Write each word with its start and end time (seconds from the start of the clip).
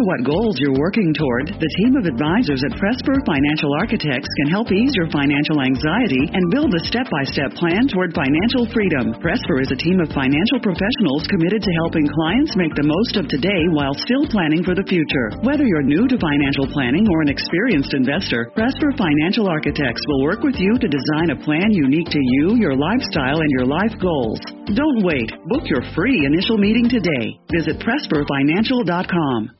matter 0.00 0.08
what 0.08 0.24
goals 0.24 0.56
you're 0.58 0.80
working 0.80 1.12
toward, 1.12 1.52
the 1.60 1.74
team 1.80 1.92
of 1.96 2.08
advisors 2.08 2.62
at 2.64 2.76
Presper 2.80 3.16
Financial 3.28 3.68
Architects 3.76 4.28
can 4.40 4.48
help 4.48 4.72
ease 4.72 4.92
your 4.96 5.10
financial 5.12 5.60
anxiety 5.60 6.24
and 6.32 6.52
build 6.52 6.72
a 6.72 6.86
step 6.88 7.04
by 7.12 7.24
step 7.28 7.52
plan 7.52 7.88
toward 7.88 8.16
financial 8.16 8.64
freedom. 8.72 9.12
Presper 9.20 9.60
is 9.60 9.72
a 9.72 9.80
team 9.80 10.00
of 10.00 10.08
financial 10.12 10.60
professionals 10.60 11.28
committed 11.28 11.60
to 11.60 11.78
helping 11.84 12.08
clients 12.08 12.56
make 12.56 12.72
the 12.76 12.86
most 12.86 13.20
of 13.20 13.28
today 13.28 13.62
while 13.76 13.92
still 13.92 14.24
planning 14.32 14.64
for 14.64 14.72
the 14.72 14.86
future. 14.88 15.36
Whether 15.44 15.68
you're 15.68 15.84
new 15.84 16.08
to 16.08 16.16
financial 16.16 16.68
planning 16.72 17.04
or 17.04 17.20
an 17.20 17.32
experienced 17.32 17.92
investor, 17.92 18.48
Presper 18.56 18.96
Financial 18.96 19.48
Architects 19.48 20.04
will 20.08 20.24
work 20.24 20.40
with 20.40 20.56
you 20.56 20.80
to 20.80 20.88
design 20.88 21.34
a 21.34 21.40
plan 21.44 21.72
unique 21.76 22.08
to 22.08 22.22
you, 22.40 22.56
your 22.56 22.76
lifestyle, 22.76 23.40
and 23.40 23.52
your 23.52 23.68
life 23.68 23.94
goals. 24.00 24.40
Don't 24.72 25.04
wait. 25.04 25.28
Book 25.50 25.68
your 25.68 25.84
free 25.92 26.24
initial 26.24 26.56
meeting 26.56 26.88
today. 26.88 27.36
Visit 27.52 27.82
PresperFinancial.com. 27.84 29.59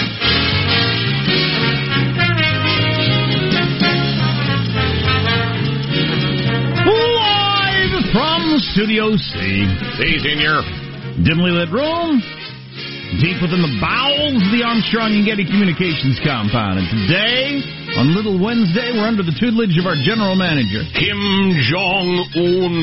Studio 8.61 9.17
C. 9.17 9.65
He's 9.97 10.21
in 10.21 10.37
your 10.37 10.61
dimly 11.25 11.49
lit 11.49 11.73
room, 11.73 12.21
deep 13.17 13.41
within 13.41 13.65
the 13.65 13.73
bowels 13.81 14.37
of 14.37 14.51
the 14.53 14.61
Armstrong 14.61 15.17
and 15.17 15.25
Getty 15.25 15.49
Communications 15.49 16.21
compound. 16.21 16.77
And 16.77 16.87
today, 16.87 17.65
on 17.97 18.13
Little 18.13 18.37
Wednesday, 18.37 18.93
we're 18.93 19.09
under 19.09 19.25
the 19.25 19.33
tutelage 19.33 19.73
of 19.81 19.89
our 19.89 19.97
general 19.97 20.37
manager. 20.37 20.85
Kim 20.93 21.17
Jong 21.73 22.09
Un, 22.37 22.75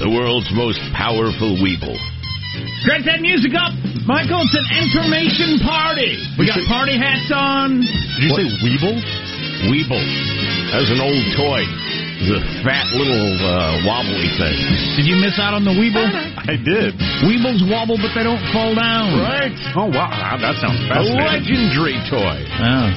the 0.00 0.10
world's 0.10 0.48
most 0.56 0.80
powerful 0.96 1.60
weeble. 1.60 1.94
Crank 2.88 3.04
that 3.04 3.20
music 3.20 3.52
up, 3.52 3.76
Michael. 4.08 4.40
It's 4.48 4.56
an 4.56 4.68
information 4.80 5.60
party. 5.60 6.16
We 6.40 6.48
got 6.48 6.58
party 6.66 6.96
hats 6.96 7.28
on. 7.28 7.84
Did 7.84 8.22
you 8.24 8.32
say 8.32 8.46
weeble? 8.64 8.96
Weeble. 9.68 10.04
That 10.72 10.80
was 10.82 10.90
an 10.90 11.04
old 11.04 11.24
toy. 11.36 11.62
A 12.18 12.42
fat 12.66 12.90
little 12.98 13.30
uh, 13.46 13.78
wobbly 13.86 14.26
thing. 14.34 14.58
Did 14.98 15.06
you 15.06 15.22
miss 15.22 15.38
out 15.38 15.54
on 15.54 15.62
the 15.62 15.70
Weeble? 15.70 16.02
I 16.50 16.58
did. 16.58 16.98
Weebles 17.22 17.62
wobble, 17.70 17.94
but 17.94 18.10
they 18.10 18.26
don't 18.26 18.42
fall 18.50 18.74
down. 18.74 19.22
Right. 19.22 19.54
Oh 19.78 19.86
wow, 19.86 20.34
that 20.34 20.58
sounds 20.58 20.82
A 20.90 20.98
legendary 21.14 21.94
toy. 22.10 22.42
Oh. 22.58 22.90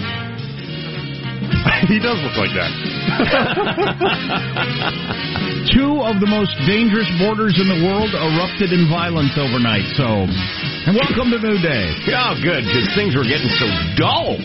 he 1.86 2.02
does 2.02 2.18
look 2.26 2.34
like 2.34 2.50
that. 2.58 2.74
Two 5.70 6.02
of 6.02 6.18
the 6.18 6.26
most 6.26 6.58
dangerous 6.66 7.06
borders 7.22 7.62
in 7.62 7.70
the 7.70 7.78
world 7.86 8.10
erupted 8.18 8.74
in 8.74 8.90
violence 8.90 9.38
overnight. 9.38 9.86
So, 9.94 10.26
and 10.26 10.98
welcome 10.98 11.30
to 11.30 11.38
New 11.38 11.62
Day. 11.62 11.94
Oh, 12.10 12.34
good, 12.42 12.66
because 12.66 12.90
things 12.98 13.14
were 13.14 13.28
getting 13.28 13.54
so 13.62 13.70
dull. 14.02 14.42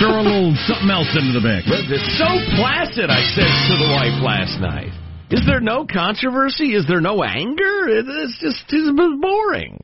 Throw 0.00 0.20
a 0.20 0.24
little 0.24 0.54
something 0.66 0.90
else 0.90 1.10
into 1.14 1.32
the 1.38 1.44
mix. 1.44 1.66
It's 1.68 2.18
so 2.18 2.26
placid, 2.56 3.10
I 3.10 3.22
said 3.34 3.50
to 3.70 3.74
the 3.78 3.90
wife 3.92 4.18
last 4.24 4.58
night. 4.60 4.90
Is 5.30 5.44
there 5.46 5.60
no 5.60 5.86
controversy? 5.86 6.74
Is 6.74 6.86
there 6.86 7.00
no 7.00 7.22
anger? 7.22 7.88
It's 7.88 8.38
just 8.40 8.64
it's 8.68 9.20
boring. 9.20 9.82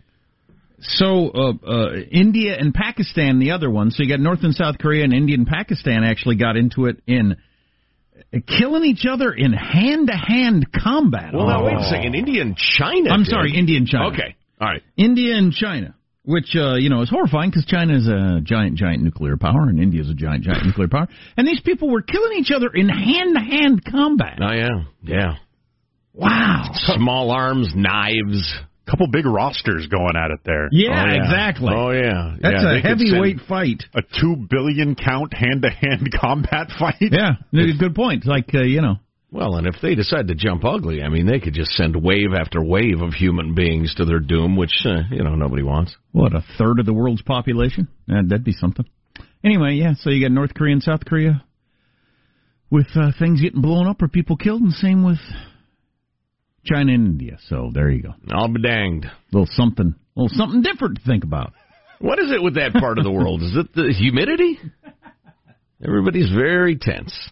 So, 0.81 1.31
uh, 1.31 1.53
uh, 1.67 1.93
India 2.11 2.57
and 2.59 2.73
Pakistan, 2.73 3.39
the 3.41 3.51
other 3.53 3.69
one. 3.71 3.91
So 3.91 4.03
you 4.03 4.09
got 4.09 4.21
North 4.21 4.45
and 4.45 4.55
South 4.55 4.79
Korea, 4.79 5.05
and 5.05 5.13
India 5.13 5.37
and 5.37 5.47
Pakistan 5.47 6.05
actually 6.05 6.37
got 6.37 6.57
into 6.57 6.87
it 6.87 7.03
in 7.07 7.37
killing 8.47 8.85
each 8.85 9.05
other 9.09 9.33
in 9.33 9.53
hand-to-hand 9.53 10.67
combat. 10.73 11.33
Well, 11.35 11.47
now 11.49 11.65
wait 11.65 11.75
a 11.75 11.79
Oh. 11.79 11.91
second. 11.91 12.15
India 12.15 12.43
and 12.43 12.57
China. 12.57 13.11
I'm 13.11 13.23
did. 13.25 13.31
sorry, 13.31 13.53
India 13.57 13.77
and 13.79 13.89
China. 13.89 14.09
Okay, 14.09 14.37
all 14.61 14.69
right. 14.69 14.83
India 14.97 15.35
and 15.37 15.53
China, 15.53 15.95
which 16.29 16.55
uh, 16.55 16.75
you 16.77 16.91
know 16.91 17.01
is 17.01 17.09
horrifying 17.09 17.49
because 17.51 17.65
China 17.65 17.97
is 17.97 18.07
a 18.07 18.41
giant, 18.43 18.77
giant 18.77 19.03
nuclear 19.03 19.37
power, 19.39 19.63
and 19.69 19.81
India 19.81 20.03
is 20.03 20.11
a 20.11 20.15
giant, 20.15 20.45
giant 20.45 20.67
nuclear 20.67 20.89
power, 20.89 21.09
and 21.39 21.49
these 21.49 21.61
people 21.63 21.91
were 21.91 22.03
killing 22.03 22.39
each 22.39 22.51
other 22.55 22.69
in 22.73 22.89
hand-to-hand 22.89 23.83
combat. 23.91 24.39
Oh 24.41 24.53
yeah, 24.53 24.69
yeah. 25.03 25.35
Wow. 26.13 26.71
Small 26.75 27.31
arms, 27.31 27.73
knives. 27.75 28.55
couple 28.91 29.07
big 29.09 29.25
rosters 29.27 29.87
going 29.87 30.17
at 30.17 30.31
it 30.31 30.41
there. 30.45 30.69
Yeah, 30.73 31.05
Oh, 31.05 31.07
yeah. 31.07 31.23
exactly. 31.23 31.73
Oh 31.75 31.91
yeah, 31.91 32.37
That's 32.41 32.63
yeah, 32.63 32.77
a 32.77 32.81
heavyweight 32.81 33.41
fight. 33.49 33.85
A 33.95 34.03
two 34.03 34.37
billion 34.51 34.95
count 34.97 35.33
hand 35.35 35.63
to 35.63 35.71
hand 35.71 36.11
combat 36.21 36.69
fight. 36.79 36.97
Yeah, 37.01 37.35
good 37.53 37.95
point. 37.95 38.27
Like 38.27 38.55
uh, 38.55 38.63
you 38.63 38.81
know, 38.83 38.97
Well, 39.31 39.57
and 39.57 39.67
if 39.67 39.75
they 39.83 39.95
decide 39.95 40.29
to 40.29 40.35
jump 40.35 40.65
ugly, 40.65 41.03
I 41.03 41.09
mean, 41.09 41.27
they 41.27 41.39
could 41.39 41.53
just 41.53 41.73
send 41.73 41.95
wave 42.03 42.33
after 42.35 42.63
wave 42.63 43.03
of 43.03 43.13
human 43.13 43.55
beings 43.55 43.95
to 43.97 44.07
their 44.07 44.21
doom, 44.21 44.57
which 44.57 44.87
uh, 44.87 45.03
you 45.11 45.23
know 45.23 45.35
nobody 45.35 45.63
wants. 45.63 45.95
what 46.13 46.35
a 46.35 46.43
third 46.57 46.81
of 46.81 46.87
the 46.87 46.95
world's 46.95 47.23
population? 47.23 47.89
Uh, 48.11 48.23
that'd 48.27 48.45
be 48.45 48.53
something. 48.53 48.87
Anyway, 49.45 49.75
yeah. 49.75 49.93
So 50.01 50.11
you 50.11 50.25
got 50.25 50.33
North 50.33 50.55
Korea 50.55 50.73
and 50.73 50.83
South 50.83 51.05
Korea 51.05 51.45
with 52.71 52.87
uh, 52.95 53.13
things 53.19 53.43
getting 53.43 53.61
blown 53.61 53.87
up 53.87 54.01
or 54.01 54.09
people 54.09 54.37
killed, 54.37 54.63
and 54.63 54.73
same 54.73 55.05
with 55.05 55.19
China 56.65 56.93
and 56.93 57.07
India. 57.07 57.39
So 57.49 57.71
there 57.73 57.91
you 57.91 58.03
go. 58.03 58.15
I'll 58.31 58.49
be 58.49 58.63
danged. 58.63 59.07
little 59.33 59.49
something, 59.51 59.95
little 60.17 60.31
something 60.33 60.63
different 60.63 60.99
to 60.99 61.05
think 61.05 61.25
about. 61.25 61.53
What 62.01 62.19
is 62.19 62.31
it 62.31 62.43
with 62.43 62.55
that 62.55 62.73
part 62.75 62.99
of 62.99 63.05
the 63.05 63.11
world? 63.11 63.43
Is 63.43 63.57
it 63.57 63.75
the 63.75 63.93
humidity? 63.93 64.59
Everybody's 65.85 66.31
very 66.31 66.77
tense. 66.77 67.31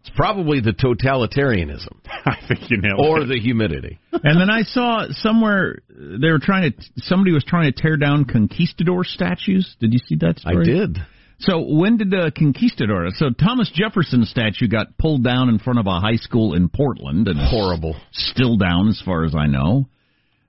It's 0.00 0.10
probably 0.16 0.60
the 0.60 0.72
totalitarianism 0.72 1.94
I 2.06 2.36
think 2.48 2.70
you 2.70 2.78
nailed 2.80 3.00
or 3.00 3.22
it. 3.22 3.26
the 3.26 3.38
humidity. 3.38 3.98
And 4.12 4.40
then 4.40 4.48
I 4.48 4.62
saw 4.62 5.06
somewhere 5.10 5.82
they 5.88 6.30
were 6.30 6.38
trying 6.38 6.72
to. 6.72 6.82
Somebody 6.98 7.32
was 7.32 7.44
trying 7.44 7.70
to 7.70 7.82
tear 7.82 7.96
down 7.96 8.24
conquistador 8.24 9.04
statues. 9.04 9.76
Did 9.78 9.92
you 9.92 9.98
see 9.98 10.16
that 10.16 10.38
story? 10.38 10.56
I 10.60 10.64
did. 10.64 10.98
So 11.40 11.60
when 11.60 11.96
did 11.96 12.10
the 12.10 12.32
conquistador? 12.36 13.08
So 13.14 13.30
Thomas 13.30 13.70
Jefferson 13.74 14.24
statue 14.24 14.68
got 14.68 14.98
pulled 14.98 15.24
down 15.24 15.48
in 15.48 15.58
front 15.58 15.78
of 15.78 15.86
a 15.86 15.98
high 15.98 16.16
school 16.16 16.54
in 16.54 16.68
Portland, 16.68 17.28
and 17.28 17.38
Horrible. 17.38 17.96
still 18.12 18.56
down 18.56 18.88
as 18.88 19.00
far 19.04 19.24
as 19.24 19.34
I 19.34 19.46
know. 19.46 19.88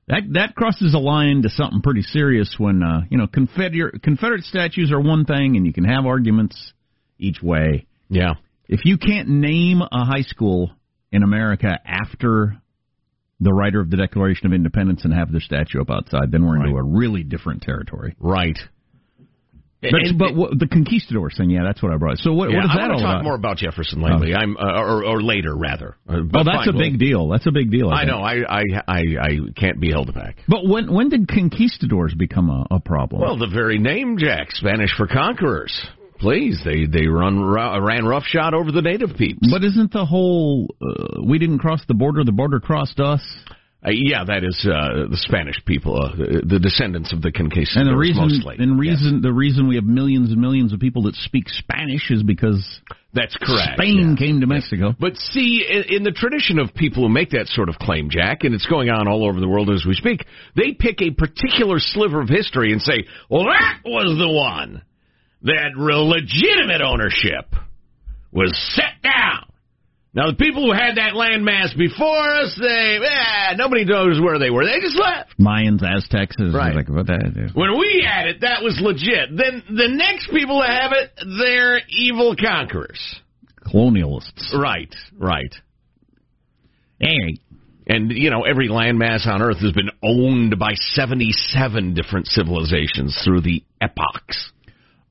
That 0.07 0.23
that 0.33 0.55
crosses 0.55 0.93
a 0.93 0.99
line 0.99 1.43
to 1.43 1.49
something 1.49 1.81
pretty 1.81 2.01
serious 2.01 2.55
when 2.57 2.83
uh, 2.83 3.01
you 3.09 3.17
know 3.17 3.27
Confederate 3.27 4.01
Confederate 4.01 4.43
statues 4.43 4.91
are 4.91 4.99
one 4.99 5.25
thing, 5.25 5.55
and 5.55 5.65
you 5.65 5.71
can 5.71 5.85
have 5.85 6.05
arguments 6.05 6.73
each 7.17 7.41
way. 7.41 7.85
Yeah. 8.09 8.33
If 8.71 8.85
you 8.85 8.97
can't 8.97 9.27
name 9.27 9.81
a 9.81 10.05
high 10.05 10.21
school 10.21 10.71
in 11.11 11.23
America 11.23 11.77
after 11.85 12.55
the 13.41 13.51
writer 13.51 13.81
of 13.81 13.89
the 13.89 13.97
Declaration 13.97 14.47
of 14.47 14.53
Independence 14.53 15.01
and 15.03 15.13
have 15.13 15.29
their 15.31 15.41
statue 15.41 15.81
up 15.81 15.89
outside, 15.89 16.31
then 16.31 16.45
we're 16.45 16.55
into 16.55 16.77
a 16.77 16.83
really 16.83 17.23
different 17.23 17.61
territory. 17.63 18.15
Right. 18.17 18.57
But, 19.81 19.93
And- 19.95 20.17
but 20.17 20.35
what, 20.35 20.57
the 20.59 20.67
conquistadors 20.67 21.35
thing, 21.37 21.49
yeah, 21.49 21.63
that's 21.65 21.81
what 21.83 21.91
I 21.91 21.97
brought. 21.97 22.19
So 22.19 22.31
what, 22.33 22.49
yeah, 22.51 22.57
what 22.57 22.65
is 22.65 22.71
I 22.71 22.81
that 22.81 22.91
all 22.91 22.99
talk 22.99 23.15
about? 23.15 23.23
more 23.23 23.35
about 23.35 23.57
Jefferson 23.57 23.99
lately. 23.99 24.33
I'm 24.33 24.55
uh, 24.55 24.79
or, 24.79 25.03
or 25.03 25.21
later 25.23 25.53
rather. 25.57 25.97
Uh, 26.07 26.17
oh, 26.17 26.23
but 26.31 26.43
that's 26.43 26.65
fine, 26.67 26.69
a 26.69 26.77
big 26.77 26.99
deal. 26.99 27.27
That's 27.29 27.47
a 27.47 27.51
big 27.51 27.71
deal. 27.71 27.89
I 27.89 28.01
think. 28.05 28.11
know. 28.11 28.19
I, 28.19 28.35
I 28.47 28.63
I 28.87 28.99
I 29.19 29.29
can't 29.57 29.81
be 29.81 29.89
held 29.91 30.13
back. 30.13 30.37
But 30.47 30.67
when 30.67 30.93
when 30.93 31.09
did 31.09 31.27
conquistadors 31.27 32.13
become 32.15 32.51
a, 32.51 32.75
a 32.75 32.79
problem? 32.79 33.23
Well, 33.23 33.37
the 33.39 33.47
very 33.51 33.79
name, 33.79 34.17
Jack, 34.19 34.51
Spanish 34.51 34.91
for 34.95 35.07
conquerors. 35.07 35.73
Please, 36.21 36.61
they 36.63 36.85
they 36.85 37.07
run 37.07 37.43
ran 37.43 38.05
roughshod 38.05 38.53
over 38.53 38.71
the 38.71 38.81
native 38.81 39.17
peeps. 39.17 39.47
but 39.51 39.63
isn't 39.63 39.91
the 39.91 40.05
whole 40.05 40.67
uh, 40.81 41.21
we 41.25 41.39
didn't 41.39 41.59
cross 41.59 41.81
the 41.87 41.95
border, 41.95 42.23
the 42.23 42.31
border 42.31 42.59
crossed 42.59 42.99
us? 42.99 43.21
Uh, 43.83 43.89
yeah, 43.91 44.23
that 44.23 44.43
is 44.43 44.55
uh, 44.63 45.09
the 45.09 45.17
Spanish 45.17 45.55
people, 45.65 45.99
uh, 45.99 46.15
the 46.15 46.59
descendants 46.61 47.11
of 47.11 47.23
the 47.23 47.31
conquistadors, 47.31 47.77
And 47.77 47.89
the 47.89 47.97
reason, 47.97 48.21
mostly. 48.29 48.57
and 48.59 48.77
Yes. 48.83 49.01
reason, 49.01 49.21
the 49.23 49.33
reason 49.33 49.67
we 49.67 49.73
have 49.73 49.85
millions 49.85 50.29
and 50.31 50.39
millions 50.39 50.71
of 50.71 50.79
people 50.79 51.01
that 51.09 51.15
speak 51.15 51.49
Spanish 51.49 52.11
is 52.11 52.21
because 52.21 52.61
that's 53.11 53.35
correct. 53.37 53.79
Spain 53.81 54.11
yeah. 54.11 54.23
came 54.23 54.41
to 54.41 54.45
Mexico. 54.45 54.93
But 54.99 55.17
see, 55.17 55.65
in, 55.67 55.95
in 55.97 56.03
the 56.03 56.11
tradition 56.11 56.59
of 56.59 56.75
people 56.75 57.01
who 57.01 57.09
make 57.09 57.31
that 57.31 57.47
sort 57.47 57.69
of 57.69 57.79
claim, 57.79 58.11
Jack, 58.11 58.43
and 58.43 58.53
it's 58.53 58.67
going 58.67 58.91
on 58.91 59.07
all 59.07 59.27
over 59.27 59.39
the 59.39 59.47
world 59.49 59.71
as 59.71 59.83
we 59.83 59.95
speak, 59.95 60.27
they 60.55 60.73
pick 60.77 61.01
a 61.01 61.09
particular 61.09 61.79
sliver 61.79 62.21
of 62.21 62.29
history 62.29 62.73
and 62.73 62.81
say, 62.83 63.05
well, 63.31 63.45
that 63.45 63.79
was 63.83 64.15
the 64.19 64.29
one 64.29 64.83
that 65.43 65.71
real 65.77 66.07
legitimate 66.07 66.81
ownership 66.81 67.53
was 68.31 68.51
set 68.75 69.01
down. 69.03 69.45
Now, 70.13 70.29
the 70.29 70.35
people 70.35 70.65
who 70.65 70.73
had 70.73 70.97
that 70.97 71.13
landmass 71.13 71.75
before 71.77 72.29
us, 72.31 72.53
they, 72.59 72.99
eh, 73.01 73.55
nobody 73.55 73.85
knows 73.85 74.19
where 74.19 74.39
they 74.39 74.49
were. 74.49 74.65
They 74.65 74.79
just 74.81 74.97
left. 74.99 75.37
Mayans, 75.39 75.81
Aztecs, 75.83 76.35
is 76.37 76.53
Right. 76.53 76.75
like 76.75 76.89
what 76.89 77.07
that. 77.07 77.51
When 77.53 77.79
we 77.79 78.03
had 78.05 78.27
it, 78.27 78.41
that 78.41 78.61
was 78.61 78.77
legit. 78.81 79.29
Then 79.37 79.63
the 79.69 79.87
next 79.87 80.29
people 80.29 80.59
to 80.61 80.67
have 80.67 80.91
it, 80.91 81.11
they're 81.39 81.79
evil 81.89 82.35
conquerors. 82.35 82.99
colonialists. 83.65 84.51
Right, 84.53 84.93
right. 85.17 85.53
Hey, 86.99 87.37
And, 87.87 88.11
you 88.11 88.29
know, 88.29 88.43
every 88.43 88.67
landmass 88.69 89.25
on 89.25 89.41
Earth 89.41 89.57
has 89.59 89.71
been 89.71 89.89
owned 90.03 90.59
by 90.59 90.73
77 90.75 91.93
different 91.93 92.27
civilizations 92.27 93.19
through 93.23 93.41
the 93.41 93.63
epochs. 93.81 94.51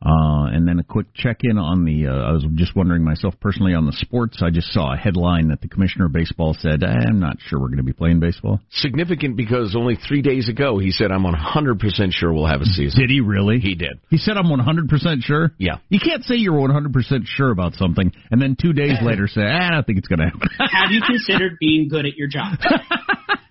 Uh, 0.02 0.48
and 0.48 0.66
then 0.66 0.78
a 0.78 0.82
quick 0.82 1.06
check 1.14 1.40
in 1.42 1.58
on 1.58 1.84
the. 1.84 2.06
Uh, 2.06 2.30
I 2.30 2.32
was 2.32 2.46
just 2.54 2.74
wondering 2.74 3.04
myself 3.04 3.34
personally 3.38 3.74
on 3.74 3.84
the 3.84 3.92
sports. 3.92 4.40
I 4.42 4.48
just 4.48 4.72
saw 4.72 4.94
a 4.94 4.96
headline 4.96 5.48
that 5.48 5.60
the 5.60 5.68
commissioner 5.68 6.06
of 6.06 6.12
baseball 6.12 6.56
said, 6.58 6.82
"I'm 6.82 7.20
not 7.20 7.36
sure 7.38 7.60
we're 7.60 7.68
going 7.68 7.78
to 7.78 7.82
be 7.82 7.92
playing 7.92 8.18
baseball." 8.18 8.60
Significant 8.70 9.36
because 9.36 9.76
only 9.76 9.96
three 9.96 10.22
days 10.22 10.48
ago 10.48 10.78
he 10.78 10.90
said, 10.90 11.10
I'm 11.12 11.24
100% 11.24 12.12
sure 12.12 12.32
we'll 12.32 12.46
have 12.46 12.62
a 12.62 12.64
season. 12.64 12.98
Did 12.98 13.10
he 13.10 13.20
really? 13.20 13.58
He 13.60 13.74
did. 13.74 14.00
He 14.08 14.16
said, 14.16 14.38
"I'm 14.38 14.48
100 14.48 14.88
percent 14.88 15.22
sure." 15.22 15.52
Yeah. 15.58 15.76
You 15.90 16.00
can't 16.00 16.24
say 16.24 16.36
you're 16.36 16.58
100 16.58 16.94
percent 16.94 17.24
sure 17.26 17.50
about 17.50 17.74
something 17.74 18.10
and 18.30 18.40
then 18.40 18.56
two 18.60 18.72
days 18.72 18.96
later 19.02 19.28
say, 19.28 19.42
"Ah, 19.44 19.68
"I 19.68 19.70
don't 19.72 19.86
think 19.86 19.98
it's 19.98 20.08
going 20.08 20.20
to 20.20 20.26
happen." 20.26 20.48
Have 20.58 20.90
you 20.90 21.02
considered 21.06 21.58
being 21.60 21.88
good 21.88 22.06
at 22.06 22.16
your 22.16 22.28
job? 22.28 22.58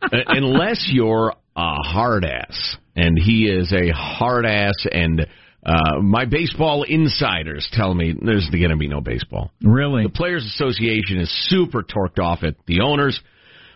Uh, 0.01 0.17
Unless 0.27 0.89
you're 0.91 1.33
a 1.55 1.83
hard 1.83 2.25
ass. 2.25 2.77
And 2.95 3.17
he 3.17 3.45
is 3.45 3.71
a 3.73 3.91
hard 3.93 4.45
ass 4.45 4.73
and 4.91 5.27
uh, 5.65 5.99
my 6.01 6.25
baseball 6.25 6.83
insiders 6.83 7.67
tell 7.73 7.93
me 7.93 8.15
there's 8.19 8.49
going 8.49 8.69
to 8.69 8.77
be 8.77 8.87
no 8.87 9.01
baseball. 9.01 9.51
really? 9.61 10.03
The 10.03 10.09
Players 10.09 10.45
Association 10.45 11.19
is 11.19 11.29
super 11.49 11.83
torqued 11.83 12.19
off 12.19 12.43
at 12.43 12.55
the 12.65 12.81
owners. 12.81 13.19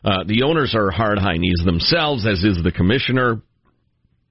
Uh, 0.04 0.24
the 0.26 0.44
owners 0.44 0.76
are 0.76 0.92
hard 0.92 1.18
high 1.18 1.38
knees 1.38 1.62
themselves, 1.66 2.26
as 2.26 2.44
is 2.44 2.62
the 2.64 2.72
commissioner, 2.72 3.42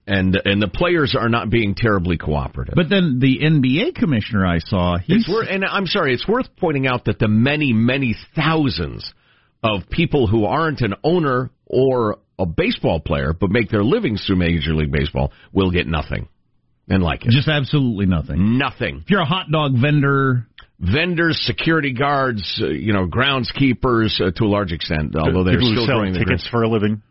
and 0.06 0.38
and 0.44 0.60
the 0.60 0.69
players 0.69 1.16
are 1.19 1.28
not 1.28 1.50
being 1.50 1.75
terribly 1.75 2.19
cooperative. 2.19 2.75
But 2.75 2.88
then 2.88 3.19
the 3.20 3.38
NBA 3.38 3.94
commissioner 3.94 4.46
I 4.46 4.58
saw, 4.58 4.98
he 4.98 5.14
it's 5.14 5.28
worth, 5.28 5.48
and 5.48 5.64
I'm 5.64 5.87
sorry, 5.87 6.14
it's 6.14 6.26
worth 6.28 6.46
pointing 6.58 6.87
out 6.87 7.06
that 7.06 7.19
the 7.19 7.28
many 7.28 7.72
many 7.72 8.16
thousands 8.34 9.12
of 9.62 9.88
people 9.90 10.26
who 10.26 10.44
aren't 10.44 10.81
an 10.81 10.94
owner 11.05 11.50
or 11.66 12.19
a 12.38 12.46
baseball 12.46 13.00
player 13.00 13.32
but 13.32 13.50
make 13.50 13.70
their 13.70 13.84
livings 13.84 14.25
through 14.26 14.37
Major 14.37 14.75
League 14.75 14.90
Baseball 14.90 15.32
will 15.52 15.70
get 15.70 15.87
nothing, 15.87 16.28
and 16.92 17.02
like 17.02 17.24
it, 17.24 17.30
just 17.30 17.48
absolutely 17.48 18.06
nothing. 18.06 18.58
nothing. 18.58 19.02
If 19.04 19.10
you're 19.10 19.20
a 19.20 19.26
hot 19.26 19.50
dog 19.50 19.72
vendor, 19.80 20.46
vendors, 20.78 21.40
security 21.44 21.92
guards, 21.92 22.60
uh, 22.62 22.68
you 22.68 22.92
know, 22.92 23.06
groundskeepers 23.06 24.20
uh, 24.20 24.30
to 24.36 24.44
a 24.44 24.46
large 24.46 24.72
extent, 24.72 25.16
although 25.16 25.44
they're 25.44 25.54
People 25.54 25.68
who 25.68 25.74
still 25.74 25.86
sell 25.86 25.96
growing 25.98 26.12
their 26.12 26.24
tickets 26.24 26.46
for 26.50 26.62
a 26.62 26.68
living. 26.68 27.02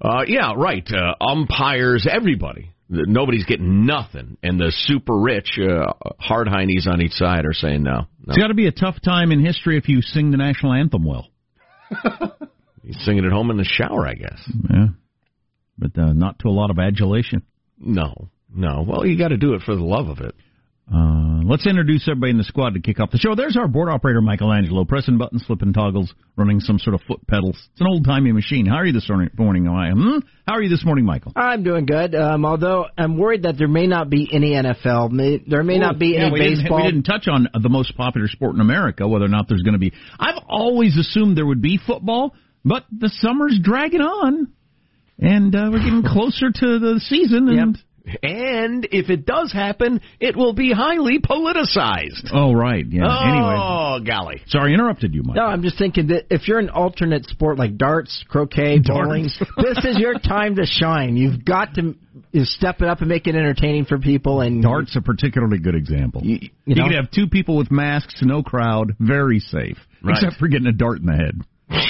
Uh, 0.00 0.22
yeah, 0.26 0.52
right. 0.56 0.86
Uh, 0.90 1.14
umpires, 1.22 2.06
everybody. 2.10 2.70
Nobody's 2.88 3.44
getting 3.44 3.84
nothing, 3.84 4.36
and 4.44 4.60
the 4.60 4.70
super 4.70 5.18
rich, 5.18 5.58
uh, 5.58 5.92
hard 6.20 6.46
heinies 6.46 6.86
on 6.86 7.02
each 7.02 7.14
side 7.14 7.44
are 7.44 7.52
saying 7.52 7.82
no. 7.82 7.92
no. 7.92 8.06
it's 8.28 8.38
got 8.38 8.46
to 8.46 8.54
be 8.54 8.68
a 8.68 8.72
tough 8.72 9.02
time 9.04 9.32
in 9.32 9.44
history 9.44 9.76
if 9.76 9.88
you 9.88 10.02
sing 10.02 10.30
the 10.30 10.36
national 10.36 10.72
anthem 10.72 11.04
well. 11.04 11.28
He's 12.84 12.96
singing 13.04 13.24
at 13.24 13.32
home 13.32 13.50
in 13.50 13.56
the 13.56 13.64
shower, 13.64 14.06
I 14.06 14.14
guess. 14.14 14.38
Yeah, 14.70 14.86
but 15.76 15.98
uh, 15.98 16.12
not 16.12 16.38
to 16.40 16.48
a 16.48 16.50
lot 16.50 16.70
of 16.70 16.78
adulation. 16.78 17.42
No, 17.76 18.30
no. 18.56 18.84
Well, 18.86 19.06
you 19.06 19.16
got 19.18 19.28
to 19.28 19.36
do 19.36 19.54
it 19.54 19.62
for 19.62 19.74
the 19.76 19.82
love 19.84 20.08
of 20.08 20.18
it. 20.20 20.34
Uh, 20.92 21.40
let's 21.44 21.66
introduce 21.66 22.06
everybody 22.08 22.30
in 22.30 22.38
the 22.38 22.44
squad 22.44 22.74
to 22.74 22.80
kick 22.80 23.00
off 23.00 23.10
the 23.10 23.18
show. 23.18 23.34
There's 23.34 23.56
our 23.56 23.66
board 23.66 23.88
operator, 23.88 24.20
Michelangelo, 24.20 24.84
pressing 24.84 25.18
buttons, 25.18 25.42
flipping 25.44 25.72
toggles, 25.72 26.14
running 26.36 26.60
some 26.60 26.78
sort 26.78 26.94
of 26.94 27.00
foot 27.08 27.26
pedals. 27.26 27.56
It's 27.72 27.80
an 27.80 27.88
old 27.88 28.04
timey 28.04 28.30
machine. 28.30 28.66
How 28.66 28.76
are 28.76 28.86
you 28.86 28.92
this 28.92 29.08
morning, 29.08 29.30
morning 29.36 29.64
hmm? 29.66 30.18
How 30.46 30.54
are 30.54 30.62
you 30.62 30.68
this 30.68 30.84
morning, 30.84 31.04
Michael? 31.04 31.32
I'm 31.34 31.64
doing 31.64 31.86
good. 31.86 32.14
Um, 32.14 32.44
although 32.44 32.86
I'm 32.96 33.18
worried 33.18 33.42
that 33.42 33.58
there 33.58 33.66
may 33.66 33.88
not 33.88 34.08
be 34.10 34.30
any 34.32 34.52
NFL. 34.52 35.10
May, 35.10 35.38
there 35.44 35.64
may 35.64 35.78
not 35.78 35.98
be 35.98 36.10
Yeah, 36.10 36.26
any 36.26 36.32
we 36.34 36.38
didn't- 36.38 36.58
baseball. 36.62 36.76
we 36.78 36.84
didn't 36.84 37.02
touch 37.02 37.26
on 37.26 37.48
the 37.60 37.68
most 37.68 37.96
popular 37.96 38.28
sport 38.28 38.54
in 38.54 38.60
America, 38.60 39.08
whether 39.08 39.24
or 39.24 39.28
not 39.28 39.48
there's 39.48 39.62
going 39.62 39.74
to 39.74 39.80
be. 39.80 39.92
I've 40.20 40.40
always 40.48 40.96
assumed 40.96 41.36
there 41.36 41.46
would 41.46 41.62
be 41.62 41.78
football, 41.84 42.32
but 42.64 42.84
the 42.96 43.08
summer's 43.08 43.58
dragging 43.60 44.02
on, 44.02 44.52
and 45.18 45.52
uh, 45.52 45.68
we're 45.72 45.82
getting 45.82 46.04
closer 46.04 46.52
to 46.52 46.78
the 46.78 47.00
season. 47.08 47.48
And 47.48 47.76
And 48.22 48.86
if 48.92 49.10
it 49.10 49.26
does 49.26 49.52
happen, 49.52 50.00
it 50.20 50.36
will 50.36 50.52
be 50.52 50.72
highly 50.72 51.18
politicized. 51.18 52.30
oh, 52.32 52.52
right, 52.52 52.84
yeah. 52.88 53.02
Oh, 53.04 53.28
anyway, 53.28 53.56
Oh, 53.58 54.00
golly. 54.06 54.42
sorry, 54.46 54.70
I 54.70 54.74
interrupted 54.74 55.14
you, 55.14 55.22
Mike. 55.24 55.36
No, 55.36 55.42
I'm 55.44 55.62
just 55.62 55.78
thinking 55.78 56.08
that 56.08 56.26
if 56.30 56.46
you're 56.48 56.58
an 56.58 56.70
alternate 56.70 57.26
sport 57.26 57.58
like 57.58 57.76
darts, 57.76 58.24
croquet, 58.28 58.78
bowling, 58.86 59.24
this 59.56 59.84
is 59.84 59.98
your 59.98 60.14
time 60.18 60.56
to 60.56 60.66
shine. 60.66 61.16
You've 61.16 61.44
got 61.44 61.74
to 61.74 61.94
you 62.32 62.44
step 62.44 62.80
it 62.80 62.88
up 62.88 63.00
and 63.00 63.08
make 63.08 63.26
it 63.26 63.34
entertaining 63.34 63.84
for 63.84 63.98
people. 63.98 64.40
And 64.40 64.62
Dart's 64.62 64.96
a 64.96 65.00
particularly 65.02 65.58
good 65.58 65.74
example. 65.74 66.22
You, 66.24 66.38
you 66.64 66.74
know? 66.74 66.84
could 66.84 66.94
have 66.94 67.10
two 67.10 67.26
people 67.26 67.56
with 67.56 67.70
masks, 67.70 68.22
no 68.22 68.42
crowd, 68.42 68.94
very 69.00 69.38
safe, 69.40 69.76
Right. 70.02 70.16
except 70.16 70.36
for 70.36 70.48
getting 70.48 70.66
a 70.66 70.72
dart 70.72 71.00
in 71.00 71.06
the 71.06 71.12
head. 71.16 71.40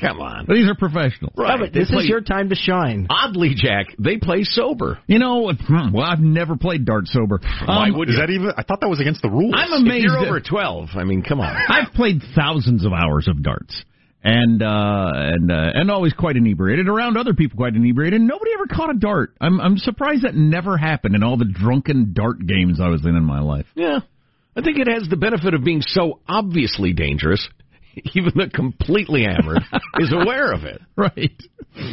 Come 0.00 0.20
on. 0.20 0.46
But 0.46 0.54
these 0.54 0.68
are 0.68 0.76
professionals. 0.76 1.34
Right. 1.36 1.58
but 1.58 1.72
this 1.72 1.90
play- 1.90 2.04
is 2.04 2.08
your 2.08 2.20
time 2.20 2.50
to 2.50 2.54
shine. 2.54 3.08
Oddly, 3.10 3.54
Jack, 3.56 3.86
they 3.98 4.16
play 4.16 4.44
sober. 4.44 4.98
You 5.08 5.18
know, 5.18 5.50
hmm, 5.52 5.90
well, 5.92 6.04
I've 6.04 6.20
never 6.20 6.56
played 6.56 6.84
dart 6.84 7.08
sober. 7.08 7.40
Why 7.66 7.88
Um, 7.88 7.98
would 7.98 8.08
Is 8.08 8.14
you? 8.14 8.20
that 8.20 8.30
even? 8.30 8.52
I 8.56 8.62
thought 8.62 8.80
that 8.80 8.88
was 8.88 9.00
against 9.00 9.22
the 9.22 9.28
rules. 9.30 9.54
I'm 9.56 9.72
If 9.72 9.80
amazed. 9.80 10.04
you're 10.04 10.20
that- 10.20 10.28
over 10.28 10.40
12, 10.40 10.90
I 10.94 11.02
mean, 11.04 11.22
come 11.22 11.40
on. 11.40 11.54
I've 11.68 11.92
played 11.94 12.22
thousands 12.36 12.84
of 12.84 12.92
hours 12.92 13.26
of 13.26 13.42
darts. 13.42 13.82
And 14.22 14.62
uh, 14.62 15.10
and 15.14 15.50
uh, 15.50 15.70
and 15.74 15.90
always 15.92 16.12
quite 16.12 16.36
inebriated 16.36 16.88
around 16.88 17.16
other 17.16 17.34
people 17.34 17.56
quite 17.56 17.74
inebriated. 17.76 18.18
And 18.20 18.28
nobody 18.28 18.50
ever 18.52 18.66
caught 18.66 18.90
a 18.90 18.98
dart. 18.98 19.34
I'm 19.40 19.60
I'm 19.60 19.78
surprised 19.78 20.22
that 20.24 20.34
never 20.34 20.76
happened 20.76 21.14
in 21.14 21.22
all 21.22 21.36
the 21.36 21.44
drunken 21.44 22.12
dart 22.14 22.44
games 22.44 22.80
I 22.80 22.88
was 22.88 23.04
in 23.06 23.14
in 23.14 23.22
my 23.24 23.38
life. 23.40 23.66
Yeah. 23.76 24.00
I 24.56 24.60
think 24.62 24.78
it 24.78 24.88
has 24.88 25.08
the 25.08 25.16
benefit 25.16 25.54
of 25.54 25.62
being 25.62 25.82
so 25.82 26.18
obviously 26.28 26.92
dangerous, 26.94 27.48
even 28.14 28.32
the 28.34 28.50
completely 28.52 29.22
hammered 29.24 29.62
is 29.98 30.12
aware 30.12 30.52
of 30.52 30.64
it. 30.64 30.80
Right. 30.96 31.40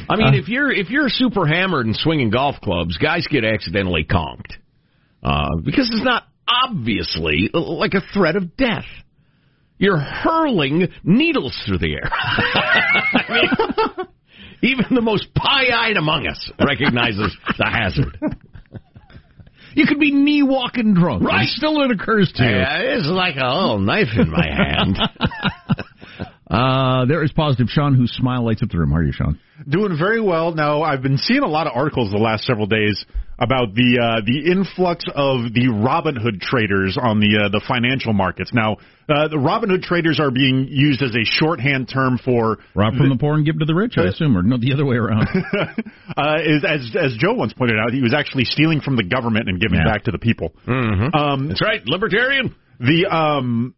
I 0.09 0.15
mean, 0.15 0.33
if 0.33 0.47
you're 0.47 0.71
if 0.71 0.89
you're 0.89 1.09
super 1.09 1.45
hammered 1.45 1.85
and 1.85 1.95
swinging 1.95 2.31
golf 2.31 2.55
clubs, 2.59 2.97
guys 2.97 3.27
get 3.29 3.45
accidentally 3.45 4.03
conked 4.03 4.53
uh, 5.21 5.57
because 5.63 5.91
it's 5.93 6.03
not 6.03 6.23
obviously 6.47 7.51
like 7.53 7.93
a 7.93 8.01
threat 8.11 8.35
of 8.35 8.57
death. 8.57 8.85
You're 9.77 9.99
hurling 9.99 10.87
needles 11.03 11.55
through 11.67 11.77
the 11.77 11.93
air. 11.93 12.09
I 12.11 13.25
mean, 13.99 14.07
even 14.63 14.95
the 14.95 15.01
most 15.01 15.31
pie-eyed 15.35 15.97
among 15.97 16.25
us 16.25 16.51
recognizes 16.59 17.37
the 17.59 17.69
hazard. 17.69 18.17
You 19.75 19.85
could 19.85 19.99
be 19.99 20.11
knee 20.11 20.41
walking 20.41 20.93
drunk. 20.93 21.23
Right. 21.23 21.41
And 21.41 21.49
still 21.49 21.81
it 21.83 21.91
occurs 21.91 22.31
to 22.35 22.43
you. 22.43 22.49
Yeah, 22.49 22.77
it's 22.79 23.07
like 23.07 23.35
a 23.35 23.45
little 23.45 23.79
knife 23.79 24.07
in 24.17 24.31
my 24.31 24.47
hand. 24.47 24.97
Uh, 26.49 27.05
there 27.05 27.23
is 27.23 27.31
positive 27.31 27.67
Sean, 27.69 27.95
whose 27.95 28.11
smile 28.11 28.45
lights 28.45 28.61
up 28.61 28.69
the 28.69 28.77
room. 28.77 28.91
How 28.91 28.97
are 28.97 29.03
you, 29.03 29.11
Sean? 29.11 29.39
Doing 29.67 29.97
very 29.97 30.21
well. 30.21 30.53
Now, 30.53 30.83
I've 30.83 31.01
been 31.01 31.17
seeing 31.17 31.41
a 31.41 31.47
lot 31.47 31.65
of 31.65 31.73
articles 31.75 32.11
the 32.11 32.19
last 32.19 32.43
several 32.43 32.67
days 32.67 33.03
about 33.39 33.73
the 33.73 33.97
uh, 33.99 34.21
the 34.25 34.51
influx 34.51 35.05
of 35.09 35.53
the 35.53 35.67
Robinhood 35.73 36.41
traders 36.41 36.97
on 37.01 37.19
the 37.19 37.45
uh, 37.45 37.49
the 37.49 37.61
financial 37.67 38.13
markets. 38.13 38.51
Now, 38.53 38.73
uh, 39.09 39.27
the 39.27 39.37
Robinhood 39.37 39.81
traders 39.81 40.19
are 40.19 40.29
being 40.29 40.67
used 40.69 41.01
as 41.01 41.15
a 41.15 41.23
shorthand 41.25 41.89
term 41.89 42.19
for 42.23 42.59
Rob 42.75 42.95
from 42.95 43.09
the 43.09 43.17
poor 43.17 43.33
and 43.35 43.45
give 43.45 43.57
to 43.59 43.65
the 43.65 43.73
rich, 43.75 43.95
I 43.97 44.05
assume, 44.05 44.37
or 44.37 44.43
no, 44.43 44.57
the 44.57 44.73
other 44.73 44.85
way 44.85 44.97
around. 44.97 45.27
uh, 46.17 46.37
is 46.45 46.63
as 46.63 46.95
as 46.95 47.17
Joe 47.17 47.33
once 47.33 47.53
pointed 47.53 47.77
out, 47.79 47.91
he 47.91 48.01
was 48.01 48.13
actually 48.13 48.45
stealing 48.45 48.81
from 48.81 48.97
the 48.97 49.03
government 49.03 49.49
and 49.49 49.59
giving 49.59 49.79
Yeah. 49.79 49.91
back 49.91 50.03
to 50.03 50.11
the 50.11 50.19
people. 50.19 50.53
Mm-hmm. 50.67 51.15
Um, 51.15 51.47
That's 51.47 51.61
right, 51.61 51.81
libertarian. 51.87 52.53
The 52.79 53.07
um, 53.07 53.73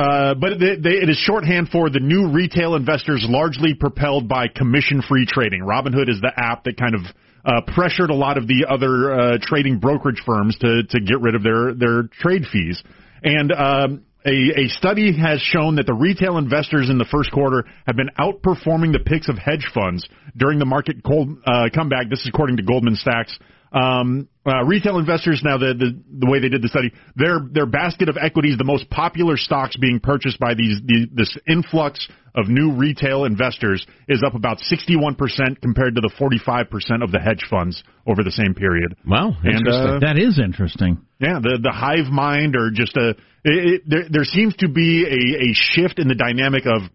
uh, 0.00 0.34
but 0.34 0.58
they, 0.58 0.76
they, 0.76 0.96
it 0.96 1.10
is 1.10 1.16
shorthand 1.18 1.68
for 1.68 1.90
the 1.90 2.00
new 2.00 2.32
retail 2.32 2.74
investors, 2.74 3.22
largely 3.28 3.74
propelled 3.74 4.28
by 4.28 4.48
commission-free 4.48 5.26
trading. 5.26 5.60
Robinhood 5.60 6.08
is 6.08 6.20
the 6.22 6.32
app 6.34 6.64
that 6.64 6.78
kind 6.78 6.94
of 6.94 7.02
uh, 7.44 7.60
pressured 7.74 8.08
a 8.08 8.14
lot 8.14 8.38
of 8.38 8.46
the 8.46 8.64
other 8.66 9.12
uh, 9.12 9.38
trading 9.42 9.78
brokerage 9.78 10.22
firms 10.24 10.56
to 10.58 10.84
to 10.88 11.00
get 11.00 11.20
rid 11.20 11.34
of 11.34 11.42
their 11.42 11.74
their 11.74 12.04
trade 12.20 12.44
fees. 12.50 12.82
And 13.22 13.52
um, 13.52 14.04
a, 14.24 14.64
a 14.64 14.68
study 14.68 15.12
has 15.18 15.40
shown 15.40 15.76
that 15.76 15.86
the 15.86 15.94
retail 15.94 16.38
investors 16.38 16.88
in 16.88 16.96
the 16.96 17.06
first 17.10 17.30
quarter 17.30 17.64
have 17.86 17.96
been 17.96 18.10
outperforming 18.18 18.92
the 18.92 19.02
picks 19.04 19.28
of 19.28 19.36
hedge 19.36 19.68
funds 19.74 20.08
during 20.34 20.58
the 20.58 20.66
market 20.66 20.96
cold, 21.04 21.36
uh, 21.46 21.68
comeback. 21.74 22.08
This 22.08 22.20
is 22.20 22.28
according 22.32 22.56
to 22.56 22.62
Goldman 22.62 22.96
Sachs. 22.96 23.38
Um, 23.72 24.28
uh, 24.44 24.64
retail 24.64 24.98
investors 24.98 25.42
now 25.44 25.58
the, 25.58 25.74
the 25.74 26.02
the 26.20 26.26
way 26.26 26.40
they 26.40 26.48
did 26.48 26.62
the 26.62 26.68
study, 26.68 26.92
their 27.14 27.40
their 27.52 27.66
basket 27.66 28.08
of 28.08 28.16
equities, 28.20 28.58
the 28.58 28.64
most 28.64 28.88
popular 28.90 29.36
stocks 29.36 29.76
being 29.76 30.00
purchased 30.00 30.40
by 30.40 30.54
these 30.54 30.80
the, 30.84 31.06
this 31.12 31.36
influx 31.46 32.08
of 32.34 32.48
new 32.48 32.72
retail 32.72 33.24
investors 33.24 33.86
is 34.08 34.22
up 34.24 34.34
about 34.34 34.58
61% 34.58 35.16
compared 35.62 35.96
to 35.96 36.00
the 36.00 36.12
45% 36.18 37.02
of 37.02 37.10
the 37.10 37.18
hedge 37.18 37.44
funds 37.50 37.82
over 38.06 38.22
the 38.22 38.30
same 38.30 38.54
period. 38.54 38.94
Wow, 39.04 39.36
And, 39.42 39.66
uh, 39.66 39.98
that 39.98 40.16
is 40.16 40.38
interesting. 40.38 40.98
Yeah, 41.20 41.40
the 41.42 41.58
the 41.62 41.72
hive 41.72 42.10
mind 42.10 42.56
or 42.56 42.70
just 42.70 42.96
a 42.96 43.10
it, 43.10 43.16
it, 43.44 43.82
there 43.86 44.04
there 44.10 44.24
seems 44.24 44.56
to 44.56 44.68
be 44.68 45.04
a, 45.04 45.50
a 45.50 45.54
shift 45.54 45.98
in 45.98 46.08
the 46.08 46.14
dynamic 46.14 46.64
of 46.66 46.90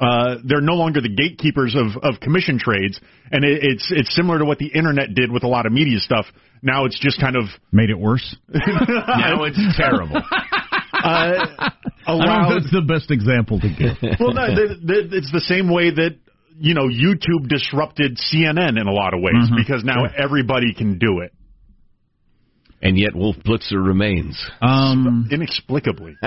uh, 0.00 0.36
they're 0.44 0.60
no 0.60 0.74
longer 0.74 1.00
the 1.00 1.08
gatekeepers 1.08 1.74
of, 1.74 1.96
of 2.02 2.20
commission 2.20 2.58
trades, 2.58 3.00
and 3.30 3.44
it, 3.44 3.60
it's 3.62 3.86
it's 3.90 4.14
similar 4.14 4.38
to 4.38 4.44
what 4.44 4.58
the 4.58 4.66
internet 4.66 5.14
did 5.14 5.30
with 5.32 5.42
a 5.42 5.48
lot 5.48 5.64
of 5.66 5.72
media 5.72 5.98
stuff. 6.00 6.26
Now 6.62 6.84
it's 6.84 6.98
just 7.00 7.20
kind 7.20 7.36
of 7.36 7.44
Made 7.72 7.90
it 7.90 7.98
worse. 7.98 8.36
now 8.48 9.44
it's 9.44 9.58
terrible. 9.76 10.16
uh, 10.20 10.20
I 10.92 11.70
don't 12.06 12.18
know 12.18 12.24
allowed. 12.24 12.52
if 12.56 12.62
that's 12.64 12.72
the 12.72 12.82
best 12.86 13.10
example 13.10 13.60
to 13.60 13.68
give. 13.68 13.96
well, 14.20 14.32
no, 14.34 14.46
the, 14.54 14.76
the, 14.84 15.16
it's 15.16 15.32
the 15.32 15.40
same 15.40 15.72
way 15.72 15.90
that 15.90 16.16
you 16.58 16.74
know 16.74 16.88
YouTube 16.88 17.48
disrupted 17.48 18.18
CNN 18.18 18.80
in 18.80 18.86
a 18.86 18.92
lot 18.92 19.14
of 19.14 19.20
ways 19.20 19.48
Mhm. 19.50 19.56
because 19.56 19.84
now 19.84 20.04
everybody 20.16 20.72
can 20.74 20.98
do 20.98 21.20
it 21.20 21.32
and 22.82 22.98
yet 22.98 23.14
Wolf 23.14 23.36
Blitzer 23.36 23.84
remains. 23.84 24.42
Um, 24.60 25.28
inexplicably. 25.30 26.16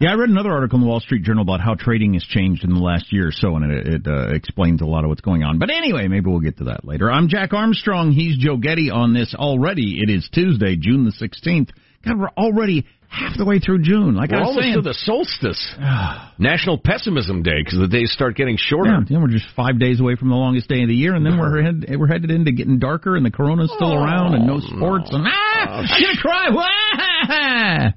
yeah, 0.00 0.10
I 0.10 0.14
read 0.14 0.30
another 0.30 0.52
article 0.52 0.76
in 0.76 0.82
the 0.82 0.88
Wall 0.88 1.00
Street 1.00 1.22
Journal 1.22 1.42
about 1.42 1.60
how 1.60 1.74
trading 1.74 2.14
has 2.14 2.24
changed 2.24 2.64
in 2.64 2.70
the 2.70 2.80
last 2.80 3.12
year 3.12 3.28
or 3.28 3.32
so, 3.32 3.56
and 3.56 3.70
it, 3.70 3.86
it 3.86 4.06
uh, 4.06 4.34
explains 4.34 4.80
a 4.80 4.86
lot 4.86 5.04
of 5.04 5.08
what's 5.08 5.20
going 5.20 5.42
on. 5.42 5.58
But 5.58 5.70
anyway, 5.70 6.08
maybe 6.08 6.30
we'll 6.30 6.40
get 6.40 6.58
to 6.58 6.64
that 6.64 6.84
later. 6.84 7.10
I'm 7.10 7.28
Jack 7.28 7.52
Armstrong. 7.52 8.12
He's 8.12 8.38
Joe 8.38 8.56
Getty 8.56 8.90
on 8.90 9.14
this 9.14 9.34
already. 9.34 10.00
It 10.00 10.10
is 10.10 10.28
Tuesday, 10.32 10.76
June 10.76 11.04
the 11.04 11.12
16th. 11.12 11.70
God, 12.04 12.18
we're 12.18 12.28
already 12.36 12.86
half 13.14 13.36
the 13.38 13.44
way 13.44 13.58
through 13.58 13.82
June. 13.82 14.14
Like 14.14 14.30
We're 14.30 14.38
I 14.38 14.40
was 14.40 14.48
almost 14.48 14.64
saying, 14.64 14.74
to 14.74 14.82
the 14.82 14.94
solstice, 14.94 15.74
National 16.38 16.78
Pessimism 16.78 17.42
Day, 17.42 17.62
because 17.64 17.78
the 17.78 17.88
days 17.88 18.12
start 18.12 18.36
getting 18.36 18.56
shorter. 18.58 18.90
Yeah, 18.90 19.00
then 19.08 19.22
we're 19.22 19.28
just 19.28 19.46
five 19.54 19.78
days 19.78 20.00
away 20.00 20.16
from 20.16 20.28
the 20.28 20.34
longest 20.36 20.68
day 20.68 20.82
of 20.82 20.88
the 20.88 20.94
year, 20.94 21.14
and 21.14 21.24
then 21.24 21.38
we're 21.38 21.62
head, 21.62 21.86
we're 21.98 22.08
headed 22.08 22.30
into 22.30 22.52
getting 22.52 22.78
darker, 22.78 23.16
and 23.16 23.24
the 23.24 23.30
corona's 23.30 23.72
still 23.74 23.94
around, 23.94 24.34
and 24.34 24.46
no 24.46 24.60
sports, 24.60 25.10
and 25.12 25.24
ah, 25.26 25.66
I'm 25.66 25.86
gonna 25.86 26.20
cry. 26.20 26.50
Wah! 26.50 27.90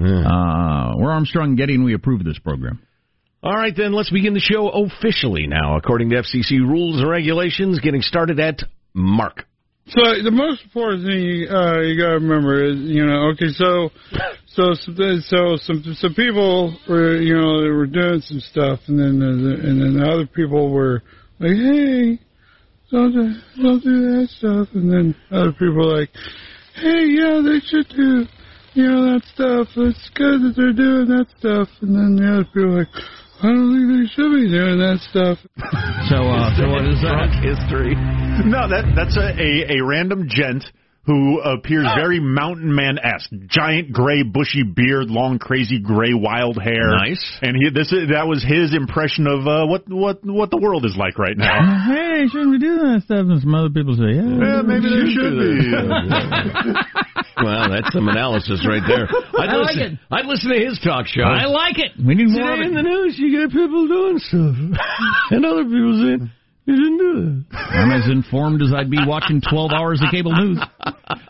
Uh, 0.00 0.94
we're 0.96 1.10
Armstrong 1.12 1.56
Getty, 1.56 1.74
and 1.74 1.84
we 1.84 1.94
approve 1.94 2.20
of 2.20 2.26
this 2.26 2.38
program. 2.38 2.80
All 3.42 3.54
right, 3.54 3.74
then 3.74 3.92
let's 3.92 4.10
begin 4.10 4.34
the 4.34 4.40
show 4.40 4.68
officially 4.68 5.46
now, 5.46 5.76
according 5.76 6.10
to 6.10 6.16
FCC 6.16 6.58
rules 6.58 7.00
and 7.00 7.08
regulations. 7.08 7.80
Getting 7.80 8.02
started 8.02 8.38
at 8.38 8.60
Mark. 8.92 9.46
So 9.90 10.22
the 10.22 10.30
most 10.30 10.62
important 10.62 11.02
thing 11.02 11.18
you, 11.18 11.48
uh, 11.50 11.80
you 11.82 11.98
gotta 11.98 12.22
remember 12.22 12.62
is, 12.62 12.76
you 12.78 13.04
know, 13.04 13.34
okay, 13.34 13.50
so, 13.50 13.90
so, 14.46 14.74
so 14.78 15.56
some 15.56 15.82
some 15.98 16.14
people 16.14 16.78
were, 16.88 17.16
you 17.16 17.34
know, 17.34 17.60
they 17.60 17.70
were 17.70 17.86
doing 17.86 18.20
some 18.20 18.38
stuff, 18.38 18.78
and 18.86 18.96
then 18.96 19.18
the, 19.18 19.58
and 19.66 19.82
then 19.82 19.98
the 19.98 20.06
other 20.06 20.26
people 20.26 20.70
were 20.70 21.02
like, 21.40 21.58
hey, 21.58 22.18
don't 22.92 23.10
do, 23.10 23.34
don't 23.60 23.82
do 23.82 24.14
that 24.14 24.28
stuff, 24.30 24.68
and 24.74 24.92
then 24.92 25.14
other 25.32 25.52
people 25.52 25.82
like, 25.90 26.10
hey, 26.76 27.10
yeah, 27.10 27.42
they 27.42 27.58
should 27.66 27.88
do, 27.90 28.26
you 28.74 28.86
know, 28.86 29.14
that 29.14 29.24
stuff. 29.34 29.68
It's 29.74 30.10
good 30.14 30.38
that 30.42 30.54
they're 30.54 30.72
doing 30.72 31.08
that 31.08 31.26
stuff, 31.38 31.68
and 31.82 31.96
then 31.96 32.14
the 32.14 32.32
other 32.32 32.44
people 32.54 32.78
like. 32.78 32.88
I 33.42 33.48
don't 33.48 33.72
think 33.72 33.88
they 33.88 34.06
should 34.12 34.32
be 34.36 34.52
doing 34.52 34.76
that 34.84 35.00
stuff. 35.08 35.38
So, 36.12 36.28
uh, 36.28 36.52
so 36.60 36.68
what 36.68 36.84
is 36.84 37.00
that? 37.00 37.40
history. 37.40 37.96
No, 38.44 38.68
that 38.68 38.92
that's 38.94 39.16
a, 39.16 39.32
a, 39.32 39.80
a 39.80 39.84
random 39.84 40.28
gent 40.28 40.64
who 41.06 41.40
appears 41.40 41.86
very 41.96 42.20
mountain 42.20 42.74
man 42.74 42.98
esque. 43.02 43.30
Giant 43.48 43.92
gray 43.92 44.22
bushy 44.22 44.62
beard, 44.62 45.10
long 45.10 45.38
crazy 45.38 45.80
gray 45.80 46.12
wild 46.14 46.60
hair. 46.62 46.90
Nice. 46.96 47.38
And 47.42 47.56
he 47.56 47.70
this 47.70 47.90
is, 47.90 48.10
that 48.12 48.26
was 48.28 48.44
his 48.44 48.74
impression 48.74 49.26
of 49.26 49.46
uh, 49.46 49.66
what 49.66 49.88
what 49.88 50.20
what 50.24 50.50
the 50.50 50.58
world 50.58 50.84
is 50.84 50.96
like 50.96 51.18
right 51.18 51.36
now. 51.36 51.88
Hey, 52.20 52.26
shouldn't 52.28 52.50
we 52.50 52.58
do 52.58 52.76
that 52.78 53.02
stuff? 53.04 53.24
And 53.26 53.40
some 53.40 53.54
other 53.54 53.70
people 53.70 53.96
say, 53.96 54.12
yeah, 54.12 54.28
Yeah, 54.28 54.62
maybe 54.62 54.86
there 54.92 55.08
should 55.08 55.34
be. 55.40 56.74
Well, 57.42 57.70
that's 57.70 57.92
some 57.94 58.06
analysis 58.08 58.66
right 58.68 58.82
there. 58.86 59.08
I'd 59.40 59.48
I 59.48 59.56
like 59.56 59.76
listen, 59.76 59.92
it. 59.94 59.98
I'd 60.10 60.26
listen 60.26 60.50
to 60.52 60.58
his 60.60 60.78
talk 60.84 61.06
show. 61.06 61.22
I 61.22 61.46
like 61.46 61.78
it. 61.78 61.92
We 61.96 62.14
need 62.14 62.28
more 62.28 62.52
of 62.52 62.58
Today 62.58 62.66
it. 62.66 62.68
in 62.68 62.74
the 62.74 62.82
news, 62.82 63.18
you 63.18 63.32
get 63.40 63.48
people 63.50 63.88
doing 63.88 64.18
stuff, 64.18 64.56
and 65.30 65.46
other 65.46 65.64
people 65.64 65.96
saying 66.04 66.30
you 66.66 66.74
shouldn't 66.76 67.00
do 67.00 67.12
that. 67.16 67.56
I'm 67.56 67.92
as 67.92 68.10
informed 68.10 68.60
as 68.62 68.74
I'd 68.76 68.90
be 68.90 69.00
watching 69.06 69.40
12 69.40 69.70
hours 69.72 70.02
of 70.04 70.10
cable 70.10 70.32
news. 70.36 70.60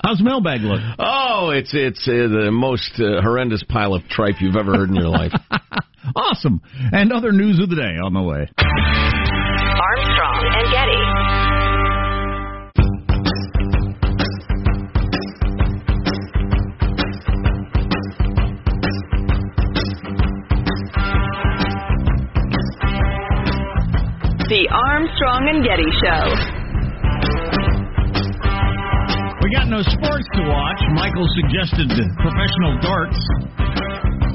How's 0.02 0.20
mailbag 0.22 0.60
look? 0.62 0.80
Oh, 0.98 1.50
it's 1.54 1.70
it's 1.72 2.06
uh, 2.08 2.28
the 2.28 2.50
most 2.52 2.92
uh, 2.98 3.22
horrendous 3.22 3.62
pile 3.68 3.94
of 3.94 4.02
tripe 4.08 4.36
you've 4.40 4.56
ever 4.56 4.76
heard 4.76 4.88
in 4.88 4.96
your 4.96 5.08
life. 5.08 5.32
Awesome. 6.16 6.60
And 6.92 7.12
other 7.12 7.30
news 7.30 7.60
of 7.60 7.68
the 7.68 7.76
day 7.76 7.98
on 8.02 8.14
the 8.14 8.22
way. 8.22 8.48
Armstrong 9.78 10.42
and 10.56 10.72
Getty. 10.72 12.10
The 24.50 24.66
Armstrong 24.72 25.48
and 25.48 25.62
Getty 25.62 25.86
Show. 26.02 26.59
We 29.50 29.56
got 29.56 29.66
no 29.66 29.82
sports 29.82 30.28
to 30.34 30.42
watch. 30.46 30.78
Michael 30.94 31.26
suggested 31.42 31.90
professional 32.22 32.78
darts. 32.80 33.18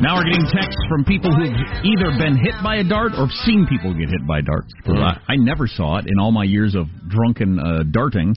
Now 0.04 0.18
we're 0.18 0.26
getting 0.26 0.44
texts 0.52 0.76
from 0.90 1.06
people 1.06 1.32
who've 1.34 1.56
either 1.88 2.12
been 2.20 2.36
hit 2.36 2.52
by 2.62 2.78
a 2.78 2.84
dart 2.84 3.14
or 3.18 3.30
seen 3.46 3.66
people 3.70 3.94
get 3.94 4.10
hit 4.10 4.28
by 4.28 4.42
darts. 4.42 4.74
'Cause 4.84 4.98
I, 5.00 5.22
I 5.32 5.36
never 5.38 5.68
saw 5.68 6.00
it 6.00 6.06
in 6.08 6.20
all 6.20 6.34
my 6.34 6.44
years 6.44 6.76
of 6.76 6.88
drunken 7.08 7.58
uh, 7.60 7.84
darting 7.90 8.36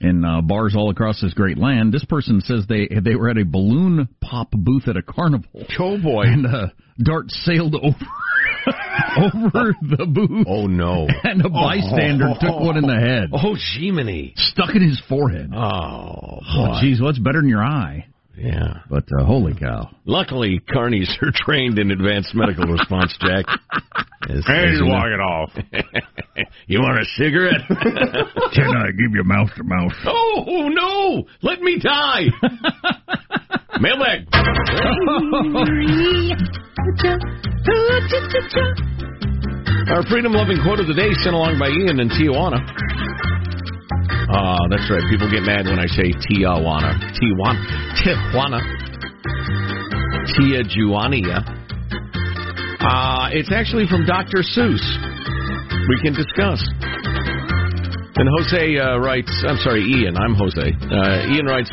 in 0.00 0.24
uh, 0.24 0.40
bars 0.40 0.74
all 0.76 0.90
across 0.90 1.20
this 1.20 1.34
great 1.34 1.56
land. 1.56 1.92
This 1.94 2.04
person 2.04 2.40
says 2.40 2.66
they 2.68 2.88
they 3.00 3.14
were 3.14 3.28
at 3.30 3.38
a 3.38 3.44
balloon 3.44 4.08
pop 4.20 4.50
booth 4.50 4.88
at 4.88 4.96
a 4.96 5.02
carnival. 5.02 5.48
Oh 5.78 5.98
boy! 5.98 6.24
And 6.24 6.46
uh, 6.48 6.66
dart 7.00 7.30
sailed 7.30 7.74
over 7.80 7.96
over 9.18 9.74
the 9.82 10.06
booth. 10.06 10.46
Oh 10.48 10.66
no! 10.66 11.06
And 11.24 11.44
a 11.44 11.48
bystander 11.48 12.32
took 12.40 12.60
one 12.60 12.76
in 12.76 12.86
the 12.86 12.98
head. 12.98 13.30
Oh, 13.32 13.56
Jiminy! 13.74 14.32
Stuck 14.36 14.74
in 14.74 14.82
his 14.88 15.00
forehead. 15.08 15.50
Oh, 15.54 16.40
Oh, 16.40 16.80
jeez, 16.82 17.00
what's 17.00 17.18
better 17.18 17.40
than 17.40 17.48
your 17.48 17.62
eye? 17.62 18.06
Yeah. 18.38 18.82
But 18.88 19.04
uh, 19.18 19.24
holy 19.24 19.54
cow! 19.54 19.90
Luckily, 20.06 20.60
carnies 20.70 21.08
are 21.22 21.32
trained 21.34 21.78
in 21.78 21.90
advanced 21.90 22.34
medical 22.34 22.66
response, 22.66 23.16
Jack. 23.20 23.44
As- 24.28 24.44
Hey, 24.46 24.64
as 24.66 24.72
you 24.78 24.84
know. 24.86 24.92
walk 24.94 25.06
it 25.06 25.20
off. 25.20 25.50
you 26.66 26.80
want 26.80 27.00
a 27.00 27.04
cigarette? 27.16 27.62
Can 28.54 28.76
I 28.76 28.90
give 28.92 29.12
you 29.14 29.24
mouth 29.24 29.48
to 29.56 29.64
mouth? 29.64 29.92
Oh 30.06 30.68
no! 30.68 31.24
Let 31.42 31.60
me 31.60 31.78
die. 31.78 32.26
Mailbag. 33.80 34.26
Our 39.88 40.02
freedom 40.10 40.32
loving 40.32 40.58
quote 40.62 40.80
of 40.80 40.86
the 40.86 40.94
day 40.94 41.08
sent 41.24 41.34
along 41.34 41.58
by 41.58 41.68
Ian 41.68 41.98
in 42.00 42.08
Tijuana. 42.10 42.60
Ah, 44.30 44.60
that's 44.68 44.84
right. 44.92 45.02
People 45.08 45.30
get 45.30 45.42
mad 45.42 45.64
when 45.64 45.78
I 45.78 45.86
say 45.88 46.12
Tijuana. 46.12 47.00
Tijuana. 47.16 47.56
Tijuana. 47.96 48.60
Tijuana. 50.36 51.40
Uh, 52.78 53.28
it's 53.32 53.50
actually 53.50 53.86
from 53.88 54.04
Dr. 54.04 54.44
Seuss. 54.44 54.84
We 55.88 55.96
can 56.04 56.12
discuss. 56.12 56.60
And 58.20 58.28
Jose 58.36 58.76
uh, 58.76 58.98
writes, 58.98 59.32
I'm 59.48 59.56
sorry, 59.64 59.80
Ian, 59.80 60.16
I'm 60.18 60.34
Jose. 60.34 60.60
Uh, 60.60 61.32
Ian 61.32 61.46
writes, 61.46 61.70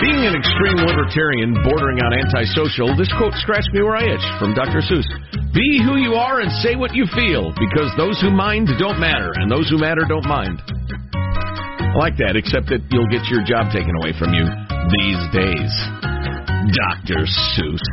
being 0.00 0.26
an 0.28 0.36
extreme 0.36 0.84
libertarian 0.84 1.54
bordering 1.64 1.98
on 2.04 2.12
antisocial, 2.12 2.94
this 2.96 3.08
quote 3.16 3.32
scratched 3.40 3.72
me 3.72 3.82
where 3.82 3.96
I 3.96 4.04
itch 4.04 4.26
from 4.38 4.54
Dr. 4.54 4.84
Seuss. 4.84 5.08
Be 5.54 5.80
who 5.82 5.96
you 5.96 6.14
are 6.14 6.40
and 6.40 6.52
say 6.60 6.76
what 6.76 6.94
you 6.94 7.06
feel, 7.14 7.54
because 7.56 7.90
those 7.96 8.20
who 8.20 8.30
mind 8.30 8.68
don't 8.78 9.00
matter, 9.00 9.32
and 9.36 9.50
those 9.50 9.70
who 9.70 9.78
matter 9.78 10.02
don't 10.06 10.26
mind. 10.26 10.60
I 11.88 11.96
like 11.96 12.20
that, 12.20 12.36
except 12.36 12.68
that 12.68 12.84
you'll 12.92 13.08
get 13.08 13.24
your 13.32 13.40
job 13.48 13.72
taken 13.72 13.96
away 14.04 14.12
from 14.12 14.36
you 14.36 14.44
these 14.92 15.22
days. 15.32 15.72
Dr. 16.68 17.24
Seuss. 17.56 17.86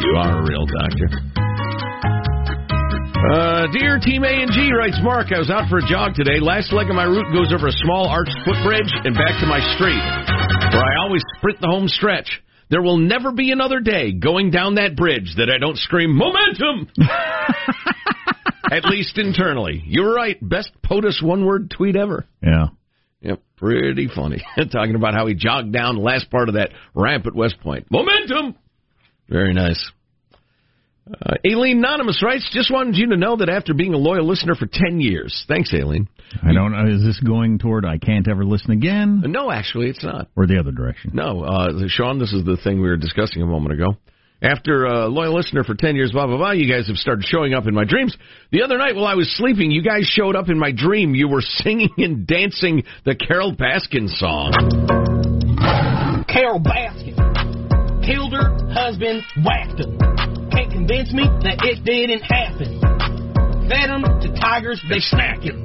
You 0.00 0.16
are 0.16 0.40
a 0.40 0.42
real 0.48 0.64
doctor. 0.64 1.08
Uh, 3.20 3.68
dear 3.76 4.00
Team 4.00 4.24
A 4.24 4.32
and 4.32 4.50
G, 4.50 4.72
writes 4.72 4.96
Mark, 5.02 5.28
I 5.36 5.38
was 5.38 5.50
out 5.50 5.68
for 5.68 5.78
a 5.78 5.86
jog 5.86 6.14
today. 6.16 6.40
Last 6.40 6.72
leg 6.72 6.88
of 6.88 6.96
my 6.96 7.04
route 7.04 7.28
goes 7.32 7.52
over 7.52 7.68
a 7.68 7.76
small 7.84 8.08
arched 8.08 8.36
footbridge 8.44 8.88
and 9.04 9.12
back 9.12 9.36
to 9.40 9.46
my 9.46 9.60
street, 9.76 10.00
where 10.72 10.80
I 10.82 11.04
always 11.04 11.22
sprint 11.36 11.60
the 11.60 11.68
home 11.68 11.88
stretch. 11.88 12.40
There 12.70 12.80
will 12.80 12.96
never 12.96 13.32
be 13.32 13.52
another 13.52 13.80
day 13.80 14.12
going 14.12 14.50
down 14.50 14.76
that 14.76 14.96
bridge 14.96 15.34
that 15.36 15.50
I 15.52 15.58
don't 15.58 15.76
scream, 15.76 16.16
Momentum! 16.16 16.88
At 18.72 18.84
least 18.86 19.18
internally. 19.18 19.82
You're 19.84 20.14
right. 20.14 20.38
Best 20.40 20.70
POTUS 20.82 21.22
one 21.22 21.44
word 21.44 21.70
tweet 21.70 21.96
ever. 21.96 22.24
Yeah. 22.42 22.68
Yep, 23.22 23.42
pretty 23.56 24.08
funny. 24.14 24.42
Talking 24.72 24.94
about 24.94 25.14
how 25.14 25.26
he 25.26 25.34
jogged 25.34 25.72
down 25.72 25.96
the 25.96 26.02
last 26.02 26.30
part 26.30 26.48
of 26.48 26.54
that 26.54 26.70
ramp 26.94 27.26
at 27.26 27.34
West 27.34 27.60
Point. 27.60 27.86
Momentum! 27.90 28.56
Very 29.28 29.52
nice. 29.52 29.90
Uh, 31.08 31.34
Aileen 31.46 31.78
Anonymous 31.78 32.22
writes, 32.22 32.48
just 32.52 32.70
wanted 32.70 32.96
you 32.96 33.10
to 33.10 33.16
know 33.16 33.36
that 33.36 33.48
after 33.48 33.74
being 33.74 33.94
a 33.94 33.98
loyal 33.98 34.26
listener 34.26 34.54
for 34.54 34.66
10 34.70 35.00
years. 35.00 35.44
Thanks, 35.48 35.72
Aileen. 35.74 36.08
I 36.42 36.52
don't 36.52 36.72
know. 36.72 36.86
Is 36.86 37.02
this 37.02 37.18
going 37.20 37.58
toward 37.58 37.84
I 37.84 37.98
can't 37.98 38.28
ever 38.28 38.44
listen 38.44 38.70
again? 38.70 39.22
Uh, 39.24 39.28
no, 39.28 39.50
actually, 39.50 39.88
it's 39.88 40.04
not. 40.04 40.28
Or 40.36 40.46
the 40.46 40.58
other 40.58 40.70
direction? 40.70 41.10
No, 41.14 41.42
uh, 41.42 41.70
Sean, 41.88 42.18
this 42.18 42.32
is 42.32 42.44
the 42.44 42.56
thing 42.62 42.80
we 42.80 42.88
were 42.88 42.96
discussing 42.96 43.42
a 43.42 43.46
moment 43.46 43.74
ago. 43.74 43.96
After 44.42 44.86
a 44.86 45.06
loyal 45.06 45.34
listener 45.34 45.64
for 45.64 45.74
10 45.74 45.96
years, 45.96 46.12
blah, 46.12 46.26
blah, 46.26 46.38
blah, 46.38 46.52
you 46.52 46.70
guys 46.70 46.86
have 46.88 46.96
started 46.96 47.26
showing 47.26 47.52
up 47.52 47.66
in 47.66 47.74
my 47.74 47.84
dreams. 47.84 48.16
The 48.50 48.62
other 48.62 48.78
night 48.78 48.94
while 48.96 49.04
I 49.04 49.14
was 49.14 49.30
sleeping, 49.36 49.70
you 49.70 49.82
guys 49.82 50.06
showed 50.06 50.34
up 50.34 50.48
in 50.48 50.58
my 50.58 50.72
dream. 50.72 51.14
You 51.14 51.28
were 51.28 51.40
singing 51.44 51.90
and 51.98 52.26
dancing 52.26 52.84
the 53.04 53.14
Carole 53.14 53.54
Baskin 53.54 54.08
song. 54.08 54.52
Carole 56.26 56.60
Baskin 56.60 57.20
killed 58.02 58.32
her 58.32 58.56
husband, 58.72 59.22
whacked 59.44 59.78
him. 59.78 59.98
Can't 60.50 60.72
convince 60.72 61.12
me 61.12 61.24
that 61.44 61.60
it 61.62 61.84
didn't 61.84 62.22
happen. 62.22 62.80
Fed 63.68 63.90
him 63.90 64.02
to 64.02 64.40
tigers, 64.40 64.82
they 64.88 65.00
snack 65.00 65.42
him. 65.42 65.62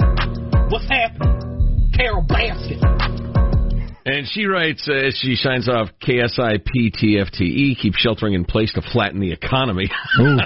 What's 0.69 0.87
happening? 0.89 1.91
Carole 1.95 2.25
Baskin. 2.27 3.24
And 4.05 4.27
she 4.27 4.45
writes, 4.45 4.87
uh, 4.87 4.93
as 4.93 5.17
she 5.19 5.35
signs 5.35 5.67
off, 5.67 5.89
KSIPTFTE, 6.07 7.77
keep 7.81 7.95
sheltering 7.95 8.35
in 8.35 8.45
place 8.45 8.71
to 8.73 8.81
flatten 8.81 9.19
the 9.19 9.31
economy. 9.31 9.89
Ooh, 10.19 10.37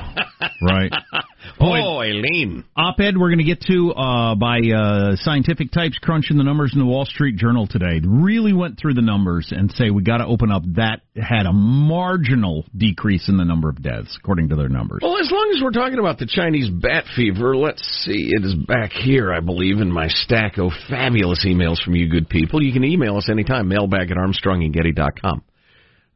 right. 0.66 0.92
oh, 1.60 2.01
Aileen. 2.01 2.63
Op-ed 2.75 3.18
we're 3.18 3.30
going 3.30 3.39
to 3.39 3.44
get 3.44 3.62
to 3.62 3.92
uh, 3.92 4.36
by 4.36 4.60
uh, 4.60 5.16
Scientific 5.18 5.72
Types 5.72 5.98
crunching 6.01 6.38
the 6.38 6.44
numbers 6.44 6.72
in 6.74 6.80
the 6.80 6.86
Wall 6.86 7.06
Street 7.06 7.36
Journal 7.36 7.68
today. 7.68 8.01
Really 8.06 8.54
went 8.54 8.80
through 8.80 8.94
the 8.94 9.01
numbers 9.01 9.51
and 9.56 9.72
say 9.72 9.89
we 9.89 10.04
got 10.04 10.18
to 10.18 10.25
open 10.25 10.51
up. 10.51 10.63
That 10.75 11.01
had 11.16 11.46
a 11.46 11.54
marginal 11.54 12.66
decrease 12.75 13.30
in 13.30 13.38
the 13.38 13.46
number 13.46 13.70
of 13.70 13.82
deaths, 13.82 14.18
according 14.22 14.50
to 14.50 14.56
their 14.56 14.70
numbers. 14.70 15.00
Well, 15.04 15.18
as 15.20 15.32
long 15.32 15.51
as 15.56 15.62
we're 15.63 15.72
talking 15.72 16.00
about 16.00 16.18
the 16.18 16.28
Chinese 16.28 16.70
bat 16.70 17.06
fever, 17.16 17.56
let's 17.56 17.84
see. 18.06 18.32
It 18.32 18.46
is 18.46 18.56
back 18.56 18.92
here, 18.92 19.34
I 19.34 19.39
believe, 19.39 19.80
in 19.80 19.92
my 19.92 20.08
stack 20.08 20.58
of 20.58 20.72
fabulous 20.89 21.46
emails 21.46 21.84
from 21.84 21.96
you 21.96 22.10
good 22.10 22.30
people. 22.30 22.63
You 22.63 22.74
can 22.74 22.84
email 22.84 23.18
us 23.18 23.30
anytime, 23.30 23.68
mailbag 23.68 24.12
at 24.12 24.18
armstrongandgetty.com. 24.18 25.44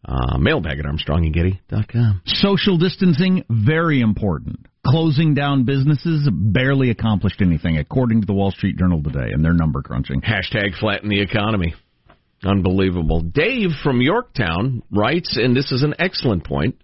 Uh, 0.06 0.38
mailbag 0.38 0.80
at 0.80 0.86
armstrongandgetty.com. 0.86 2.22
Social 2.26 2.78
distancing, 2.78 3.46
very 3.50 4.02
important. 4.02 4.68
Closing 4.86 5.34
down 5.34 5.64
businesses 5.64 6.28
barely 6.30 6.90
accomplished 6.90 7.42
anything, 7.42 7.78
according 7.78 8.20
to 8.22 8.28
the 8.28 8.34
Wall 8.34 8.52
Street 8.52 8.78
Journal 8.78 9.02
today, 9.02 9.32
and 9.32 9.44
their 9.44 9.54
number 9.54 9.82
crunching. 9.82 10.22
Hashtag 10.22 10.78
flatten 10.78 11.08
the 11.08 11.22
economy. 11.22 11.74
Unbelievable. 12.44 13.22
Dave 13.22 13.70
from 13.82 14.02
Yorktown 14.02 14.84
writes, 14.92 15.38
and 15.38 15.56
this 15.56 15.72
is 15.72 15.84
an 15.84 15.94
excellent 16.00 16.44
point, 16.44 16.76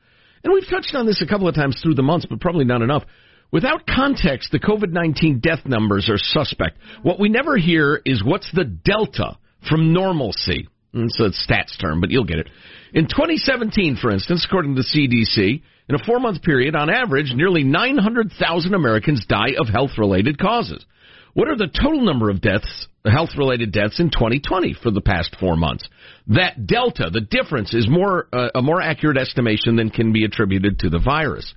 and 0.44 0.54
we've 0.54 0.70
touched 0.70 0.96
on 0.96 1.06
this 1.06 1.22
a 1.22 1.28
couple 1.28 1.50
of 1.50 1.56
times 1.56 1.78
through 1.82 1.96
the 1.96 2.02
months, 2.02 2.26
but 2.30 2.40
probably 2.40 2.64
not 2.64 2.82
enough. 2.82 3.04
Without 3.52 3.86
context, 3.86 4.52
the 4.54 4.60
COVID 4.60 4.92
19 4.92 5.40
death 5.40 5.66
numbers 5.66 6.10
are 6.10 6.18
suspect. 6.18 6.78
What 7.02 7.20
we 7.20 7.28
never 7.28 7.58
hear 7.58 8.02
is 8.06 8.24
what's 8.24 8.50
the 8.54 8.64
delta 8.64 9.38
from 9.68 9.92
normalcy. 9.92 10.70
It's 10.94 11.20
a 11.20 11.32
stats 11.32 11.80
term, 11.80 12.00
but 12.00 12.12
you'll 12.12 12.24
get 12.24 12.40
it. 12.40 12.50
In 12.94 13.06
2017, 13.06 13.98
for 14.02 14.12
instance, 14.12 14.46
according 14.48 14.76
to 14.76 14.82
the 14.82 14.88
CDC, 14.88 15.62
in 15.90 15.96
a 15.96 16.04
four 16.06 16.20
month 16.20 16.44
period, 16.44 16.76
on 16.76 16.90
average, 16.90 17.34
nearly 17.34 17.64
900,000 17.64 18.74
Americans 18.74 19.26
die 19.28 19.54
of 19.60 19.68
health 19.68 19.98
related 19.98 20.38
causes. 20.38 20.86
What 21.34 21.48
are 21.48 21.58
the 21.58 21.68
total 21.68 22.02
number 22.02 22.30
of 22.30 22.42
deaths, 22.42 22.88
health 23.06 23.32
related 23.38 23.72
deaths 23.72 24.00
in 24.00 24.12
2020 24.12 24.76
for 24.82 24.92
the 24.92 25.02
past 25.02 25.36
four 25.40 25.56
months? 25.56 25.88
That 26.28 26.68
delta, 26.68 27.10
the 27.12 27.22
difference, 27.22 27.74
is 27.74 27.88
more 27.90 28.28
uh, 28.32 28.50
a 28.54 28.62
more 28.62 28.82
accurate 28.82 29.18
estimation 29.18 29.76
than 29.76 29.90
can 29.90 30.14
be 30.14 30.26
attributed 30.26 30.80
to 30.80 30.90
the 30.90 31.00
virus. 31.00 31.54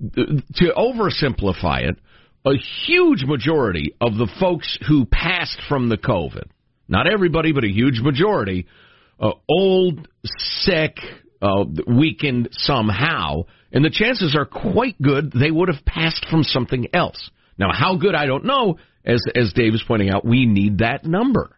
To 0.00 0.72
oversimplify 0.76 1.88
it, 1.88 1.96
a 2.44 2.54
huge 2.86 3.24
majority 3.24 3.94
of 4.00 4.16
the 4.16 4.30
folks 4.40 4.78
who 4.88 5.06
passed 5.06 5.58
from 5.68 5.88
the 5.88 5.96
COVID, 5.96 6.44
not 6.88 7.06
everybody, 7.06 7.52
but 7.52 7.64
a 7.64 7.70
huge 7.70 8.00
majority, 8.00 8.66
uh, 9.20 9.30
old, 9.48 10.08
sick, 10.24 10.96
uh, 11.40 11.64
weakened 11.86 12.48
somehow, 12.52 13.42
and 13.72 13.84
the 13.84 13.90
chances 13.90 14.36
are 14.36 14.44
quite 14.44 15.00
good 15.00 15.32
they 15.32 15.50
would 15.50 15.68
have 15.68 15.84
passed 15.84 16.26
from 16.30 16.42
something 16.42 16.88
else. 16.92 17.30
Now, 17.58 17.70
how 17.72 17.96
good 17.96 18.14
I 18.14 18.26
don't 18.26 18.44
know. 18.44 18.78
As 19.04 19.22
as 19.34 19.52
Dave 19.52 19.74
is 19.74 19.82
pointing 19.86 20.10
out, 20.10 20.24
we 20.24 20.46
need 20.46 20.78
that 20.78 21.04
number. 21.04 21.56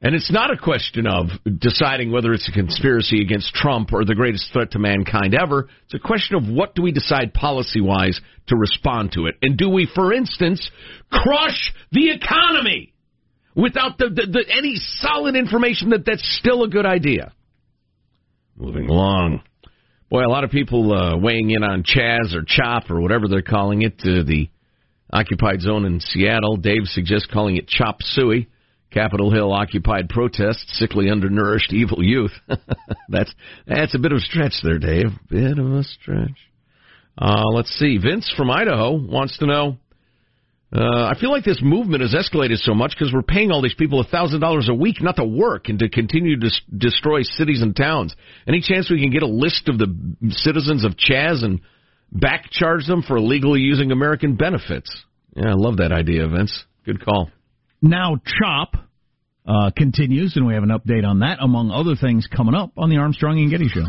And 0.00 0.14
it's 0.14 0.30
not 0.30 0.52
a 0.52 0.56
question 0.56 1.08
of 1.08 1.26
deciding 1.58 2.12
whether 2.12 2.32
it's 2.32 2.48
a 2.48 2.52
conspiracy 2.52 3.20
against 3.20 3.52
Trump 3.52 3.92
or 3.92 4.04
the 4.04 4.14
greatest 4.14 4.52
threat 4.52 4.70
to 4.72 4.78
mankind 4.78 5.34
ever. 5.34 5.68
It's 5.86 5.94
a 5.94 5.98
question 5.98 6.36
of 6.36 6.48
what 6.48 6.76
do 6.76 6.82
we 6.82 6.92
decide 6.92 7.34
policy 7.34 7.80
wise 7.80 8.20
to 8.46 8.56
respond 8.56 9.12
to 9.12 9.26
it. 9.26 9.34
And 9.42 9.58
do 9.58 9.68
we, 9.68 9.88
for 9.92 10.12
instance, 10.12 10.70
crush 11.10 11.74
the 11.90 12.10
economy 12.10 12.94
without 13.56 13.98
the, 13.98 14.08
the, 14.08 14.26
the 14.30 14.44
any 14.56 14.76
solid 14.76 15.34
information 15.34 15.90
that 15.90 16.04
that's 16.06 16.38
still 16.38 16.62
a 16.62 16.68
good 16.68 16.86
idea? 16.86 17.32
Moving 18.56 18.88
along. 18.88 19.42
Boy, 20.10 20.24
a 20.24 20.28
lot 20.28 20.44
of 20.44 20.50
people 20.50 20.92
uh, 20.92 21.18
weighing 21.18 21.50
in 21.50 21.62
on 21.62 21.82
Chaz 21.82 22.34
or 22.34 22.42
Chop 22.46 22.90
or 22.90 23.00
whatever 23.00 23.28
they're 23.28 23.42
calling 23.42 23.82
it, 23.82 23.96
uh, 24.00 24.24
the 24.24 24.48
occupied 25.12 25.60
zone 25.60 25.84
in 25.84 26.00
Seattle. 26.00 26.56
Dave 26.56 26.84
suggests 26.84 27.28
calling 27.30 27.56
it 27.56 27.68
Chop 27.68 27.98
Suey. 28.00 28.48
Capitol 28.90 29.30
Hill 29.30 29.52
occupied 29.52 30.08
protests, 30.08 30.78
sickly 30.78 31.10
undernourished 31.10 31.74
evil 31.74 32.02
youth. 32.02 32.32
that's 33.10 33.34
that's 33.66 33.94
a 33.94 33.98
bit 33.98 34.12
of 34.12 34.16
a 34.16 34.20
stretch 34.20 34.54
there, 34.62 34.78
Dave. 34.78 35.10
Bit 35.28 35.58
of 35.58 35.72
a 35.72 35.82
stretch. 35.82 36.38
Uh, 37.18 37.44
let's 37.52 37.70
see. 37.78 37.98
Vince 37.98 38.32
from 38.34 38.50
Idaho 38.50 38.96
wants 38.96 39.36
to 39.38 39.46
know. 39.46 39.76
Uh, 40.70 40.80
I 41.06 41.14
feel 41.18 41.30
like 41.30 41.44
this 41.44 41.60
movement 41.62 42.02
has 42.02 42.12
escalated 42.14 42.58
so 42.58 42.74
much 42.74 42.90
because 42.90 43.10
we're 43.12 43.22
paying 43.22 43.50
all 43.50 43.62
these 43.62 43.72
people 43.74 44.00
a 44.00 44.04
thousand 44.04 44.40
dollars 44.40 44.68
a 44.68 44.74
week 44.74 45.00
not 45.00 45.16
to 45.16 45.24
work 45.24 45.70
and 45.70 45.78
to 45.78 45.88
continue 45.88 46.38
to 46.38 46.46
s- 46.48 46.60
destroy 46.76 47.22
cities 47.22 47.62
and 47.62 47.74
towns. 47.74 48.14
Any 48.46 48.60
chance 48.60 48.90
we 48.90 49.00
can 49.00 49.10
get 49.10 49.22
a 49.22 49.26
list 49.26 49.68
of 49.68 49.78
the 49.78 49.96
citizens 50.28 50.84
of 50.84 50.92
Chaz 50.96 51.42
and 51.42 51.60
back 52.12 52.50
charge 52.50 52.86
them 52.86 53.00
for 53.02 53.16
illegally 53.16 53.60
using 53.60 53.92
American 53.92 54.34
benefits? 54.36 54.94
Yeah, 55.34 55.50
I 55.50 55.54
love 55.54 55.78
that 55.78 55.90
idea, 55.90 56.28
Vince. 56.28 56.64
Good 56.84 57.02
call. 57.02 57.30
Now, 57.80 58.16
CHOP 58.26 58.76
uh, 59.46 59.70
continues, 59.74 60.36
and 60.36 60.46
we 60.46 60.52
have 60.52 60.64
an 60.64 60.68
update 60.70 61.06
on 61.06 61.20
that, 61.20 61.38
among 61.40 61.70
other 61.70 61.96
things, 61.96 62.26
coming 62.26 62.54
up 62.54 62.72
on 62.76 62.90
the 62.90 62.96
Armstrong 62.98 63.38
and 63.38 63.50
Getty 63.50 63.68
Show. 63.68 63.86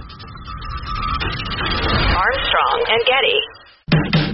Armstrong 2.15 2.85
and 2.87 3.05
Getty. 3.05 4.28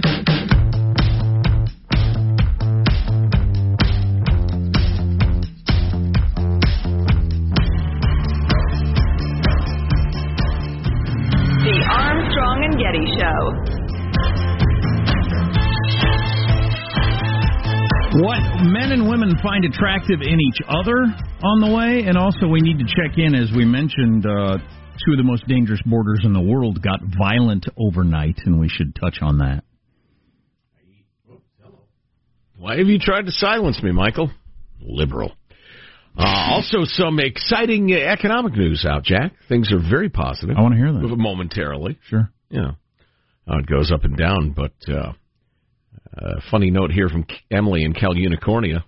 Getty 12.86 13.04
Show. 13.18 13.38
What 18.22 18.38
men 18.62 18.92
and 18.92 19.08
women 19.08 19.34
find 19.42 19.64
attractive 19.64 20.20
in 20.22 20.38
each 20.40 20.60
other 20.68 20.94
on 21.42 21.60
the 21.60 21.74
way, 21.74 22.04
and 22.06 22.16
also 22.16 22.46
we 22.46 22.60
need 22.60 22.78
to 22.78 22.84
check 22.84 23.18
in, 23.18 23.34
as 23.34 23.50
we 23.56 23.64
mentioned, 23.64 24.24
uh, 24.24 24.58
two 25.04 25.12
of 25.12 25.18
the 25.18 25.24
most 25.24 25.48
dangerous 25.48 25.80
borders 25.84 26.20
in 26.22 26.32
the 26.32 26.40
world 26.40 26.80
got 26.80 27.00
violent 27.18 27.66
overnight, 27.76 28.36
and 28.44 28.60
we 28.60 28.68
should 28.68 28.94
touch 28.94 29.18
on 29.20 29.38
that. 29.38 29.64
Why 32.56 32.78
have 32.78 32.86
you 32.86 33.00
tried 33.00 33.26
to 33.26 33.32
silence 33.32 33.82
me, 33.82 33.90
Michael? 33.90 34.30
Liberal. 34.80 35.32
Uh, 36.16 36.22
also, 36.22 36.84
some 36.84 37.18
exciting 37.18 37.92
uh, 37.92 37.96
economic 37.96 38.54
news 38.54 38.86
out, 38.88 39.02
Jack. 39.02 39.32
Things 39.48 39.72
are 39.72 39.80
very 39.90 40.08
positive. 40.08 40.56
I 40.56 40.62
want 40.62 40.74
to 40.74 40.78
hear 40.78 40.92
that. 40.92 41.16
Momentarily. 41.16 41.98
Sure. 42.08 42.30
Yeah. 42.50 42.72
Uh, 43.48 43.58
it 43.58 43.66
goes 43.66 43.92
up 43.92 44.04
and 44.04 44.16
down, 44.16 44.50
but 44.56 44.72
uh, 44.88 45.12
uh, 46.16 46.40
funny 46.50 46.70
note 46.70 46.90
here 46.90 47.08
from 47.08 47.26
Emily 47.50 47.84
in 47.84 47.92
Cal 47.92 48.14
Unicornia. 48.14 48.82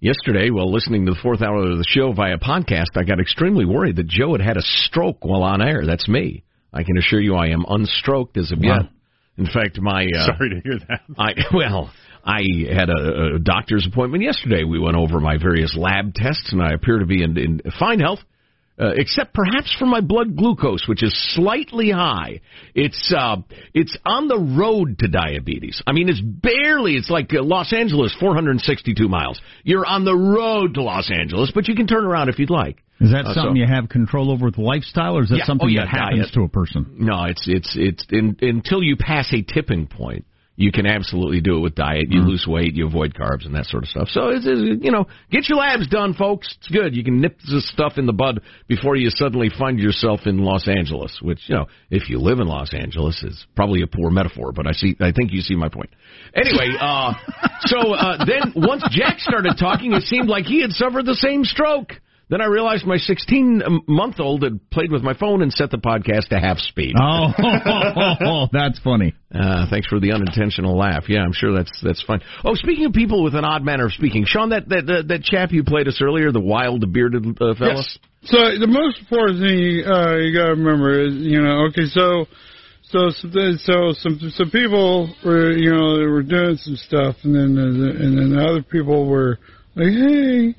Yesterday, 0.00 0.50
while 0.50 0.70
listening 0.70 1.06
to 1.06 1.12
the 1.12 1.18
fourth 1.22 1.40
hour 1.40 1.56
of 1.58 1.78
the 1.78 1.84
show 1.88 2.12
via 2.12 2.36
podcast, 2.38 2.96
I 2.96 3.04
got 3.04 3.18
extremely 3.20 3.64
worried 3.64 3.96
that 3.96 4.06
Joe 4.08 4.32
had 4.32 4.40
had 4.42 4.56
a 4.56 4.62
stroke 4.62 5.24
while 5.24 5.42
on 5.42 5.62
air. 5.62 5.84
That's 5.86 6.06
me. 6.08 6.44
I 6.72 6.82
can 6.82 6.98
assure 6.98 7.20
you 7.20 7.34
I 7.34 7.48
am 7.48 7.64
unstroked 7.66 8.36
as 8.36 8.52
of 8.52 8.58
Wow. 8.60 8.80
yet. 8.80 8.90
In 9.38 9.46
fact, 9.46 9.78
my 9.80 10.04
uh, 10.04 10.26
Sorry 10.26 10.50
to 10.50 10.60
hear 10.62 10.78
that. 10.88 11.00
I 11.18 11.32
well, 11.54 11.90
I 12.24 12.42
had 12.72 12.88
a, 12.90 13.36
a 13.36 13.38
doctor's 13.38 13.86
appointment 13.90 14.22
yesterday. 14.24 14.64
We 14.64 14.78
went 14.78 14.96
over 14.96 15.20
my 15.20 15.38
various 15.38 15.76
lab 15.76 16.12
tests, 16.14 16.52
and 16.52 16.62
I 16.62 16.72
appear 16.72 16.98
to 16.98 17.06
be 17.06 17.22
in, 17.22 17.36
in 17.38 17.60
fine 17.78 18.00
health. 18.00 18.18
Uh, 18.78 18.92
except 18.94 19.32
perhaps 19.32 19.74
for 19.78 19.86
my 19.86 20.02
blood 20.02 20.36
glucose, 20.36 20.86
which 20.86 21.02
is 21.02 21.14
slightly 21.34 21.90
high. 21.90 22.40
It's 22.74 23.10
uh, 23.16 23.36
it's 23.72 23.96
on 24.04 24.28
the 24.28 24.38
road 24.38 24.98
to 24.98 25.08
diabetes. 25.08 25.82
I 25.86 25.92
mean, 25.92 26.10
it's 26.10 26.20
barely. 26.20 26.92
It's 26.96 27.08
like 27.08 27.32
uh, 27.32 27.42
Los 27.42 27.72
Angeles, 27.72 28.14
462 28.20 29.08
miles. 29.08 29.40
You're 29.64 29.86
on 29.86 30.04
the 30.04 30.14
road 30.14 30.74
to 30.74 30.82
Los 30.82 31.10
Angeles, 31.10 31.50
but 31.54 31.68
you 31.68 31.74
can 31.74 31.86
turn 31.86 32.04
around 32.04 32.28
if 32.28 32.38
you'd 32.38 32.50
like. 32.50 32.82
Is 33.00 33.12
that 33.12 33.24
Uh, 33.24 33.32
something 33.34 33.54
so- 33.54 33.60
you 33.60 33.66
have 33.66 33.88
control 33.88 34.30
over 34.30 34.44
with 34.44 34.58
lifestyle, 34.58 35.16
or 35.16 35.22
is 35.22 35.30
that 35.30 35.38
Yeah. 35.38 35.44
something 35.46 35.68
Oh, 35.68 35.70
yeah, 35.70 35.86
that 35.86 35.88
happens 35.88 36.20
diet. 36.20 36.34
to 36.34 36.42
a 36.42 36.48
person? 36.48 36.86
No, 36.98 37.24
it's 37.24 37.48
it's 37.48 37.74
it's 37.76 38.04
in, 38.10 38.36
until 38.42 38.82
you 38.82 38.96
pass 38.96 39.32
a 39.32 39.40
tipping 39.40 39.86
point. 39.86 40.26
You 40.56 40.72
can 40.72 40.86
absolutely 40.86 41.42
do 41.42 41.58
it 41.58 41.60
with 41.60 41.74
diet. 41.74 42.06
You 42.08 42.22
lose 42.22 42.46
weight, 42.48 42.74
you 42.74 42.86
avoid 42.86 43.12
carbs, 43.12 43.44
and 43.44 43.54
that 43.54 43.66
sort 43.66 43.82
of 43.82 43.90
stuff. 43.90 44.08
So 44.08 44.30
it's, 44.30 44.46
it's 44.48 44.82
you 44.82 44.90
know, 44.90 45.06
get 45.30 45.50
your 45.50 45.58
labs 45.58 45.86
done, 45.86 46.14
folks. 46.14 46.54
It's 46.58 46.68
good. 46.68 46.96
You 46.96 47.04
can 47.04 47.20
nip 47.20 47.38
this 47.40 47.68
stuff 47.70 47.94
in 47.98 48.06
the 48.06 48.14
bud 48.14 48.40
before 48.66 48.96
you 48.96 49.10
suddenly 49.10 49.50
find 49.58 49.78
yourself 49.78 50.20
in 50.24 50.38
Los 50.38 50.66
Angeles. 50.66 51.18
Which 51.20 51.40
you 51.46 51.56
know, 51.56 51.66
if 51.90 52.08
you 52.08 52.18
live 52.18 52.40
in 52.40 52.46
Los 52.46 52.72
Angeles, 52.72 53.22
is 53.22 53.46
probably 53.54 53.82
a 53.82 53.86
poor 53.86 54.10
metaphor, 54.10 54.52
but 54.52 54.66
I 54.66 54.72
see. 54.72 54.96
I 54.98 55.12
think 55.12 55.32
you 55.32 55.42
see 55.42 55.56
my 55.56 55.68
point. 55.68 55.90
Anyway, 56.34 56.74
uh, 56.80 57.12
so 57.66 57.94
uh, 57.94 58.24
then 58.24 58.54
once 58.56 58.82
Jack 58.90 59.18
started 59.20 59.56
talking, 59.58 59.92
it 59.92 60.04
seemed 60.04 60.28
like 60.28 60.46
he 60.46 60.62
had 60.62 60.70
suffered 60.70 61.04
the 61.04 61.16
same 61.16 61.44
stroke. 61.44 61.92
Then 62.28 62.40
I 62.40 62.46
realized 62.46 62.84
my 62.84 62.96
16 62.96 63.84
month 63.86 64.18
old 64.18 64.42
had 64.42 64.58
played 64.70 64.90
with 64.90 65.02
my 65.02 65.14
phone 65.14 65.42
and 65.42 65.52
set 65.52 65.70
the 65.70 65.78
podcast 65.78 66.28
to 66.30 66.40
half 66.40 66.58
speed. 66.58 66.94
Oh, 67.38 68.46
that's 68.52 68.78
funny. 68.80 69.14
Uh, 69.32 69.66
thanks 69.70 69.86
for 69.86 70.00
the 70.00 70.12
unintentional 70.12 70.76
laugh. 70.76 71.04
Yeah, 71.08 71.20
I'm 71.20 71.32
sure 71.32 71.52
that's 71.52 71.80
that's 71.82 72.02
fine. 72.02 72.20
Oh, 72.44 72.54
speaking 72.54 72.86
of 72.86 72.92
people 72.92 73.22
with 73.22 73.34
an 73.34 73.44
odd 73.44 73.64
manner 73.64 73.86
of 73.86 73.92
speaking, 73.92 74.24
Sean, 74.26 74.50
that 74.50 74.68
that 74.68 74.86
that, 74.86 75.08
that 75.08 75.22
chap 75.22 75.52
you 75.52 75.64
played 75.64 75.88
us 75.88 76.00
earlier, 76.02 76.32
the 76.32 76.40
wild 76.40 76.92
bearded 76.92 77.26
uh, 77.40 77.54
fella. 77.54 77.76
Yes. 77.76 77.98
So 78.24 78.38
the 78.58 78.66
most 78.66 79.00
important 79.00 79.40
thing 79.40 79.84
uh, 79.86 80.16
you 80.16 80.34
got 80.34 80.46
to 80.46 80.54
remember 80.56 81.06
is, 81.06 81.14
you 81.14 81.40
know, 81.40 81.66
okay, 81.66 81.86
so 81.86 82.26
so 82.84 83.10
so, 83.10 83.28
so 83.58 83.92
some 83.92 84.18
some 84.30 84.50
people 84.50 85.14
were, 85.24 85.52
you 85.52 85.70
know, 85.70 85.98
they 85.98 86.06
were 86.06 86.22
doing 86.22 86.56
some 86.56 86.76
stuff, 86.76 87.16
and 87.22 87.34
then 87.34 87.58
uh, 87.58 88.04
and 88.04 88.18
then 88.18 88.38
other 88.38 88.62
people 88.62 89.06
were 89.06 89.38
like, 89.74 89.92
hey. 89.92 90.54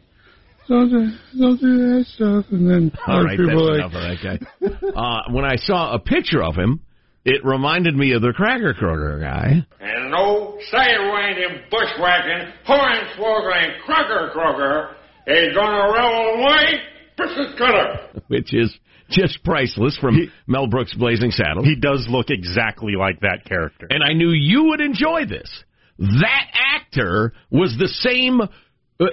Don't 0.68 0.90
do, 0.90 1.12
don't 1.40 1.62
do 1.62 1.78
that 1.78 2.06
stuff, 2.08 2.46
and 2.52 2.70
then 2.70 2.92
All 3.08 3.16
other 3.16 3.26
right, 3.26 3.38
people 3.38 3.68
that's 3.68 3.94
like, 3.94 3.94
enough 3.94 3.94
of 3.94 4.04
that 4.04 4.90
guy. 4.92 5.00
Uh, 5.00 5.34
when 5.34 5.46
I 5.46 5.56
saw 5.56 5.94
a 5.94 6.00
picture 6.00 6.44
of 6.44 6.56
him, 6.56 6.82
it 7.24 7.44
reminded 7.46 7.96
me 7.96 8.14
of 8.14 8.22
the 8.22 8.34
Cracker 8.34 8.74
Kroger 8.74 9.22
guy. 9.22 9.66
And 9.80 10.12
no 10.12 10.58
sidewinding, 10.74 11.70
bushwhacking, 11.70 12.52
hornswoggling, 12.68 13.80
crocker 13.86 14.30
crocker 14.34 14.96
is 15.28 15.54
gonna 15.56 15.94
roll 15.94 16.44
away 16.44 16.82
biscuit 17.18 17.58
cutter. 17.58 18.22
which 18.28 18.54
is 18.54 18.78
just 19.10 19.44
priceless 19.44 19.98
from 19.98 20.32
Mel 20.48 20.68
Brooks' 20.68 20.94
Blazing 20.94 21.32
Saddles. 21.32 21.66
He 21.66 21.76
does 21.76 22.08
look 22.10 22.30
exactly 22.30 22.94
like 22.98 23.22
that 23.22 23.46
character. 23.46 23.88
And 23.90 24.04
I 24.04 24.14
knew 24.14 24.30
you 24.30 24.66
would 24.66 24.82
enjoy 24.82 25.26
this. 25.26 25.64
That 25.98 26.48
actor 26.54 27.34
was 27.50 27.76
the 27.80 27.88
same 27.88 28.42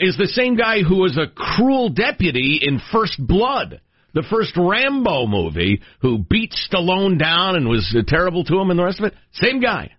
is 0.01 0.17
the 0.17 0.29
same 0.29 0.57
guy 0.57 0.83
who 0.83 0.97
was 0.97 1.17
a 1.17 1.27
cruel 1.35 1.91
deputy 1.91 2.59
in 2.63 2.81
First 2.93 3.17
Blood, 3.19 3.81
the 4.15 4.25
first 4.31 4.57
Rambo 4.57 5.27
movie, 5.27 5.83
who 6.01 6.19
beat 6.19 6.53
Stallone 6.53 7.19
down 7.19 7.57
and 7.57 7.69
was 7.69 7.95
uh, 7.97 8.03
terrible 8.07 8.45
to 8.45 8.59
him 8.59 8.71
and 8.71 8.79
the 8.79 8.85
rest 8.85 8.99
of 9.01 9.07
it. 9.07 9.15
Same 9.33 9.61
guy. 9.61 9.93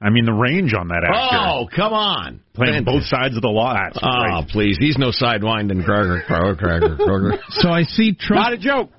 I 0.00 0.10
mean, 0.10 0.24
the 0.24 0.32
range 0.32 0.74
on 0.74 0.88
that 0.88 1.04
actor. 1.04 1.36
Oh, 1.38 1.68
come 1.74 1.92
on. 1.92 2.40
Playing 2.54 2.82
both 2.82 3.04
sides 3.04 3.36
of 3.36 3.42
the 3.42 3.48
law. 3.48 3.72
That's 3.74 3.98
Oh, 4.02 4.42
please. 4.50 4.76
He's 4.80 4.98
no 4.98 5.10
sidewinding 5.10 5.84
Kroger, 5.86 6.26
Kroger, 6.26 6.60
Kroger, 6.60 6.98
Kroger. 6.98 7.38
So 7.50 7.70
I 7.70 7.84
see 7.84 8.12
Trump. 8.18 8.42
Not 8.42 8.52
a 8.52 8.58
joke. 8.58 8.90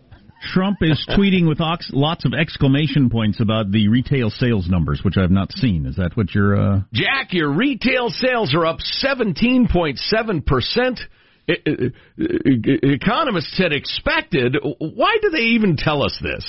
Trump 0.54 0.78
is 0.82 1.06
tweeting 1.18 1.48
with 1.48 1.62
ox- 1.62 1.90
lots 1.94 2.26
of 2.26 2.34
exclamation 2.34 3.10
points 3.10 3.40
about 3.40 3.72
the 3.72 3.88
retail 3.88 4.30
sales 4.30 4.68
numbers, 4.70 5.02
which 5.04 5.16
I've 5.18 5.32
not 5.32 5.52
seen. 5.52 5.86
Is 5.86 5.96
that 5.98 6.16
what 6.16 6.34
you're? 6.36 6.56
Uh... 6.56 6.82
Jack, 6.94 7.32
your 7.34 7.52
retail 7.52 8.10
sales 8.10 8.54
are 8.56 8.66
up 8.66 8.80
17.7%. 9.04 11.00
E- 11.46 11.54
e- 11.54 11.92
e- 12.18 12.80
Economists 12.84 13.58
had 13.58 13.74
expected. 13.74 14.56
Why 14.80 15.18
do 15.22 15.30
they 15.30 15.40
even 15.56 15.76
tell 15.78 16.04
us 16.04 16.18
this? 16.22 16.46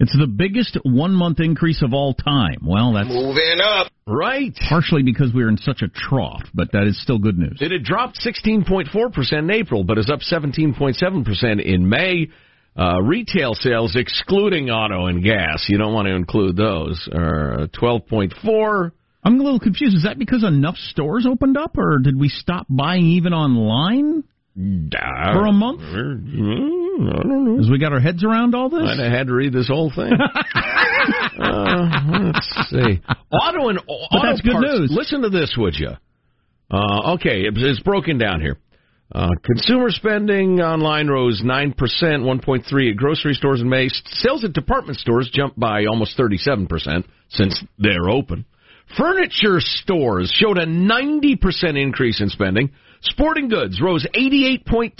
It's 0.00 0.12
the 0.18 0.26
biggest 0.26 0.76
one 0.82 1.12
month 1.12 1.38
increase 1.38 1.80
of 1.82 1.94
all 1.94 2.14
time. 2.14 2.58
Well, 2.66 2.94
that's 2.94 3.08
Moving 3.08 3.60
up. 3.62 3.92
Right. 4.06 4.52
partially 4.68 5.04
because 5.04 5.32
we 5.32 5.44
were 5.44 5.48
in 5.48 5.56
such 5.56 5.82
a 5.82 5.88
trough, 5.88 6.42
but 6.52 6.72
that 6.72 6.88
is 6.88 7.00
still 7.00 7.18
good 7.18 7.38
news. 7.38 7.58
It 7.60 7.70
had 7.70 7.84
dropped 7.84 8.18
16.4% 8.18 9.32
in 9.38 9.50
April, 9.50 9.84
but 9.84 9.96
is 9.98 10.10
up 10.10 10.18
17.7% 10.20 11.62
in 11.64 11.88
May. 11.88 12.28
Uh, 12.76 13.00
retail 13.00 13.54
sales, 13.54 13.94
excluding 13.94 14.68
auto 14.68 15.06
and 15.06 15.22
gas, 15.22 15.66
you 15.68 15.78
don't 15.78 15.92
want 15.92 16.08
to 16.08 16.14
include 16.14 16.56
those, 16.56 17.08
are 17.12 17.68
12.4. 17.80 18.90
I'm 19.22 19.40
a 19.40 19.42
little 19.42 19.60
confused. 19.60 19.96
Is 19.96 20.02
that 20.02 20.18
because 20.18 20.42
enough 20.42 20.76
stores 20.76 21.24
opened 21.26 21.56
up, 21.56 21.78
or 21.78 21.98
did 21.98 22.18
we 22.18 22.28
stop 22.28 22.66
buying 22.68 23.04
even 23.12 23.32
online 23.32 24.24
for 24.54 25.46
a 25.46 25.52
month? 25.52 25.80
Mm, 25.80 27.10
I 27.10 27.22
don't 27.22 27.44
know. 27.44 27.60
As 27.60 27.70
we 27.70 27.78
got 27.78 27.92
our 27.92 28.00
heads 28.00 28.24
around 28.24 28.54
all 28.54 28.68
this? 28.68 28.82
I'd 28.84 28.98
have 28.98 29.12
had 29.12 29.26
to 29.28 29.34
read 29.34 29.52
this 29.52 29.68
whole 29.68 29.90
thing. 29.94 30.12
uh, 31.40 31.88
let's 32.24 32.70
see. 32.70 33.00
Auto 33.32 33.68
and 33.68 33.78
auto 33.86 34.26
that's 34.26 34.40
good 34.42 34.52
parts. 34.52 34.66
news. 34.68 34.90
Listen 34.92 35.22
to 35.22 35.30
this, 35.30 35.54
would 35.56 35.74
you? 35.76 35.90
Uh, 36.70 37.14
okay, 37.14 37.44
it's 37.46 37.80
broken 37.82 38.18
down 38.18 38.40
here. 38.40 38.58
Uh, 39.12 39.28
consumer 39.44 39.90
spending 39.90 40.60
online 40.60 41.08
rose 41.08 41.42
9%, 41.44 41.74
1.3 41.74 42.90
at 42.90 42.96
grocery 42.96 43.34
stores 43.34 43.60
in 43.60 43.68
May. 43.68 43.88
Sales 43.88 44.44
at 44.44 44.52
department 44.52 44.98
stores 44.98 45.30
jumped 45.32 45.58
by 45.58 45.84
almost 45.84 46.18
37% 46.18 47.04
since 47.28 47.62
they're 47.78 48.08
open. 48.08 48.44
Furniture 48.96 49.60
stores 49.60 50.32
showed 50.34 50.58
a 50.58 50.66
90% 50.66 51.80
increase 51.80 52.20
in 52.20 52.28
spending. 52.28 52.70
Sporting 53.02 53.48
goods 53.48 53.80
rose 53.80 54.06
88.2%. 54.14 54.94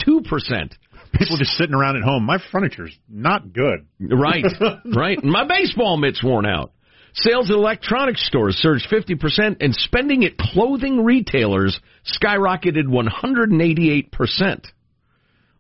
People 1.13 1.37
just 1.37 1.53
sitting 1.53 1.75
around 1.75 1.97
at 1.97 2.03
home. 2.03 2.25
My 2.25 2.39
furniture's 2.51 2.97
not 3.09 3.53
good. 3.53 3.87
Right, 4.01 4.45
right. 4.97 5.23
My 5.23 5.47
baseball 5.47 5.97
mitt's 5.97 6.23
worn 6.23 6.45
out. 6.45 6.73
Sales 7.15 7.49
at 7.51 7.57
electronics 7.57 8.27
stores 8.27 8.57
surged 8.57 8.89
50%, 8.91 9.59
and 9.61 9.75
spending 9.75 10.25
at 10.25 10.37
clothing 10.37 11.05
retailers 11.05 11.79
skyrocketed 12.21 12.87
188%. 12.87 14.67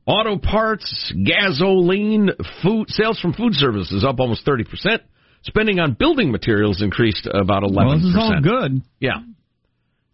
Auto 0.06 0.36
parts, 0.38 1.12
gasoline, 1.24 2.28
food 2.62 2.90
sales 2.90 3.18
from 3.20 3.32
food 3.32 3.54
services 3.54 4.04
up 4.04 4.20
almost 4.20 4.44
30%. 4.44 4.98
Spending 5.44 5.78
on 5.78 5.92
building 5.94 6.30
materials 6.32 6.82
increased 6.82 7.26
about 7.26 7.62
11%. 7.62 7.74
Well, 7.74 7.96
this 7.98 8.04
is 8.06 8.16
all 8.16 8.40
good. 8.42 8.82
Yeah, 8.98 9.18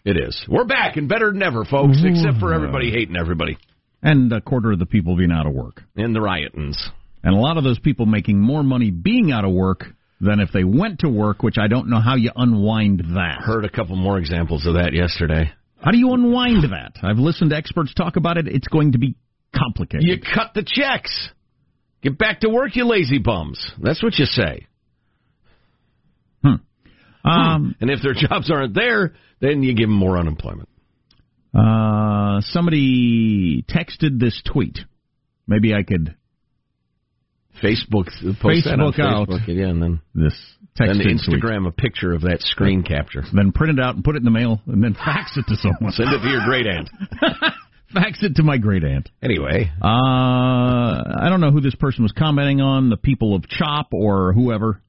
it 0.05 0.17
is. 0.17 0.45
We're 0.49 0.65
back 0.65 0.97
and 0.97 1.09
better 1.09 1.33
than 1.33 1.43
ever, 1.43 1.65
folks, 1.65 1.99
except 2.05 2.39
for 2.39 2.53
everybody 2.53 2.91
hating 2.91 3.17
everybody 3.17 3.57
And 4.03 4.33
a 4.33 4.41
quarter 4.41 4.73
of 4.73 4.79
the 4.79 4.87
people 4.87 5.17
being 5.17 5.33
out 5.33 5.47
of 5.47 5.55
work. 5.55 5.83
and 5.97 6.15
the 6.15 6.21
riotings. 6.21 6.77
And 7.23 7.35
a 7.35 7.39
lot 7.39 7.57
of 7.59 7.65
those 7.65 7.79
people 7.79 8.07
making 8.07 8.39
more 8.41 8.63
money 8.63 8.91
being 8.91 9.31
out 9.33 9.45
of 9.45 9.53
work 9.53 9.85
than 10.21 10.41
if 10.41 10.51
they 10.53 10.65
went 10.65 11.01
to 11.01 11.09
work, 11.09 11.43
which 11.43 11.57
I 11.59 11.69
don't 11.69 11.89
know 11.89 12.01
how 12.01 12.17
you 12.17 12.31
unwind 12.35 13.01
that. 13.15 13.39
Heard 13.41 13.65
a 13.65 13.71
couple 13.71 13.97
more 13.97 14.19
examples 14.19 14.67
of 14.67 14.75
that 14.75 14.93
yesterday. 14.93 15.51
How 15.83 15.91
do 15.93 15.99
you 15.99 16.13
unwind 16.13 16.65
that? 16.65 16.93
I've 17.03 17.19
listened 17.19 17.51
to 17.51 17.57
experts 17.57 17.95
talk 17.95 18.17
about 18.17 18.37
it. 18.37 18.47
It's 18.47 18.69
going 18.69 18.93
to 18.93 18.99
be 18.99 19.17
complicated. 19.57 20.07
You 20.07 20.19
cut 20.21 20.53
the 20.55 20.63
checks. 20.67 21.31
Get 22.03 22.19
back 22.19 22.41
to 22.41 22.51
work, 22.51 22.77
you 22.77 22.87
lazy 22.87 23.19
bums. 23.19 23.73
That's 23.81 24.03
what 24.03 24.19
you 24.19 24.27
say. 24.27 24.67
Hmm. 26.43 26.57
Um, 27.25 27.75
and 27.81 27.91
if 27.91 28.01
their 28.03 28.15
jobs 28.15 28.51
aren't 28.51 28.75
there, 28.75 29.15
then 29.41 29.63
you 29.63 29.75
give 29.75 29.89
them 29.89 29.97
more 29.97 30.19
unemployment. 30.19 30.69
Uh, 31.55 32.41
somebody 32.43 33.65
texted 33.69 34.19
this 34.19 34.41
tweet. 34.51 34.79
Maybe 35.47 35.75
I 35.75 35.83
could 35.83 36.15
Facebook 37.63 38.07
post 38.41 38.65
that 38.65 38.81
on 38.81 38.93
Facebook 38.93 38.99
out 39.01 39.29
Facebook 39.29 39.49
again, 39.49 39.81
then 39.81 40.01
this 40.15 40.35
then 40.77 40.89
texted 40.89 41.25
tweet. 41.25 41.43
Instagram 41.43 41.67
a 41.67 41.73
picture 41.73 42.13
of 42.13 42.23
that 42.23 42.39
screen 42.41 42.83
capture. 42.83 43.23
Then 43.33 43.53
print 43.53 43.79
it 43.79 43.83
out 43.83 43.95
and 43.95 44.05
put 44.05 44.17
it 44.17 44.19
in 44.19 44.25
the 44.25 44.31
mail, 44.31 44.61
and 44.67 44.83
then 44.83 44.95
fax 45.05 45.37
it 45.37 45.45
to 45.49 45.57
someone. 45.57 45.93
Send 45.93 46.11
it 46.13 46.21
to 46.23 46.29
your 46.29 46.45
great 46.45 46.67
aunt. 46.67 46.89
fax 47.93 48.23
it 48.23 48.37
to 48.37 48.43
my 48.43 48.57
great 48.59 48.85
aunt. 48.85 49.09
Anyway, 49.23 49.71
Uh, 49.83 49.87
I 49.87 51.27
don't 51.29 51.41
know 51.41 51.51
who 51.51 51.61
this 51.61 51.75
person 51.75 52.03
was 52.03 52.13
commenting 52.13 52.61
on, 52.61 52.89
the 52.91 52.97
people 52.97 53.35
of 53.35 53.49
CHOP 53.49 53.89
or 53.93 54.33
whoever. 54.33 54.81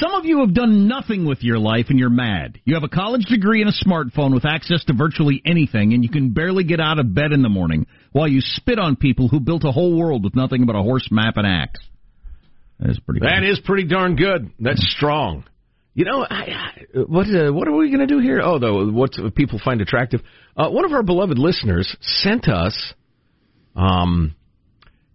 Some 0.00 0.12
of 0.14 0.24
you 0.24 0.40
have 0.40 0.54
done 0.54 0.88
nothing 0.88 1.24
with 1.24 1.42
your 1.42 1.58
life 1.58 1.86
and 1.88 1.98
you're 1.98 2.10
mad. 2.10 2.60
You 2.64 2.74
have 2.74 2.82
a 2.82 2.88
college 2.88 3.26
degree 3.26 3.62
and 3.62 3.70
a 3.70 3.88
smartphone 3.88 4.34
with 4.34 4.44
access 4.44 4.82
to 4.86 4.92
virtually 4.92 5.40
anything, 5.46 5.92
and 5.92 6.02
you 6.02 6.10
can 6.10 6.30
barely 6.30 6.64
get 6.64 6.80
out 6.80 6.98
of 6.98 7.14
bed 7.14 7.32
in 7.32 7.42
the 7.42 7.48
morning 7.48 7.86
while 8.10 8.26
you 8.26 8.40
spit 8.40 8.78
on 8.80 8.96
people 8.96 9.28
who 9.28 9.38
built 9.38 9.62
a 9.64 9.70
whole 9.70 9.96
world 9.96 10.24
with 10.24 10.34
nothing 10.34 10.66
but 10.66 10.74
a 10.74 10.82
horse, 10.82 11.08
map, 11.12 11.34
and 11.36 11.46
axe. 11.46 11.80
That 12.80 12.90
is 12.90 12.98
pretty 12.98 13.20
that 13.20 13.40
good. 13.40 13.50
is 13.50 13.60
pretty 13.64 13.84
darn 13.84 14.16
good. 14.16 14.50
That's 14.58 14.84
strong. 14.96 15.44
You 15.94 16.06
know, 16.06 16.26
I, 16.28 16.34
I, 16.34 16.98
what 17.06 17.28
uh, 17.28 17.52
what 17.52 17.68
are 17.68 17.76
we 17.76 17.88
going 17.88 18.06
to 18.06 18.12
do 18.12 18.18
here? 18.18 18.40
Oh, 18.42 18.58
though, 18.58 18.90
what 18.90 19.12
people 19.36 19.60
find 19.64 19.80
attractive. 19.80 20.22
Uh, 20.56 20.70
one 20.70 20.84
of 20.84 20.92
our 20.92 21.04
beloved 21.04 21.38
listeners 21.38 21.96
sent 22.00 22.48
us 22.48 22.94
um, 23.76 24.34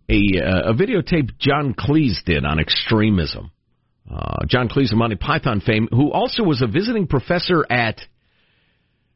a 0.10 0.22
uh, 0.42 0.72
a 0.72 0.74
videotape 0.74 1.38
John 1.38 1.74
Cleese 1.78 2.24
did 2.24 2.46
on 2.46 2.60
extremism. 2.60 3.52
Uh, 4.10 4.46
John 4.48 4.70
Cleese 4.70 4.92
of 4.92 4.98
Monty 4.98 5.16
Python 5.16 5.62
fame, 5.62 5.88
who 5.92 6.12
also 6.12 6.44
was 6.44 6.62
a 6.62 6.68
visiting 6.68 7.06
professor 7.06 7.66
at 7.70 8.00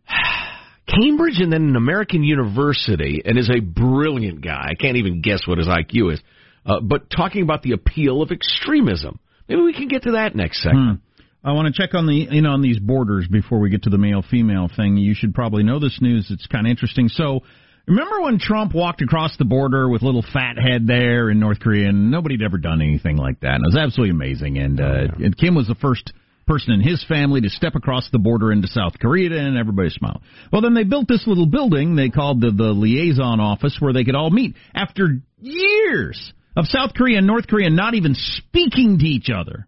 Cambridge 0.88 1.40
and 1.40 1.52
then 1.52 1.64
an 1.64 1.76
American 1.76 2.24
University, 2.24 3.22
and 3.26 3.38
is 3.38 3.50
a 3.50 3.60
brilliant 3.60 4.42
guy. 4.42 4.68
I 4.70 4.76
can't 4.76 4.98
even 4.98 5.22
guess 5.22 5.48
what 5.48 5.58
his 5.58 5.68
IQ 5.68 6.14
is. 6.14 6.22
Uh, 6.66 6.80
but 6.82 7.10
talking 7.10 7.42
about 7.42 7.64
the 7.64 7.72
appeal 7.72 8.22
of 8.22 8.32
extremism. 8.32 9.20
Maybe 9.50 9.62
we 9.62 9.74
can 9.74 9.88
get 9.88 10.04
to 10.04 10.12
that 10.12 10.36
next 10.36 10.62
segment. 10.62 11.00
Hmm. 11.00 11.14
I 11.46 11.52
want 11.52 11.74
to 11.74 11.82
check 11.82 11.94
on 11.94 12.08
the 12.08 12.26
in 12.30 12.46
on 12.46 12.62
these 12.62 12.80
borders 12.80 13.28
before 13.30 13.60
we 13.60 13.70
get 13.70 13.84
to 13.84 13.90
the 13.90 13.98
male 13.98 14.22
female 14.22 14.70
thing. 14.74 14.96
You 14.96 15.14
should 15.14 15.34
probably 15.34 15.64
know 15.64 15.78
this 15.80 16.00
news. 16.02 16.28
It's 16.30 16.48
kind 16.48 16.66
of 16.66 16.72
interesting. 16.72 17.10
So, 17.10 17.42
remember 17.88 18.22
when 18.22 18.40
Trump 18.40 18.74
walked 18.74 19.02
across 19.02 19.36
the 19.38 19.46
border 19.46 19.90
with 19.90 20.02
little 20.02 20.24
fat 20.34 20.58
head 20.58 20.88
there 20.88 21.30
in 21.30 21.40
North 21.40 21.60
Korea, 21.60 21.90
and 21.90 22.12
nobody'd 22.12 22.42
ever 22.42 22.58
done 22.58 22.82
anything 22.82 23.18
like 23.18 23.40
that. 23.42 23.56
And 23.56 23.66
it 23.66 23.68
was 23.68 23.78
absolutely 23.78 24.12
amazing. 24.12 24.58
And 24.58 24.80
uh, 24.80 25.08
and 25.20 25.38
Kim 25.38 25.56
was 25.56 25.68
the 25.68 25.76
first 25.76 26.12
person 26.46 26.74
in 26.74 26.82
his 26.82 27.04
family 27.08 27.42
to 27.42 27.50
step 27.50 27.76
across 27.76 28.10
the 28.12 28.20
border 28.20 28.52
into 28.52 28.68
South 28.68 29.00
Korea, 29.00 29.32
and 29.38 29.58
everybody 29.58 29.90
smiled. 29.90 30.22
Well, 30.52 30.62
then 30.62 30.74
they 30.74 30.84
built 30.84 31.08
this 31.08 31.26
little 31.26 31.46
building 31.46 31.96
they 31.96 32.10
called 32.10 32.42
the 32.42 32.52
the 32.52 32.74
liaison 32.74 33.40
office 33.40 33.78
where 33.80 33.94
they 33.94 34.04
could 34.04 34.16
all 34.16 34.30
meet 34.30 34.56
after 34.74 35.20
years 35.40 36.34
of 36.56 36.66
South 36.66 36.94
Korea 36.96 37.18
and 37.18 37.28
North 37.28 37.48
Korea 37.48 37.70
not 37.70 37.94
even 37.94 38.16
speaking 38.16 39.00
to 39.00 39.06
each 39.06 39.30
other. 39.34 39.68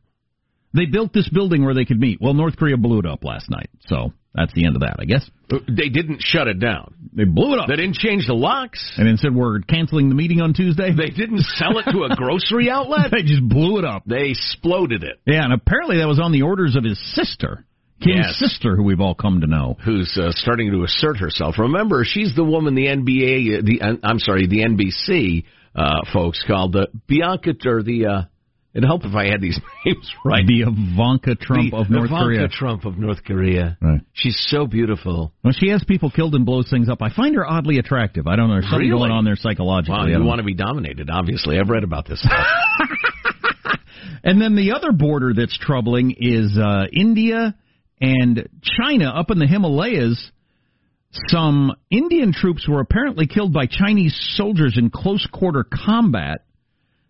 They 0.76 0.86
built 0.86 1.14
this 1.14 1.30
building 1.30 1.64
where 1.64 1.74
they 1.74 1.86
could 1.86 2.00
meet. 2.00 2.20
Well, 2.22 2.34
North 2.34 2.58
Korea 2.58 2.78
blew 2.78 3.00
it 3.00 3.06
up 3.06 3.24
last 3.24 3.50
night, 3.50 3.70
so 3.88 4.14
that's 4.34 4.54
the 4.54 4.66
end 4.66 4.76
of 4.76 4.82
that, 4.82 4.98
I 5.00 5.06
guess. 5.06 5.30
They 5.50 5.90
didn't 5.90 6.22
shut 6.22 6.48
it 6.48 6.60
down. 6.60 6.94
They 7.14 7.24
blew 7.24 7.54
it 7.54 7.60
up. 7.60 7.68
They 7.70 7.78
didn't 7.78 7.96
change 7.96 8.28
the 8.28 8.34
locks. 8.34 8.94
And 8.98 9.08
then 9.08 9.18
said 9.18 9.34
we're 9.34 9.62
canceling 9.62 10.10
the 10.10 10.16
meeting 10.16 10.42
on 10.42 10.54
Tuesday. 10.54 10.92
They 10.94 11.10
didn't 11.10 11.42
sell 11.56 11.78
it 11.80 11.84
to 11.92 12.04
a 12.04 12.16
grocery 12.16 12.70
outlet. 12.70 13.10
they 13.12 13.24
just 13.24 13.48
blew 13.48 13.80
it 13.80 13.86
up. 13.86 14.04
They 14.06 14.30
exploded 14.32 15.04
it. 15.04 15.20
Yeah, 15.26 15.44
and 15.46 15.54
apparently 15.54 15.98
that 16.00 16.08
was 16.08 16.20
on 16.20 16.32
the 16.34 16.42
orders 16.42 16.76
of 16.76 16.84
his 16.84 17.00
sister. 17.16 17.66
Kim's 18.02 18.26
Yes. 18.28 18.36
sister, 18.40 18.76
who 18.76 18.84
we've 18.84 19.00
all 19.00 19.16
come 19.16 19.40
to 19.40 19.48
know. 19.48 19.78
Who's 19.86 20.18
uh, 20.22 20.32
starting 20.32 20.70
to 20.72 20.84
assert 20.84 21.16
herself? 21.18 21.56
Remember, 21.58 22.04
she's 22.04 22.36
the 22.36 22.44
woman 22.44 22.76
the 22.76 22.88
NBA, 22.88 23.60
uh, 23.60 23.62
the 23.64 23.82
uh, 23.82 23.94
I'm 24.04 24.20
sorry, 24.20 24.48
the 24.48 24.66
NBC 24.66 25.46
uh, 25.74 26.02
folks 26.12 26.44
called 26.46 26.74
the 26.74 26.88
Bianca 27.08 27.54
or 27.66 27.84
the. 27.84 28.06
Uh, 28.06 28.22
it'd 28.76 28.86
help 28.86 29.06
if 29.06 29.16
I 29.16 29.26
had 29.26 29.42
these 29.42 29.60
names 29.86 30.12
right. 30.24 30.46
The 30.46 30.62
Ivanka 30.68 31.34
Trump 31.36 31.72
The 31.72 31.78
of 31.78 31.90
North 31.90 32.06
Ivanka 32.12 32.24
Korea. 32.26 32.48
Trump 32.50 32.86
of 32.86 32.98
North 33.00 33.24
Korea. 33.24 33.78
Right. 33.82 34.02
She's 34.14 34.38
so 34.50 34.68
beautiful. 34.68 35.32
Well, 35.44 35.54
she 35.58 35.70
has 35.70 35.84
people 35.88 36.12
killed 36.12 36.36
and 36.36 36.46
blows 36.46 36.70
things 36.70 36.90
up. 36.90 37.02
I 37.02 37.10
find 37.12 37.34
her 37.36 37.46
oddly 37.50 37.80
attractive. 37.80 38.28
I 38.28 38.36
don't 38.36 38.50
know. 38.50 38.56
There's 38.56 38.66
something 38.70 38.88
Really? 38.90 39.08
going 39.08 39.12
on 39.12 39.26
there 39.26 39.36
psychologically. 39.38 39.96
Wow, 39.96 40.06
you 40.06 40.20
know. 40.20 40.26
want 40.26 40.40
to 40.40 40.44
be 40.46 40.54
dominated? 40.54 41.10
Obviously, 41.10 41.58
I've 41.58 41.70
read 41.70 41.84
about 41.84 42.08
this. 42.08 42.26
And 44.24 44.42
then 44.42 44.56
the 44.56 44.72
other 44.72 44.92
border 44.92 45.34
that's 45.36 45.56
troubling 45.56 46.16
is 46.18 46.58
uh, 46.58 46.86
India 46.92 47.54
and 48.02 48.50
China 48.64 49.10
up 49.10 49.30
in 49.30 49.38
the 49.38 49.46
Himalayas. 49.46 50.32
Some 51.28 51.72
Indian 51.92 52.34
troops 52.34 52.68
were 52.68 52.80
apparently 52.82 53.28
killed 53.28 53.54
by 53.54 53.68
Chinese 53.68 54.18
soldiers 54.36 54.78
in 54.80 54.90
close 54.90 55.28
quarter 55.32 55.64
combat. 55.64 56.40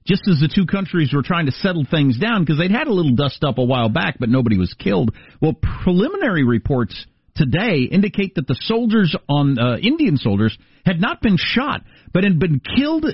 Just 0.07 0.27
as 0.29 0.39
the 0.39 0.51
two 0.53 0.67
countries 0.67 1.11
were 1.13 1.23
trying 1.23 1.47
to 1.47 1.51
settle 1.51 1.85
things 1.89 2.19
down, 2.19 2.43
because 2.43 2.59
they'd 2.59 2.69
had 2.71 2.87
a 2.87 2.93
little 2.93 3.15
dust 3.15 3.43
up 3.43 3.57
a 3.57 3.63
while 3.63 3.89
back, 3.89 4.17
but 4.19 4.29
nobody 4.29 4.57
was 4.57 4.73
killed. 4.77 5.15
Well, 5.41 5.53
preliminary 5.83 6.43
reports 6.43 7.05
today 7.35 7.87
indicate 7.91 8.35
that 8.35 8.47
the 8.47 8.55
soldiers 8.61 9.15
on 9.27 9.57
uh, 9.57 9.77
Indian 9.77 10.17
soldiers 10.17 10.55
had 10.85 11.01
not 11.01 11.21
been 11.21 11.37
shot, 11.39 11.81
but 12.13 12.23
had 12.23 12.37
been 12.39 12.61
killed 12.77 13.07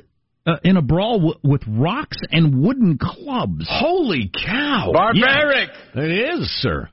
uh, 0.45 0.56
in 0.65 0.75
a 0.75 0.82
brawl 0.82 1.17
w- 1.19 1.39
with 1.43 1.62
rocks 1.67 2.17
and 2.30 2.62
wooden 2.62 2.97
clubs. 2.97 3.65
Holy 3.69 4.30
cow! 4.30 4.91
Barbaric. 4.93 5.69
Yeah, 5.95 6.01
it 6.01 6.39
is, 6.39 6.49
sir. 6.62 6.89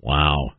Wow. 0.00 0.52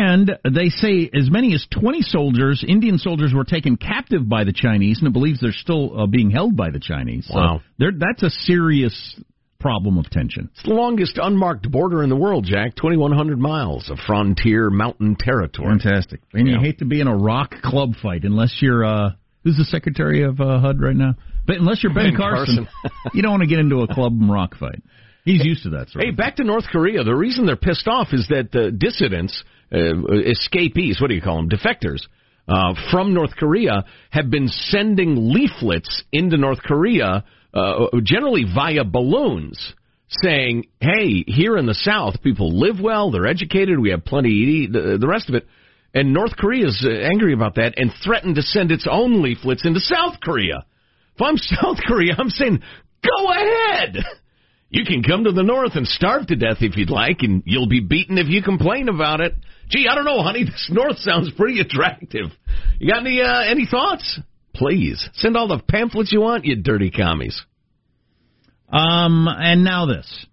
And 0.00 0.30
they 0.44 0.68
say 0.68 1.10
as 1.12 1.30
many 1.30 1.54
as 1.54 1.66
20 1.70 2.02
soldiers, 2.02 2.64
Indian 2.66 2.98
soldiers, 2.98 3.32
were 3.34 3.44
taken 3.44 3.76
captive 3.76 4.28
by 4.28 4.44
the 4.44 4.52
Chinese, 4.52 4.98
and 4.98 5.08
it 5.08 5.12
believes 5.12 5.40
they're 5.40 5.52
still 5.52 6.00
uh, 6.02 6.06
being 6.06 6.30
held 6.30 6.56
by 6.56 6.70
the 6.70 6.80
Chinese. 6.80 7.28
Wow. 7.32 7.60
they're- 7.78 7.92
that's 7.96 8.22
a 8.22 8.30
serious 8.30 9.18
problem 9.58 9.96
of 9.98 10.10
tension. 10.10 10.48
It's 10.54 10.64
the 10.64 10.74
longest 10.74 11.18
unmarked 11.22 11.70
border 11.70 12.02
in 12.02 12.08
the 12.10 12.16
world, 12.16 12.44
Jack. 12.44 12.74
2,100 12.74 13.38
miles 13.38 13.88
of 13.90 13.98
frontier 14.06 14.70
mountain 14.70 15.16
territory. 15.18 15.68
Fantastic. 15.78 16.20
And 16.32 16.48
you 16.48 16.58
hate 16.60 16.78
to 16.80 16.84
be 16.84 17.00
in 17.00 17.06
a 17.06 17.16
rock 17.16 17.54
club 17.62 17.94
fight 18.02 18.24
unless 18.24 18.58
you're, 18.60 18.84
uh, 18.84 19.10
who's 19.44 19.56
the 19.56 19.64
Secretary 19.64 20.24
of 20.24 20.40
uh, 20.40 20.58
HUD 20.58 20.80
right 20.80 20.96
now? 20.96 21.14
But 21.46 21.56
unless 21.58 21.82
you're 21.82 21.94
Ben, 21.94 22.10
Ben 22.10 22.16
Carson, 22.16 22.66
Carson. 22.82 23.10
you 23.14 23.22
don't 23.22 23.30
want 23.32 23.42
to 23.42 23.48
get 23.48 23.60
into 23.60 23.82
a 23.82 23.86
club 23.94 24.12
and 24.20 24.30
rock 24.30 24.56
fight. 24.56 24.82
He's 25.24 25.44
used 25.44 25.62
to 25.62 25.70
that 25.70 25.88
sort 25.90 26.02
Hey, 26.04 26.10
of 26.10 26.16
back 26.16 26.36
to 26.36 26.44
North 26.44 26.64
Korea. 26.66 27.04
The 27.04 27.14
reason 27.14 27.46
they're 27.46 27.54
pissed 27.54 27.86
off 27.86 28.08
is 28.12 28.26
that 28.30 28.50
the 28.50 28.72
dissidents, 28.72 29.44
escapees, 29.72 31.00
what 31.00 31.08
do 31.08 31.14
you 31.14 31.22
call 31.22 31.36
them, 31.36 31.48
defectors, 31.48 32.02
uh, 32.48 32.74
from 32.90 33.14
North 33.14 33.36
Korea 33.36 33.84
have 34.10 34.30
been 34.30 34.48
sending 34.48 35.32
leaflets 35.32 36.02
into 36.12 36.36
North 36.36 36.62
Korea, 36.62 37.24
uh, 37.54 37.86
generally 38.02 38.44
via 38.52 38.84
balloons, 38.84 39.74
saying, 40.08 40.66
"Hey, 40.80 41.24
here 41.26 41.56
in 41.56 41.66
the 41.66 41.74
South, 41.74 42.22
people 42.22 42.58
live 42.58 42.80
well, 42.80 43.10
they're 43.10 43.26
educated, 43.26 43.78
we 43.78 43.90
have 43.90 44.04
plenty 44.04 44.30
to 44.30 44.34
eat, 44.34 44.72
the, 44.72 44.98
the 44.98 45.08
rest 45.08 45.28
of 45.28 45.36
it." 45.36 45.46
And 45.94 46.12
North 46.12 46.36
Korea 46.36 46.66
is 46.66 46.84
uh, 46.86 46.90
angry 46.90 47.32
about 47.32 47.56
that 47.56 47.74
and 47.76 47.92
threatened 48.02 48.36
to 48.36 48.42
send 48.42 48.72
its 48.72 48.86
own 48.90 49.22
leaflets 49.22 49.64
into 49.64 49.80
South 49.80 50.20
Korea. 50.20 50.64
If 51.14 51.22
I'm 51.22 51.36
South 51.36 51.78
Korea, 51.86 52.14
I'm 52.18 52.30
saying, 52.30 52.62
go 53.02 53.30
ahead. 53.30 53.98
You 54.70 54.84
can 54.86 55.02
come 55.02 55.24
to 55.24 55.32
the 55.32 55.42
north 55.42 55.72
and 55.74 55.86
starve 55.86 56.26
to 56.28 56.36
death 56.36 56.58
if 56.60 56.76
you'd 56.76 56.88
like, 56.88 57.18
and 57.20 57.42
you'll 57.44 57.68
be 57.68 57.80
beaten 57.80 58.16
if 58.16 58.28
you 58.28 58.42
complain 58.42 58.88
about 58.88 59.20
it. 59.20 59.34
Gee, 59.72 59.88
I 59.90 59.94
don't 59.94 60.04
know, 60.04 60.22
honey. 60.22 60.44
This 60.52 60.70
north 60.70 60.98
sounds 60.98 61.30
pretty 61.36 61.60
attractive. 61.60 62.26
You 62.78 62.92
got 62.92 63.00
any 63.00 63.22
uh, 63.22 63.42
any 63.42 63.66
thoughts? 63.66 64.20
Please 64.54 65.08
send 65.14 65.36
all 65.36 65.48
the 65.48 65.62
pamphlets 65.66 66.12
you 66.12 66.20
want, 66.20 66.44
you 66.44 66.56
dirty 66.56 66.90
commies. 66.90 67.40
Um, 68.70 69.26
and 69.28 69.64
now 69.64 69.86
this. 69.86 70.26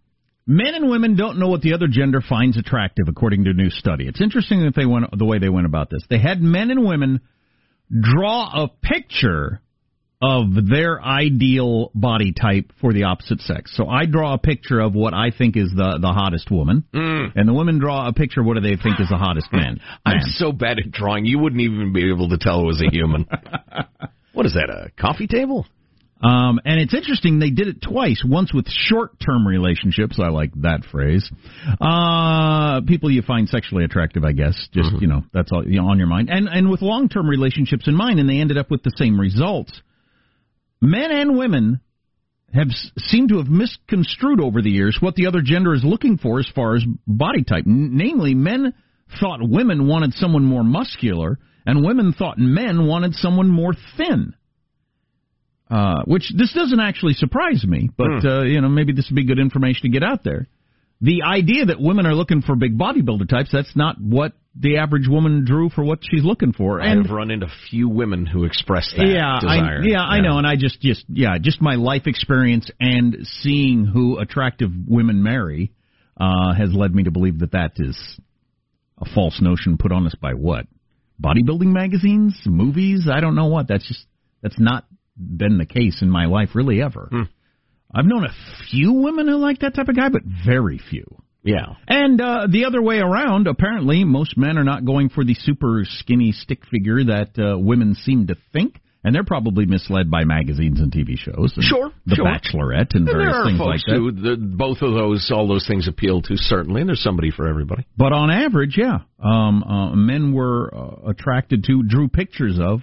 Men 0.45 0.73
and 0.73 0.89
women 0.89 1.15
don't 1.15 1.37
know 1.39 1.47
what 1.47 1.61
the 1.61 1.73
other 1.73 1.87
gender 1.87 2.21
finds 2.27 2.57
attractive, 2.57 3.05
according 3.07 3.43
to 3.45 3.51
a 3.51 3.53
new 3.53 3.69
study. 3.69 4.07
It's 4.07 4.21
interesting 4.21 4.63
that 4.63 4.75
they 4.75 4.85
went 4.85 5.05
the 5.17 5.25
way 5.25 5.39
they 5.39 5.49
went 5.49 5.67
about 5.67 5.89
this. 5.89 6.03
They 6.09 6.19
had 6.19 6.41
men 6.41 6.71
and 6.71 6.85
women 6.85 7.21
draw 7.89 8.63
a 8.63 8.67
picture 8.67 9.61
of 10.21 10.47
their 10.67 11.01
ideal 11.01 11.91
body 11.95 12.33
type 12.33 12.73
for 12.81 12.91
the 12.91 13.03
opposite 13.03 13.39
sex. 13.41 13.71
So 13.75 13.87
I 13.87 14.05
draw 14.05 14.33
a 14.33 14.37
picture 14.37 14.79
of 14.79 14.93
what 14.93 15.13
I 15.13 15.31
think 15.31 15.55
is 15.55 15.71
the 15.75 15.97
the 16.01 16.11
hottest 16.11 16.51
woman, 16.51 16.83
and 17.35 17.47
the 17.47 17.53
women 17.53 17.79
draw 17.79 18.07
a 18.07 18.13
picture 18.13 18.41
of 18.41 18.45
what 18.45 18.55
do 18.55 18.61
they 18.61 18.75
think 18.75 18.99
is 18.99 19.09
the 19.09 19.17
hottest 19.17 19.47
man. 19.53 19.79
I'm 20.05 20.17
man. 20.17 20.25
so 20.27 20.51
bad 20.51 20.79
at 20.79 20.91
drawing, 20.91 21.25
you 21.25 21.39
wouldn't 21.39 21.61
even 21.61 21.93
be 21.93 22.09
able 22.09 22.29
to 22.29 22.37
tell 22.37 22.61
it 22.61 22.65
was 22.65 22.81
a 22.81 22.91
human. 22.91 23.25
what 24.33 24.45
is 24.45 24.53
that? 24.55 24.69
A 24.69 24.91
coffee 24.99 25.27
table? 25.27 25.65
Um, 26.21 26.59
and 26.65 26.81
it's 26.81 26.93
interesting 26.93 27.39
they 27.39 27.49
did 27.49 27.69
it 27.69 27.81
twice. 27.81 28.21
Once 28.25 28.53
with 28.53 28.67
short-term 28.67 29.47
relationships, 29.47 30.19
I 30.21 30.27
like 30.27 30.51
that 30.63 30.83
phrase. 30.91 31.31
Uh, 31.79 32.81
people 32.85 33.09
you 33.09 33.21
find 33.21 33.47
sexually 33.47 33.85
attractive, 33.85 34.25
I 34.25 34.33
guess. 34.33 34.67
Just 34.73 34.91
you 34.99 35.07
know, 35.07 35.23
that's 35.33 35.49
all 35.53 35.65
you 35.65 35.81
know, 35.81 35.87
on 35.87 35.97
your 35.97 36.07
mind. 36.07 36.29
And 36.29 36.49
and 36.49 36.69
with 36.69 36.81
long-term 36.81 37.27
relationships 37.27 37.87
in 37.87 37.95
mind, 37.95 38.19
and 38.19 38.29
they 38.29 38.39
ended 38.41 38.57
up 38.57 38.69
with 38.69 38.83
the 38.83 38.91
same 38.97 39.17
results. 39.17 39.81
Men 40.81 41.11
and 41.11 41.37
women 41.37 41.81
have 42.53 42.67
seemed 42.97 43.29
to 43.29 43.37
have 43.37 43.47
misconstrued 43.47 44.41
over 44.41 44.61
the 44.61 44.71
years 44.71 44.97
what 44.99 45.15
the 45.15 45.27
other 45.27 45.41
gender 45.43 45.73
is 45.73 45.83
looking 45.83 46.17
for 46.17 46.39
as 46.39 46.47
far 46.55 46.75
as 46.75 46.83
body 47.05 47.43
type. 47.43 47.65
N- 47.67 47.91
namely, 47.93 48.33
men 48.33 48.73
thought 49.19 49.39
women 49.41 49.87
wanted 49.87 50.13
someone 50.13 50.45
more 50.45 50.63
muscular, 50.63 51.37
and 51.65 51.85
women 51.85 52.13
thought 52.13 52.37
men 52.37 52.87
wanted 52.87 53.13
someone 53.15 53.49
more 53.49 53.73
thin. 53.97 54.33
Uh, 55.69 56.01
which 56.05 56.33
this 56.35 56.51
doesn't 56.53 56.79
actually 56.79 57.13
surprise 57.13 57.63
me, 57.63 57.89
but 57.95 58.25
uh, 58.25 58.41
you 58.41 58.59
know 58.59 58.69
maybe 58.69 58.91
this 58.91 59.07
would 59.09 59.15
be 59.15 59.25
good 59.25 59.37
information 59.37 59.83
to 59.83 59.89
get 59.89 60.03
out 60.03 60.23
there. 60.23 60.47
The 61.01 61.21
idea 61.23 61.65
that 61.65 61.79
women 61.79 62.07
are 62.07 62.15
looking 62.15 62.41
for 62.41 62.55
big 62.55 62.75
bodybuilder 62.75 63.29
types—that's 63.29 63.75
not 63.75 64.01
what 64.01 64.33
the 64.59 64.77
average 64.77 65.07
woman 65.07 65.45
drew 65.45 65.69
for 65.69 65.83
what 65.83 65.99
she's 66.01 66.23
looking 66.23 66.51
for. 66.51 66.79
And 66.79 67.05
I've 67.05 67.11
run 67.11 67.31
into 67.31 67.47
few 67.69 67.87
women 67.87 68.25
who 68.25 68.43
express 68.43 68.93
that 68.97 69.07
yeah, 69.07 69.39
desire. 69.39 69.81
I, 69.81 69.85
yeah, 69.85 70.01
I 70.01 70.19
know, 70.19 70.37
and 70.37 70.45
I 70.45 70.57
just, 70.57 70.81
just, 70.81 71.05
yeah, 71.07 71.37
just 71.39 71.61
my 71.61 71.75
life 71.75 72.07
experience 72.07 72.69
and 72.79 73.25
seeing 73.41 73.85
who 73.85 74.19
attractive 74.19 74.69
women 74.85 75.23
marry 75.23 75.71
uh, 76.19 76.53
has 76.53 76.73
led 76.73 76.93
me 76.93 77.03
to 77.03 77.11
believe 77.11 77.39
that 77.39 77.53
that 77.53 77.71
is 77.77 77.97
a 78.99 79.05
false 79.15 79.41
notion 79.41 79.77
put 79.77 79.93
on 79.93 80.05
us 80.05 80.15
by 80.21 80.33
what 80.33 80.65
bodybuilding 81.21 81.71
magazines, 81.71 82.37
movies. 82.45 83.07
I 83.11 83.21
don't 83.21 83.35
know 83.35 83.47
what. 83.47 83.67
That's 83.67 83.87
just 83.87 84.05
that's 84.41 84.59
not 84.59 84.85
been 85.15 85.57
the 85.57 85.65
case 85.65 86.01
in 86.01 86.09
my 86.09 86.25
life 86.25 86.49
really 86.53 86.81
ever. 86.81 87.09
I've 87.93 88.05
known 88.05 88.25
a 88.25 88.33
few 88.69 88.93
women 88.93 89.27
who 89.27 89.37
like 89.37 89.59
that 89.59 89.73
type 89.73 89.87
of 89.87 89.95
guy, 89.95 90.09
but 90.09 90.21
very 90.45 90.79
few. 90.89 91.21
Yeah. 91.43 91.75
And 91.87 92.19
uh, 92.19 92.47
the 92.49 92.65
other 92.65 92.81
way 92.81 92.99
around, 92.99 93.47
apparently, 93.47 94.03
most 94.03 94.37
men 94.37 94.57
are 94.57 94.63
not 94.63 94.85
going 94.85 95.09
for 95.09 95.23
the 95.23 95.35
super 95.35 95.85
skinny 95.85 96.31
stick 96.31 96.65
figure 96.69 97.05
that 97.05 97.39
uh, 97.39 97.57
women 97.57 97.95
seem 97.95 98.27
to 98.27 98.35
think 98.51 98.81
and 99.03 99.15
they're 99.15 99.23
probably 99.23 99.65
misled 99.65 100.11
by 100.11 100.25
magazines 100.25 100.79
and 100.79 100.91
TV 100.91 101.17
shows. 101.17 101.53
And 101.55 101.63
Sure, 101.63 101.91
The 102.05 102.15
sure. 102.15 102.25
Bachelorette 102.25 102.95
and, 102.95 102.95
And 102.95 103.05
various 103.07 103.31
there 103.31 103.41
are 103.41 103.45
things 103.45 103.57
folks 103.57 103.67
like 103.67 103.81
that. 103.87 103.95
who 103.95 104.11
the, 104.11 104.35
both 104.35 104.81
of 104.81 104.93
those, 104.93 105.31
all 105.33 105.47
those 105.47 105.65
things 105.67 105.87
appeal 105.87 106.21
to 106.23 106.35
certainly, 106.35 106.81
and 106.81 106.89
there's 106.89 107.01
somebody 107.01 107.31
for 107.31 107.47
everybody. 107.47 107.85
But 107.95 108.11
on 108.11 108.29
average, 108.29 108.77
yeah, 108.77 108.99
um, 109.23 109.63
uh, 109.63 109.95
men 109.95 110.33
were 110.33 110.73
uh, 110.73 111.09
attracted 111.09 111.63
to, 111.65 111.83
drew 111.83 112.09
pictures 112.09 112.59
of 112.61 112.81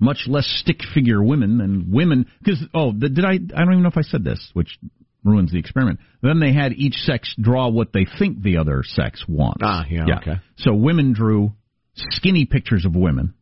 much 0.00 0.24
less 0.26 0.46
stick 0.46 0.78
figure 0.94 1.22
women 1.22 1.58
than 1.58 1.92
women. 1.92 2.26
Because 2.38 2.62
oh, 2.74 2.92
the, 2.92 3.08
did 3.10 3.24
I? 3.24 3.34
I 3.34 3.36
don't 3.36 3.72
even 3.72 3.82
know 3.82 3.90
if 3.90 3.98
I 3.98 4.02
said 4.02 4.24
this, 4.24 4.50
which 4.54 4.78
ruins 5.24 5.52
the 5.52 5.58
experiment. 5.58 6.00
Then 6.22 6.40
they 6.40 6.52
had 6.52 6.72
each 6.72 6.94
sex 6.94 7.34
draw 7.40 7.68
what 7.68 7.92
they 7.92 8.06
think 8.18 8.42
the 8.42 8.56
other 8.58 8.82
sex 8.84 9.24
wants. 9.28 9.60
Ah, 9.62 9.84
yeah, 9.88 10.16
okay. 10.18 10.36
So 10.56 10.74
women 10.74 11.12
drew 11.12 11.52
skinny 11.94 12.44
pictures 12.46 12.84
of 12.84 12.94
women, 12.96 13.34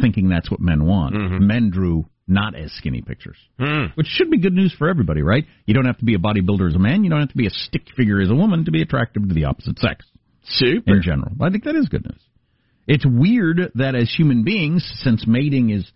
thinking 0.00 0.28
that's 0.28 0.50
what 0.50 0.60
men 0.60 0.84
want. 0.86 1.14
Mm-hmm. 1.14 1.46
Men 1.46 1.70
drew 1.70 2.06
not 2.26 2.54
as 2.56 2.72
skinny 2.72 3.02
pictures, 3.02 3.36
Hmm. 3.58 3.86
which 3.96 4.06
should 4.06 4.30
be 4.30 4.38
good 4.38 4.54
news 4.54 4.72
for 4.78 4.88
everybody, 4.88 5.20
right? 5.20 5.44
You 5.66 5.74
don't 5.74 5.84
have 5.84 5.98
to 5.98 6.04
be 6.06 6.14
a 6.14 6.18
bodybuilder 6.18 6.68
as 6.68 6.74
a 6.74 6.78
man. 6.78 7.04
You 7.04 7.10
don't 7.10 7.20
have 7.20 7.28
to 7.30 7.36
be 7.36 7.46
a 7.46 7.50
stick 7.50 7.82
figure 7.96 8.20
as 8.20 8.30
a 8.30 8.34
woman 8.34 8.64
to 8.64 8.70
be 8.70 8.80
attractive 8.80 9.28
to 9.28 9.34
the 9.34 9.44
opposite 9.44 9.78
sex 9.78 10.06
Super. 10.42 10.94
in 10.96 11.02
general. 11.02 11.32
I 11.40 11.50
think 11.50 11.64
that 11.64 11.76
is 11.76 11.88
good 11.88 12.04
news. 12.04 12.20
It's 12.86 13.04
weird 13.06 13.72
that 13.74 13.94
as 13.94 14.10
human 14.14 14.42
beings, 14.42 14.90
since 15.02 15.26
mating 15.26 15.70
is 15.70 15.86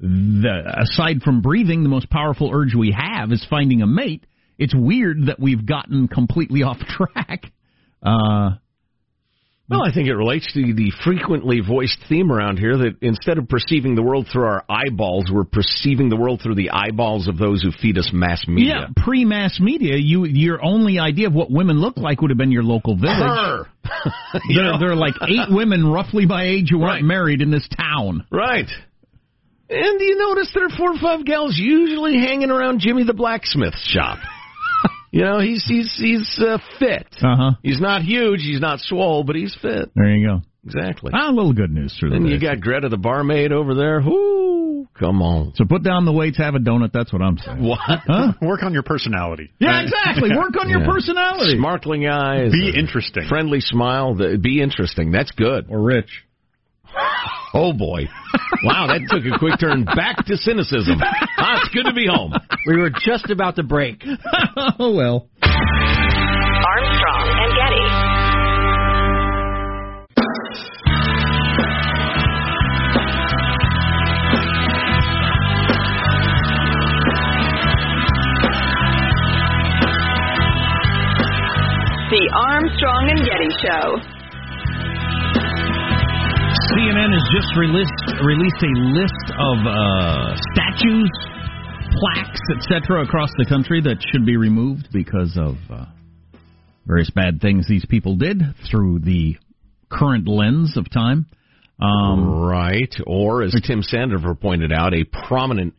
the 0.00 0.62
aside 0.80 1.22
from 1.22 1.40
breathing, 1.40 1.82
the 1.82 1.88
most 1.88 2.10
powerful 2.10 2.50
urge 2.52 2.74
we 2.74 2.90
have 2.96 3.32
is 3.32 3.44
finding 3.48 3.82
a 3.82 3.86
mate. 3.86 4.24
It's 4.58 4.74
weird 4.74 5.26
that 5.26 5.38
we've 5.40 5.64
gotten 5.66 6.08
completely 6.08 6.62
off 6.62 6.78
track. 6.88 7.44
Uh, 8.02 8.52
Well, 9.68 9.82
I 9.84 9.92
think 9.92 10.06
it 10.08 10.14
relates 10.14 10.46
to 10.54 10.62
the 10.74 10.92
frequently 11.04 11.58
voiced 11.60 11.98
theme 12.08 12.30
around 12.30 12.58
here 12.58 12.76
that 12.78 12.98
instead 13.02 13.36
of 13.36 13.48
perceiving 13.48 13.96
the 13.96 14.02
world 14.02 14.28
through 14.32 14.44
our 14.44 14.64
eyeballs, 14.68 15.24
we're 15.32 15.42
perceiving 15.44 16.08
the 16.08 16.14
world 16.16 16.40
through 16.40 16.54
the 16.54 16.70
eyeballs 16.70 17.26
of 17.26 17.36
those 17.36 17.62
who 17.62 17.72
feed 17.72 17.98
us 17.98 18.10
mass 18.12 18.46
media. 18.46 18.86
yeah, 18.86 19.02
pre-mass 19.04 19.58
media, 19.58 19.96
you 19.98 20.24
your 20.24 20.64
only 20.64 21.00
idea 21.00 21.26
of 21.26 21.32
what 21.34 21.50
women 21.50 21.80
look 21.80 21.96
like 21.96 22.20
would 22.20 22.30
have 22.30 22.38
been 22.38 22.52
your 22.52 22.62
local 22.62 22.96
village. 22.96 23.66
There, 24.54 24.78
there 24.78 24.90
are 24.92 24.96
like 24.96 25.14
eight 25.28 25.48
women 25.50 25.86
roughly 25.86 26.26
by 26.26 26.44
age 26.44 26.68
who 26.70 26.78
weren't 26.78 27.02
Right. 27.02 27.04
married 27.04 27.40
in 27.42 27.50
this 27.50 27.66
town. 27.76 28.24
Right. 28.30 28.68
And 29.68 30.00
you 30.00 30.16
notice 30.18 30.50
there 30.54 30.66
are 30.66 30.76
four 30.76 30.92
or 30.92 30.98
five 31.00 31.24
gals 31.24 31.56
usually 31.58 32.14
hanging 32.18 32.50
around 32.50 32.80
Jimmy 32.80 33.02
the 33.04 33.14
blacksmith's 33.14 33.82
shop. 33.82 34.18
You 35.16 35.24
know, 35.24 35.40
he's 35.40 35.64
he's 35.66 35.96
he's 35.98 36.38
uh, 36.46 36.58
fit. 36.78 37.06
Uh 37.22 37.36
huh. 37.36 37.50
He's 37.62 37.80
not 37.80 38.02
huge, 38.02 38.40
he's 38.40 38.60
not 38.60 38.80
swole, 38.80 39.24
but 39.24 39.34
he's 39.34 39.56
fit. 39.62 39.90
There 39.94 40.14
you 40.14 40.26
go. 40.26 40.42
Exactly. 40.62 41.12
Ah, 41.14 41.30
a 41.30 41.32
little 41.32 41.54
good 41.54 41.70
news 41.70 41.96
through 41.98 42.10
the 42.10 42.16
And 42.16 42.28
you 42.28 42.38
got 42.38 42.60
Greta 42.60 42.90
the 42.90 42.98
barmaid 42.98 43.50
over 43.50 43.74
there. 43.74 44.02
Whoo, 44.02 44.86
come 44.98 45.22
on. 45.22 45.54
So 45.54 45.64
put 45.64 45.82
down 45.82 46.04
the 46.04 46.12
weights, 46.12 46.36
have 46.36 46.54
a 46.54 46.58
donut. 46.58 46.92
That's 46.92 47.12
what 47.14 47.22
I'm 47.22 47.38
saying. 47.38 47.62
What? 47.62 47.78
Huh? 48.06 48.32
Work 48.42 48.62
on 48.62 48.74
your 48.74 48.82
personality. 48.82 49.52
Yeah, 49.58 49.80
exactly. 49.80 50.30
Work 50.36 50.54
on 50.60 50.68
your 50.68 50.84
personality. 50.84 51.56
Sparkling 51.58 52.06
eyes. 52.08 52.52
Be 52.52 52.72
interesting. 52.76 53.26
Friendly 53.28 53.60
smile. 53.60 54.14
Be 54.14 54.60
interesting. 54.60 55.12
That's 55.12 55.30
good. 55.30 55.66
Or 55.70 55.80
rich. 55.80 56.10
Oh 57.54 57.72
boy. 57.72 58.02
Wow, 58.64 58.88
that 58.88 59.00
took 59.08 59.24
a 59.24 59.38
quick 59.38 59.58
turn 59.58 59.84
back 59.84 60.26
to 60.26 60.36
cynicism. 60.36 61.00
Ah, 61.38 61.60
it's 61.60 61.68
good 61.74 61.84
to 61.84 61.92
be 61.92 62.06
home. 62.06 62.32
We 62.66 62.76
were 62.78 62.90
just 62.90 63.30
about 63.30 63.56
to 63.56 63.62
break. 63.62 64.02
oh 64.78 64.94
well. 64.94 65.28
Armstrong 65.42 67.28
and 67.28 67.52
Getty. 67.56 68.96
The 82.06 82.22
Armstrong 82.32 83.10
and 83.10 83.20
Getty 83.26 83.50
Show. 83.60 83.98
CNN 86.70 87.10
has 87.12 87.26
just 87.34 87.50
released 87.58 88.00
released 88.22 88.62
a 88.62 88.72
list 88.94 89.26
of 89.34 89.56
uh, 89.66 90.34
statues, 90.54 91.10
plaques, 91.98 92.40
etc. 92.56 93.02
across 93.02 93.30
the 93.38 93.46
country 93.46 93.80
that 93.82 93.96
should 94.12 94.26
be 94.26 94.36
removed 94.36 94.88
because 94.92 95.36
of 95.36 95.56
uh, 95.70 95.86
various 96.86 97.10
bad 97.10 97.40
things 97.40 97.66
these 97.68 97.86
people 97.86 98.16
did 98.16 98.42
through 98.70 99.00
the 99.00 99.36
current 99.90 100.28
lens 100.28 100.76
of 100.76 100.90
time. 100.90 101.26
Um, 101.80 102.40
right. 102.40 102.94
Or, 103.06 103.42
as 103.42 103.54
Tim 103.66 103.82
Sandefur 103.82 104.38
pointed 104.40 104.72
out, 104.72 104.94
a 104.94 105.04
prominent 105.04 105.74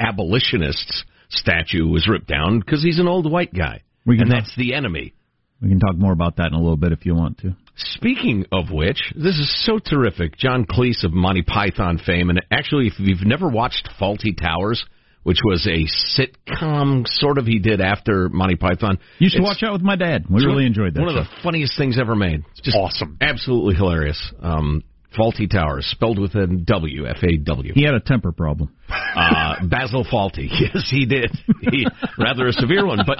abolitionist's 0.00 1.04
statue 1.28 1.86
was 1.86 2.08
ripped 2.08 2.28
down 2.28 2.60
because 2.60 2.82
he's 2.82 2.98
an 2.98 3.08
old 3.08 3.30
white 3.30 3.54
guy. 3.54 3.82
We 4.04 4.18
and 4.18 4.30
talk- 4.30 4.40
that's 4.40 4.56
the 4.56 4.74
enemy. 4.74 5.14
we 5.60 5.68
can 5.68 5.80
talk 5.80 5.96
more 5.96 6.12
about 6.12 6.36
that 6.36 6.48
in 6.48 6.54
a 6.54 6.60
little 6.60 6.76
bit 6.76 6.92
if 6.92 7.06
you 7.06 7.14
want 7.14 7.38
to. 7.38 7.56
Speaking 7.76 8.46
of 8.52 8.70
which, 8.70 9.12
this 9.14 9.34
is 9.36 9.64
so 9.66 9.78
terrific. 9.78 10.38
John 10.38 10.64
Cleese 10.64 11.04
of 11.04 11.12
Monty 11.12 11.42
Python 11.42 11.98
fame, 11.98 12.30
and 12.30 12.40
actually, 12.50 12.86
if 12.86 12.94
you've 12.98 13.26
never 13.26 13.48
watched 13.48 13.88
Fawlty 14.00 14.34
Towers, 14.40 14.82
which 15.26 15.38
was 15.44 15.66
a 15.66 15.84
sitcom 16.16 17.04
sort 17.08 17.38
of 17.38 17.46
he 17.46 17.58
did 17.58 17.80
after 17.80 18.28
Monty 18.28 18.54
Python, 18.54 18.98
You 19.18 19.28
should 19.28 19.40
it's 19.40 19.48
watch 19.48 19.62
out 19.64 19.72
with 19.72 19.82
my 19.82 19.96
dad. 19.96 20.24
We 20.30 20.36
really 20.44 20.54
one- 20.54 20.66
enjoyed 20.66 20.94
that. 20.94 21.00
One 21.00 21.14
show. 21.14 21.20
of 21.20 21.26
the 21.26 21.42
funniest 21.42 21.76
things 21.76 21.98
ever 21.98 22.14
made. 22.14 22.44
It's 22.52 22.60
just 22.60 22.76
Awesome. 22.76 23.16
absolutely 23.20 23.74
hilarious. 23.74 24.32
Um, 24.40 24.84
Fawlty 25.18 25.50
Towers, 25.50 25.86
spelled 25.86 26.18
with 26.20 26.34
a 26.36 26.46
W, 26.46 27.06
F 27.08 27.22
A 27.24 27.38
W. 27.38 27.72
he 27.74 27.82
had 27.84 27.94
a 27.94 28.00
temper 28.00 28.30
problem. 28.32 28.72
Uh, 28.88 29.66
Basil 29.66 30.04
Fawlty. 30.04 30.48
Yes, 30.60 30.88
he 30.90 31.06
did. 31.06 31.30
He, 31.72 31.86
rather 32.18 32.46
a 32.46 32.52
severe 32.52 32.86
one, 32.86 32.98
but 33.06 33.18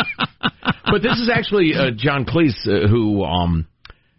but 0.84 1.02
this 1.02 1.18
is 1.18 1.28
actually 1.32 1.72
uh, 1.74 1.90
John 1.96 2.24
Cleese, 2.26 2.68
uh, 2.68 2.86
who, 2.86 3.24
um, 3.24 3.66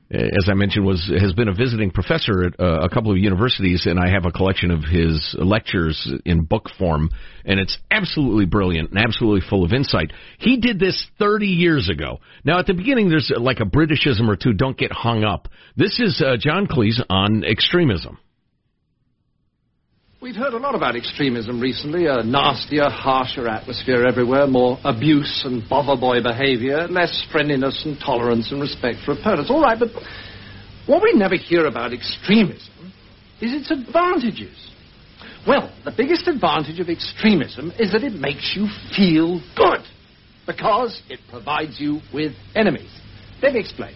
as 0.09 0.47
I 0.49 0.53
mentioned, 0.53 0.85
was 0.85 1.11
has 1.19 1.33
been 1.33 1.49
a 1.49 1.53
visiting 1.53 1.91
professor 1.91 2.45
at 2.45 2.59
uh, 2.59 2.79
a 2.81 2.89
couple 2.89 3.11
of 3.11 3.17
universities, 3.17 3.85
and 3.85 3.99
I 3.99 4.09
have 4.09 4.25
a 4.25 4.31
collection 4.31 4.71
of 4.71 4.83
his 4.83 5.35
lectures 5.37 6.09
in 6.25 6.45
book 6.45 6.69
form, 6.77 7.09
and 7.43 7.59
it's 7.59 7.77
absolutely 7.91 8.45
brilliant 8.45 8.91
and 8.91 8.99
absolutely 8.99 9.47
full 9.49 9.65
of 9.65 9.73
insight. 9.73 10.13
He 10.39 10.57
did 10.57 10.79
this 10.79 11.05
30 11.19 11.47
years 11.47 11.89
ago. 11.89 12.19
Now, 12.45 12.59
at 12.59 12.67
the 12.67 12.73
beginning, 12.73 13.09
there's 13.09 13.31
like 13.35 13.59
a 13.59 13.65
Britishism 13.65 14.29
or 14.29 14.37
two. 14.37 14.53
Don't 14.53 14.77
get 14.77 14.91
hung 14.91 15.25
up. 15.25 15.49
This 15.75 15.99
is 15.99 16.23
uh, 16.25 16.37
John 16.39 16.67
Cleese 16.67 17.03
on 17.09 17.43
extremism. 17.43 18.17
We've 20.19 20.35
heard 20.35 20.53
a 20.53 20.57
lot 20.57 20.73
about 20.73 20.95
extremism 20.95 21.61
recently, 21.61 22.07
a 22.07 22.23
nastier, 22.23 22.89
harsher 22.89 23.47
atmosphere 23.47 24.07
everywhere, 24.07 24.47
more 24.47 24.79
abuse 24.83 25.43
and 25.45 25.61
bother 25.69 25.95
boy 25.95 26.23
behavior, 26.23 26.87
less 26.87 27.23
friendliness 27.31 27.83
and 27.85 27.99
tolerance 27.99 28.51
and 28.51 28.59
respect 28.59 28.97
for 29.05 29.11
opponents. 29.11 29.51
All 29.51 29.61
right, 29.61 29.77
but 29.77 29.89
what 30.87 31.03
we 31.03 31.13
never 31.13 31.35
hear 31.35 31.67
about 31.67 31.93
extremism 31.93 32.91
is 33.41 33.53
its 33.53 33.69
advantages. 33.69 34.57
Well, 35.47 35.71
the 35.85 35.93
biggest 35.95 36.27
advantage 36.27 36.79
of 36.79 36.89
extremism 36.89 37.71
is 37.77 37.91
that 37.91 38.03
it 38.03 38.13
makes 38.13 38.57
you 38.57 38.69
feel 38.97 39.39
good 39.55 39.85
because 40.47 40.99
it 41.09 41.19
provides 41.29 41.79
you 41.79 41.99
with 42.11 42.31
enemies. 42.55 42.89
Let 43.43 43.53
me 43.53 43.59
explain. 43.59 43.93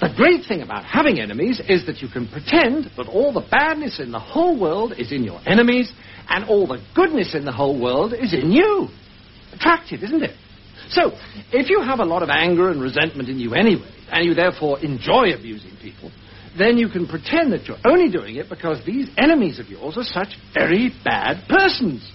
The 0.00 0.14
great 0.16 0.46
thing 0.46 0.62
about 0.62 0.84
having 0.84 1.18
enemies 1.18 1.60
is 1.68 1.86
that 1.86 2.00
you 2.00 2.08
can 2.08 2.28
pretend 2.28 2.90
that 2.96 3.08
all 3.08 3.32
the 3.32 3.46
badness 3.50 3.98
in 3.98 4.12
the 4.12 4.20
whole 4.20 4.58
world 4.58 4.92
is 4.96 5.10
in 5.10 5.24
your 5.24 5.40
enemies 5.44 5.92
and 6.28 6.44
all 6.44 6.68
the 6.68 6.80
goodness 6.94 7.34
in 7.34 7.44
the 7.44 7.52
whole 7.52 7.80
world 7.80 8.12
is 8.12 8.32
in 8.32 8.52
you. 8.52 8.88
Attractive, 9.52 10.04
isn't 10.04 10.22
it? 10.22 10.36
So, 10.90 11.10
if 11.52 11.68
you 11.68 11.82
have 11.82 11.98
a 11.98 12.04
lot 12.04 12.22
of 12.22 12.28
anger 12.30 12.70
and 12.70 12.80
resentment 12.80 13.28
in 13.28 13.40
you 13.40 13.54
anyway, 13.54 13.90
and 14.10 14.24
you 14.24 14.34
therefore 14.34 14.78
enjoy 14.78 15.32
abusing 15.34 15.76
people, 15.82 16.12
then 16.56 16.78
you 16.78 16.88
can 16.88 17.08
pretend 17.08 17.52
that 17.52 17.66
you're 17.66 17.76
only 17.84 18.10
doing 18.10 18.36
it 18.36 18.48
because 18.48 18.84
these 18.86 19.08
enemies 19.18 19.58
of 19.58 19.66
yours 19.66 19.96
are 19.96 20.04
such 20.04 20.38
very 20.54 20.92
bad 21.04 21.48
persons. 21.48 22.08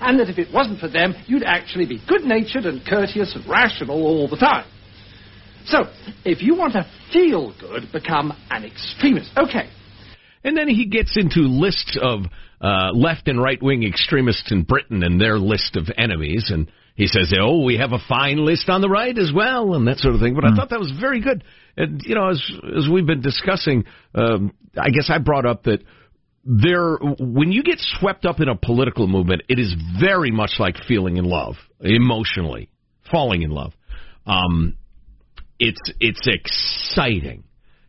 And 0.00 0.18
that 0.18 0.28
if 0.28 0.38
it 0.38 0.52
wasn't 0.52 0.80
for 0.80 0.88
them, 0.88 1.14
you'd 1.26 1.44
actually 1.44 1.86
be 1.86 2.02
good 2.08 2.22
natured 2.22 2.64
and 2.64 2.84
courteous 2.84 3.36
and 3.36 3.46
rational 3.48 4.02
all 4.02 4.28
the 4.28 4.36
time. 4.36 4.66
So, 5.66 5.84
if 6.24 6.42
you 6.42 6.56
want 6.56 6.74
to 6.74 6.86
feel 7.12 7.54
good, 7.58 7.92
become 7.92 8.32
an 8.50 8.64
extremist. 8.64 9.30
Okay. 9.36 9.70
And 10.42 10.56
then 10.56 10.68
he 10.68 10.86
gets 10.86 11.16
into 11.16 11.40
lists 11.40 11.98
of 12.00 12.20
uh, 12.60 12.90
left 12.92 13.28
and 13.28 13.40
right 13.40 13.62
wing 13.62 13.84
extremists 13.84 14.50
in 14.50 14.62
Britain 14.62 15.02
and 15.02 15.20
their 15.20 15.38
list 15.38 15.76
of 15.76 15.88
enemies. 15.96 16.50
And 16.52 16.70
he 16.94 17.06
says, 17.06 17.32
oh, 17.38 17.64
we 17.64 17.76
have 17.78 17.92
a 17.92 17.98
fine 18.08 18.44
list 18.44 18.68
on 18.68 18.80
the 18.80 18.88
right 18.88 19.16
as 19.16 19.32
well, 19.34 19.74
and 19.74 19.86
that 19.86 19.98
sort 19.98 20.14
of 20.14 20.20
thing. 20.20 20.34
But 20.34 20.44
I 20.44 20.54
thought 20.54 20.70
that 20.70 20.80
was 20.80 20.92
very 20.98 21.20
good. 21.20 21.44
And, 21.76 22.02
you 22.04 22.14
know, 22.14 22.28
as, 22.28 22.42
as 22.76 22.88
we've 22.90 23.06
been 23.06 23.22
discussing, 23.22 23.84
um, 24.14 24.52
I 24.76 24.90
guess 24.90 25.10
I 25.10 25.18
brought 25.18 25.46
up 25.46 25.64
that 25.64 25.82
there, 26.44 26.96
when 27.18 27.52
you 27.52 27.62
get 27.62 27.78
swept 27.78 28.24
up 28.24 28.40
in 28.40 28.48
a 28.48 28.56
political 28.56 29.06
movement, 29.06 29.42
it 29.48 29.58
is 29.58 29.74
very 30.00 30.30
much 30.30 30.52
like 30.58 30.76
feeling 30.88 31.16
in 31.16 31.24
love, 31.24 31.54
emotionally, 31.80 32.70
falling 33.10 33.42
in 33.42 33.50
love. 33.50 33.72
Um, 34.26 34.76
it's 35.60 35.80
it's 36.00 36.26
exciting. 36.26 37.44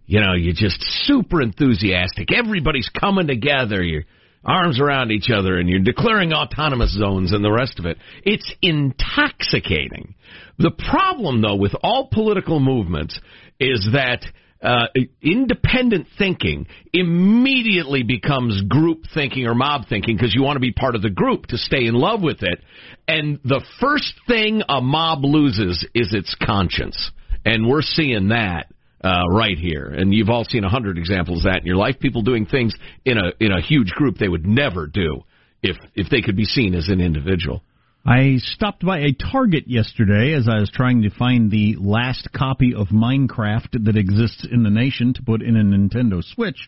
You 0.06 0.20
know, 0.20 0.34
you're 0.34 0.54
just 0.54 0.78
super 1.06 1.42
enthusiastic. 1.42 2.32
Everybody's 2.32 2.90
coming 2.90 3.28
together. 3.28 3.82
You're 3.82 4.04
arms 4.44 4.80
around 4.80 5.12
each 5.12 5.30
other 5.34 5.58
and 5.58 5.70
you're 5.70 5.80
declaring 5.80 6.34
autonomous 6.34 6.98
zones 6.98 7.32
and 7.32 7.44
the 7.44 7.52
rest 7.52 7.80
of 7.80 7.86
it. 7.86 7.98
It's 8.24 8.54
intoxicating. 8.62 10.16
The 10.58 10.72
problem, 10.72 11.42
though, 11.42 11.56
with 11.56 11.74
all 11.84 12.10
political 12.12 12.60
movements 12.60 13.20
is 13.60 13.90
that 13.94 14.26
uh, 14.64 14.88
independent 15.22 16.08
thinking 16.18 16.68
immediately 16.94 18.04
becomes 18.04 18.62
group 18.64 19.06
thinking 19.14 19.46
or 19.46 19.56
mob 19.56 19.88
thinking 19.88 20.16
because 20.16 20.36
you 20.36 20.44
want 20.44 20.56
to 20.56 20.62
be 20.62 20.72
part 20.72 20.96
of 20.96 21.02
the 21.02 21.10
group 21.10 21.48
to 21.48 21.58
stay 21.58 21.86
in 21.86 21.96
love 21.96 22.22
with 22.22 22.44
it. 22.44 22.60
And 23.08 23.40
the 23.44 23.64
first 23.80 24.14
thing 24.28 24.62
a 24.68 24.82
mob 24.82 25.24
loses 25.24 25.88
is 25.96 26.14
its 26.14 26.36
conscience. 26.44 27.12
And 27.46 27.68
we're 27.68 27.82
seeing 27.82 28.30
that 28.30 28.68
uh, 29.04 29.28
right 29.30 29.58
here. 29.58 29.86
And 29.86 30.14
you've 30.14 30.30
all 30.30 30.44
seen 30.44 30.64
a 30.64 30.70
hundred 30.70 30.98
examples 30.98 31.40
of 31.40 31.52
that 31.52 31.62
in 31.62 31.66
your 31.66 31.76
life. 31.76 32.00
People 32.00 32.22
doing 32.22 32.46
things 32.46 32.76
in 33.06 33.18
a 33.18 33.32
in 33.40 33.52
a 33.52 33.62
huge 33.62 33.92
group 33.92 34.18
they 34.18 34.28
would 34.28 34.46
never 34.46 34.88
do 34.88 35.24
if 35.64 35.78
if 35.96 36.10
they 36.10 36.22
could 36.22 36.36
be 36.36 36.46
seen 36.46 36.76
as 36.76 36.90
an 36.90 37.02
individual. 37.02 37.64
I 38.06 38.38
stopped 38.38 38.84
by 38.84 39.00
a 39.00 39.14
Target 39.14 39.66
yesterday 39.68 40.34
as 40.34 40.48
I 40.50 40.60
was 40.60 40.72
trying 40.74 41.04
to 41.04 41.12
find 41.12 41.52
the 41.52 41.76
last 41.80 42.30
copy 42.34 42.74
of 42.74 42.88
Minecraft 42.88 43.86
that 43.86 43.96
exists 43.96 44.48
in 44.52 44.64
the 44.64 44.72
nation 44.72 45.14
to 45.14 45.22
put 45.22 45.44
in 45.44 45.56
a 45.56 45.64
Nintendo 45.64 46.24
Switch, 46.24 46.68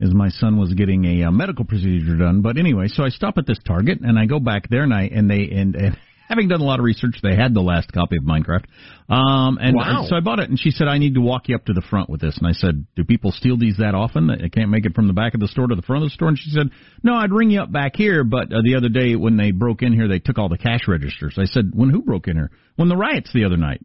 as 0.00 0.14
my 0.14 0.30
son 0.30 0.58
was 0.58 0.72
getting 0.72 1.04
a, 1.04 1.24
uh, 1.24 1.30
medical 1.30 1.66
procedure 1.66 2.16
done. 2.16 2.40
But 2.40 2.56
anyway, 2.56 2.88
so 2.88 3.04
I 3.04 3.10
stop 3.10 3.36
at 3.36 3.46
this 3.46 3.58
Target 3.66 4.00
and 4.00 4.18
I 4.18 4.24
go 4.24 4.40
back 4.40 4.70
there 4.70 4.82
and 4.82 4.94
I 4.94 5.10
and 5.12 5.28
they 5.28 5.50
and, 5.50 5.76
and 5.76 5.98
having 6.28 6.48
done 6.48 6.60
a 6.60 6.64
lot 6.64 6.78
of 6.78 6.84
research, 6.84 7.16
they 7.22 7.34
had 7.36 7.54
the 7.54 7.60
last 7.60 7.92
copy 7.92 8.16
of 8.16 8.24
Minecraft. 8.24 8.64
Um, 9.08 9.58
and, 9.60 9.76
Wow. 9.76 10.06
so 10.08 10.16
I 10.16 10.20
bought 10.20 10.40
it, 10.40 10.48
and 10.50 10.58
she 10.58 10.70
said, 10.70 10.88
I 10.88 10.98
need 10.98 11.14
to 11.14 11.20
walk 11.20 11.48
you 11.48 11.54
up 11.54 11.64
to 11.66 11.72
the 11.72 11.82
front 11.82 12.10
with 12.10 12.20
this. 12.20 12.36
And 12.38 12.46
I 12.46 12.52
said, 12.52 12.86
Do 12.96 13.04
people 13.04 13.32
steal 13.32 13.56
these 13.56 13.76
that 13.78 13.94
often? 13.94 14.30
I 14.30 14.48
can't 14.48 14.70
make 14.70 14.84
it 14.86 14.94
from 14.94 15.06
the 15.06 15.12
back 15.12 15.34
of 15.34 15.40
the 15.40 15.48
store 15.48 15.66
to 15.68 15.74
the 15.74 15.82
front 15.82 16.02
of 16.02 16.10
the 16.10 16.14
store? 16.14 16.28
And 16.28 16.38
she 16.38 16.50
said, 16.50 16.70
No, 17.02 17.14
I'd 17.14 17.32
ring 17.32 17.50
you 17.50 17.60
up 17.60 17.70
back 17.72 17.92
here, 17.94 18.24
but 18.24 18.52
uh, 18.52 18.62
the 18.64 18.74
other 18.76 18.88
day 18.88 19.14
when 19.16 19.36
they 19.36 19.50
broke 19.52 19.82
in 19.82 19.92
here, 19.92 20.08
they 20.08 20.18
took 20.18 20.38
all 20.38 20.48
the 20.48 20.58
cash 20.58 20.88
registers. 20.88 21.36
I 21.38 21.44
said, 21.44 21.70
When 21.74 21.90
who 21.90 22.02
broke 22.02 22.26
in 22.28 22.36
here? 22.36 22.50
When 22.76 22.88
the 22.88 22.96
riots 22.96 23.30
the 23.32 23.44
other 23.44 23.56
night 23.56 23.84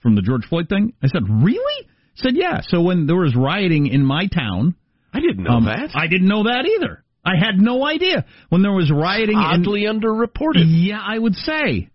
from 0.00 0.14
the 0.14 0.22
George 0.22 0.46
Floyd 0.48 0.68
thing? 0.68 0.94
I 1.02 1.08
said, 1.08 1.22
Really? 1.28 1.88
Said, 2.16 2.32
Yeah. 2.36 2.60
So 2.68 2.80
when 2.80 3.06
there 3.06 3.16
was 3.16 3.34
rioting 3.36 3.86
in 3.88 4.04
my 4.04 4.26
town, 4.26 4.74
I 5.12 5.20
didn't 5.20 5.44
know 5.44 5.52
um, 5.54 5.64
that. 5.66 5.90
I 5.94 6.06
didn't 6.08 6.28
know 6.28 6.44
that 6.44 6.66
either. 6.78 7.04
I 7.24 7.36
had 7.38 7.58
no 7.58 7.86
idea 7.86 8.24
when 8.50 8.62
there 8.62 8.72
was 8.72 8.90
rioting. 8.90 9.36
Oddly 9.36 9.86
in, 9.86 10.00
underreported. 10.00 10.64
Yeah, 10.66 11.00
I 11.02 11.18
would 11.18 11.34
say. 11.34 11.88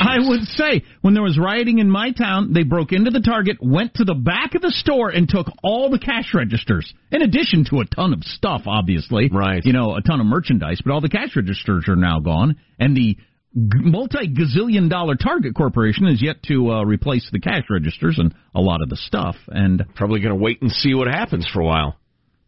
I 0.00 0.18
would 0.18 0.42
say 0.42 0.82
when 1.02 1.14
there 1.14 1.22
was 1.22 1.38
rioting 1.38 1.78
in 1.78 1.90
my 1.90 2.10
town, 2.12 2.52
they 2.52 2.62
broke 2.62 2.92
into 2.92 3.10
the 3.10 3.20
Target, 3.20 3.58
went 3.60 3.94
to 3.94 4.04
the 4.04 4.14
back 4.14 4.54
of 4.54 4.62
the 4.62 4.70
store, 4.70 5.10
and 5.10 5.28
took 5.28 5.46
all 5.62 5.90
the 5.90 5.98
cash 5.98 6.34
registers. 6.34 6.92
In 7.12 7.22
addition 7.22 7.64
to 7.70 7.80
a 7.80 7.84
ton 7.84 8.12
of 8.12 8.24
stuff, 8.24 8.62
obviously, 8.66 9.30
right? 9.32 9.64
You 9.64 9.72
know, 9.72 9.94
a 9.94 10.02
ton 10.02 10.20
of 10.20 10.26
merchandise, 10.26 10.80
but 10.84 10.92
all 10.92 11.00
the 11.00 11.08
cash 11.08 11.36
registers 11.36 11.84
are 11.88 11.96
now 11.96 12.18
gone, 12.20 12.56
and 12.78 12.96
the 12.96 13.18
multi 13.54 14.28
gazillion 14.28 14.88
dollar 14.88 15.14
Target 15.14 15.54
Corporation 15.54 16.06
is 16.06 16.22
yet 16.22 16.42
to 16.44 16.70
uh, 16.70 16.84
replace 16.84 17.28
the 17.30 17.40
cash 17.40 17.64
registers 17.70 18.18
and 18.18 18.34
a 18.54 18.60
lot 18.60 18.82
of 18.82 18.88
the 18.88 18.96
stuff. 18.96 19.36
And 19.48 19.84
probably 19.94 20.20
going 20.20 20.36
to 20.36 20.42
wait 20.42 20.60
and 20.62 20.70
see 20.70 20.94
what 20.94 21.08
happens 21.08 21.48
for 21.52 21.60
a 21.60 21.64
while. 21.64 21.96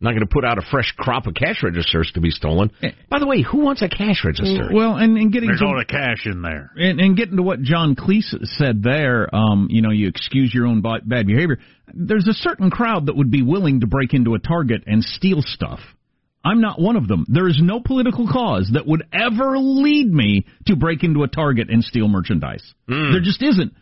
Not 0.03 0.13
going 0.13 0.21
to 0.21 0.27
put 0.27 0.47
out 0.47 0.57
a 0.57 0.63
fresh 0.63 0.95
crop 0.97 1.27
of 1.27 1.35
cash 1.35 1.63
registers 1.63 2.11
to 2.15 2.23
be 2.23 2.31
stolen. 2.31 2.71
By 3.11 3.19
the 3.19 3.27
way, 3.27 3.43
who 3.43 3.59
wants 3.59 3.83
a 3.83 3.89
cash 3.89 4.25
register? 4.25 4.71
Well, 4.73 4.97
and, 4.97 5.19
and 5.19 5.31
getting 5.31 5.49
There's 5.49 5.61
to, 5.61 5.67
all 5.67 5.79
the 5.79 5.85
cash 5.85 6.25
in 6.25 6.41
there. 6.41 6.71
And, 6.75 6.99
and 6.99 7.17
getting 7.17 7.37
to 7.37 7.43
what 7.43 7.61
John 7.61 7.97
Cleese 7.97 8.35
said 8.57 8.83
there, 8.83 9.29
um, 9.35 9.69
you 9.69 9.83
know, 9.83 9.91
you 9.91 10.09
excuse 10.09 10.55
your 10.55 10.67
own 10.67 10.81
bad 10.81 11.27
behavior. 11.27 11.59
There's 11.93 12.27
a 12.29 12.33
certain 12.33 12.71
crowd 12.71 13.07
that 13.07 13.17
would 13.17 13.31
be 13.31 13.43
willing 13.43 13.81
to 13.81 13.87
break 13.87 14.15
into 14.15 14.35
a 14.35 14.39
Target 14.39 14.85
and 14.87 15.05
steal 15.05 15.43
stuff. 15.43 15.81
I'm 16.43 16.63
not 16.63 16.81
one 16.81 16.97
of 16.97 17.07
them. 17.07 17.27
There 17.29 17.49
is 17.49 17.61
no 17.63 17.81
political 17.81 18.27
cause 18.27 18.71
that 18.73 18.87
would 18.87 19.03
ever 19.13 19.59
lead 19.59 20.11
me 20.11 20.47
to 20.67 20.77
break 20.77 21.05
into 21.05 21.25
a 21.25 21.29
Target 21.29 21.69
and 21.69 21.85
steal 21.85 22.09
merchandise. 22.09 22.63
There 23.13 23.21
just 23.21 23.43
isn't. 23.43 23.75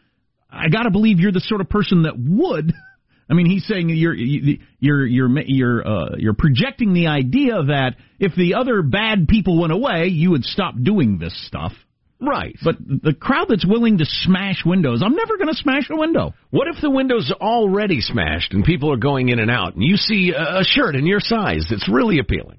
I 0.50 0.68
got 0.68 0.82
to 0.82 0.90
believe 0.90 1.20
you're 1.20 1.30
the 1.30 1.40
sort 1.40 1.60
of 1.60 1.68
person 1.68 2.02
that 2.02 2.14
would. 2.18 2.72
I 3.30 3.34
mean, 3.34 3.46
he's 3.46 3.66
saying 3.66 3.90
you're 3.90 4.14
you're 4.14 5.06
you're 5.06 5.40
you're 5.40 5.86
uh, 5.86 6.16
you're 6.16 6.34
projecting 6.34 6.94
the 6.94 7.08
idea 7.08 7.62
that 7.62 7.96
if 8.18 8.34
the 8.34 8.54
other 8.54 8.82
bad 8.82 9.28
people 9.28 9.60
went 9.60 9.72
away, 9.72 10.06
you 10.06 10.30
would 10.30 10.44
stop 10.44 10.74
doing 10.82 11.18
this 11.18 11.34
stuff. 11.46 11.72
Right. 12.20 12.56
But 12.64 12.76
the 12.78 13.14
crowd 13.14 13.46
that's 13.48 13.66
willing 13.66 13.98
to 13.98 14.04
smash 14.04 14.64
windows, 14.66 15.02
I'm 15.04 15.14
never 15.14 15.36
going 15.36 15.48
to 15.48 15.54
smash 15.54 15.88
a 15.88 15.96
window. 15.96 16.34
What 16.50 16.66
if 16.66 16.80
the 16.80 16.90
window's 16.90 17.32
already 17.40 18.00
smashed 18.00 18.52
and 18.52 18.64
people 18.64 18.92
are 18.92 18.96
going 18.96 19.28
in 19.28 19.38
and 19.38 19.50
out, 19.50 19.74
and 19.74 19.84
you 19.84 19.96
see 19.96 20.32
a 20.36 20.60
a 20.60 20.64
shirt 20.64 20.96
in 20.96 21.06
your 21.06 21.20
size 21.20 21.66
that's 21.70 21.88
really 21.88 22.18
appealing? 22.18 22.58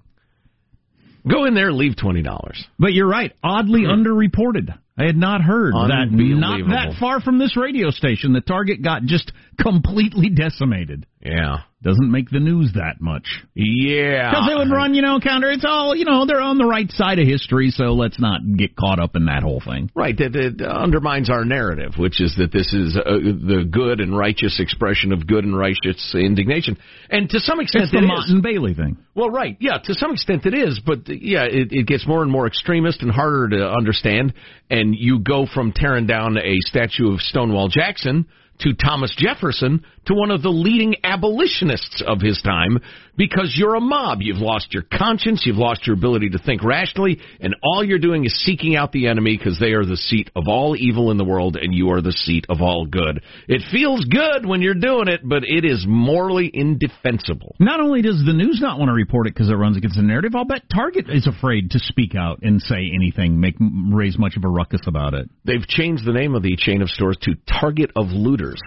Go 1.30 1.46
in 1.46 1.56
there, 1.56 1.74
leave 1.74 1.98
twenty 1.98 2.22
dollars. 2.22 2.64
But 2.78 2.94
you're 2.94 3.10
right, 3.10 3.34
oddly 3.44 3.82
underreported. 3.82 4.78
I 5.00 5.06
had 5.06 5.16
not 5.16 5.41
heard 5.41 5.74
that. 5.88 6.10
Not 6.39 6.60
that 6.72 7.00
far 7.00 7.22
from 7.22 7.39
this 7.39 7.56
radio 7.56 7.89
station, 7.89 8.34
the 8.34 8.41
Target 8.41 8.82
got 8.82 9.04
just 9.04 9.32
completely 9.58 10.30
decimated. 10.30 11.06
Yeah. 11.22 11.58
Doesn't 11.82 12.12
make 12.12 12.30
the 12.30 12.40
news 12.40 12.72
that 12.76 13.00
much. 13.00 13.26
Yeah. 13.56 14.32
Because 14.32 14.48
they 14.50 14.56
would 14.56 14.70
run, 14.70 14.94
you 14.94 15.02
know, 15.02 15.20
counter. 15.22 15.50
It's 15.50 15.66
all, 15.66 15.96
you 15.96 16.04
know, 16.04 16.26
they're 16.26 16.42
on 16.42 16.58
the 16.58 16.66
right 16.66 16.90
side 16.92 17.20
of 17.20 17.28
history, 17.28 17.72
so 17.72 17.94
let's 17.94 18.20
not 18.20 18.42
get 18.58 18.76
caught 18.76 19.00
up 19.00 19.16
in 19.16 19.26
that 19.26 19.44
whole 19.44 19.62
thing. 19.66 19.90
Right, 19.96 20.18
that, 20.18 20.34
that 20.34 20.66
undermines 20.66 21.30
our 21.30 21.46
narrative, 21.46 21.94
which 21.98 22.20
is 22.20 22.36
that 22.38 22.52
this 22.52 22.74
is 22.74 22.98
uh, 22.98 23.04
the 23.06 23.66
good 23.70 24.02
and 24.02 24.18
righteous 24.18 24.60
expression 24.60 25.14
of 25.14 25.26
good 25.26 25.46
and 25.46 25.58
righteous 25.58 26.14
indignation, 26.14 26.78
and 27.10 27.30
to 27.30 27.40
some 27.40 27.62
extent 27.62 27.86
It's 27.86 27.92
the 27.94 28.00
it 28.00 28.04
is. 28.04 28.08
Motte 28.08 28.30
and 28.30 28.44
Bailey 28.44 28.74
thing. 28.74 28.98
Well, 29.16 29.30
right, 29.30 29.56
yeah, 29.62 29.78
to 29.82 29.94
some 29.94 30.12
extent 30.12 30.46
it 30.46 30.54
is, 30.54 30.82
but 30.86 31.08
yeah, 31.08 31.46
it, 31.46 31.70
it 31.72 31.88
gets 31.88 32.06
more 32.06 32.24
and 32.24 32.32
more 32.32 32.46
extremist 32.46 33.02
and 33.02 33.12
harder 33.12 33.58
to 33.58 33.70
understand. 33.70 34.34
And 34.70 34.96
you 34.96 35.20
go 35.20 35.46
from 35.46 35.72
tearing 35.72 36.08
down 36.08 36.38
a 36.38 36.58
statue 36.60 37.14
of 37.14 37.22
Stonewall 37.22 37.70
Jackson 37.70 38.28
to 38.60 38.74
Thomas 38.74 39.16
Jefferson 39.18 39.86
to 40.06 40.14
one 40.14 40.32
of 40.32 40.41
the 40.41 40.50
leading 40.50 40.95
abolitionists 41.04 42.04
of 42.06 42.22
his 42.22 42.41
time 42.41 42.80
because 43.20 43.54
you're 43.56 43.76
a 43.76 43.82
mob. 43.82 44.20
You've 44.22 44.38
lost 44.38 44.74
your 44.74 44.84
conscience, 44.84 45.43
you've 45.45 45.58
lost 45.58 45.86
your 45.86 45.95
ability 45.95 46.30
to 46.30 46.39
think 46.39 46.64
rationally, 46.64 47.20
and 47.41 47.54
all 47.62 47.84
you're 47.84 48.00
doing 48.00 48.26
is 48.26 48.45
seeking 48.45 48.78
out 48.78 48.93
the 48.93 49.08
enemy 49.08 49.38
because 49.38 49.60
they 49.60 49.74
are 49.74 49.86
the 49.86 49.97
seat 49.97 50.32
of 50.36 50.45
all 50.47 50.76
evil 50.76 51.12
in 51.12 51.18
the 51.18 51.26
world 51.26 51.58
and 51.58 51.76
you 51.76 51.89
are 51.91 52.02
the 52.02 52.14
seat 52.14 52.45
of 52.47 52.62
all 52.62 52.86
good. 52.86 53.22
It 53.47 53.62
feels 53.72 54.06
good 54.06 54.45
when 54.45 54.62
you're 54.62 54.74
doing 54.74 55.10
it, 55.10 55.20
but 55.24 55.43
it 55.43 55.66
is 55.66 55.86
morally 55.88 56.50
indefensible. 56.54 57.56
Not 57.60 57.82
only 57.82 58.02
does 58.02 58.24
the 58.26 58.34
news 58.34 58.60
not 58.62 58.80
want 58.80 58.89
to 58.89 58.93
report 58.93 59.28
it 59.28 59.34
because 59.34 59.50
it 59.50 59.56
runs 59.56 59.76
against 59.76 59.97
the 59.97 60.04
narrative, 60.04 60.34
I'll 60.34 60.45
bet 60.45 60.64
Target 60.74 61.10
is 61.10 61.28
afraid 61.28 61.72
to 61.72 61.80
speak 61.80 62.16
out 62.16 62.39
and 62.41 62.62
say 62.62 62.89
anything, 62.95 63.39
make 63.39 63.56
raise 63.60 64.18
much 64.18 64.38
of 64.38 64.45
a 64.45 64.50
ruckus 64.50 64.82
about 64.88 65.14
it. 65.14 65.30
They've 65.43 65.68
changed 65.68 66.06
the 66.06 66.14
name 66.14 66.36
of 66.36 66.43
the 66.43 66.56
chain 66.56 66.82
of 66.82 66.89
stores 66.89 67.18
to 67.24 67.36
Target 67.60 67.91
of 67.97 68.08
Looters. 68.08 68.62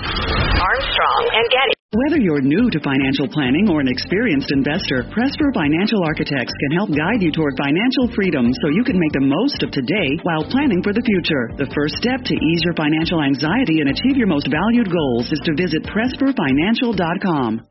Armstrong 0.00 1.22
and 1.34 1.46
Getty. 1.50 1.74
Whether 1.90 2.22
you're 2.22 2.40
new 2.40 2.70
to 2.70 2.78
financial 2.86 3.26
planning 3.28 3.66
or 3.68 3.82
an 3.82 3.90
experienced 3.90 4.54
investor, 4.54 5.02
Presper 5.10 5.50
Financial 5.52 5.98
Architects 6.06 6.54
can 6.54 6.78
help 6.78 6.94
guide 6.94 7.18
you 7.18 7.32
toward 7.34 7.58
financial 7.58 8.06
freedom 8.14 8.46
so 8.62 8.70
you 8.70 8.84
can 8.84 8.94
make 8.94 9.12
the 9.12 9.26
most 9.26 9.60
of 9.66 9.74
today 9.74 10.14
while 10.22 10.46
planning 10.46 10.82
for 10.86 10.94
the 10.94 11.02
future. 11.02 11.50
The 11.58 11.70
first 11.74 11.98
step 11.98 12.22
to 12.22 12.34
ease 12.34 12.62
your 12.62 12.78
financial 12.78 13.20
anxiety 13.20 13.82
and 13.82 13.90
achieve 13.90 14.16
your 14.16 14.30
most 14.30 14.46
valued 14.46 14.86
goals 14.86 15.32
is 15.34 15.42
to 15.44 15.58
visit 15.58 15.82
PresperFinancial.com. 15.90 17.69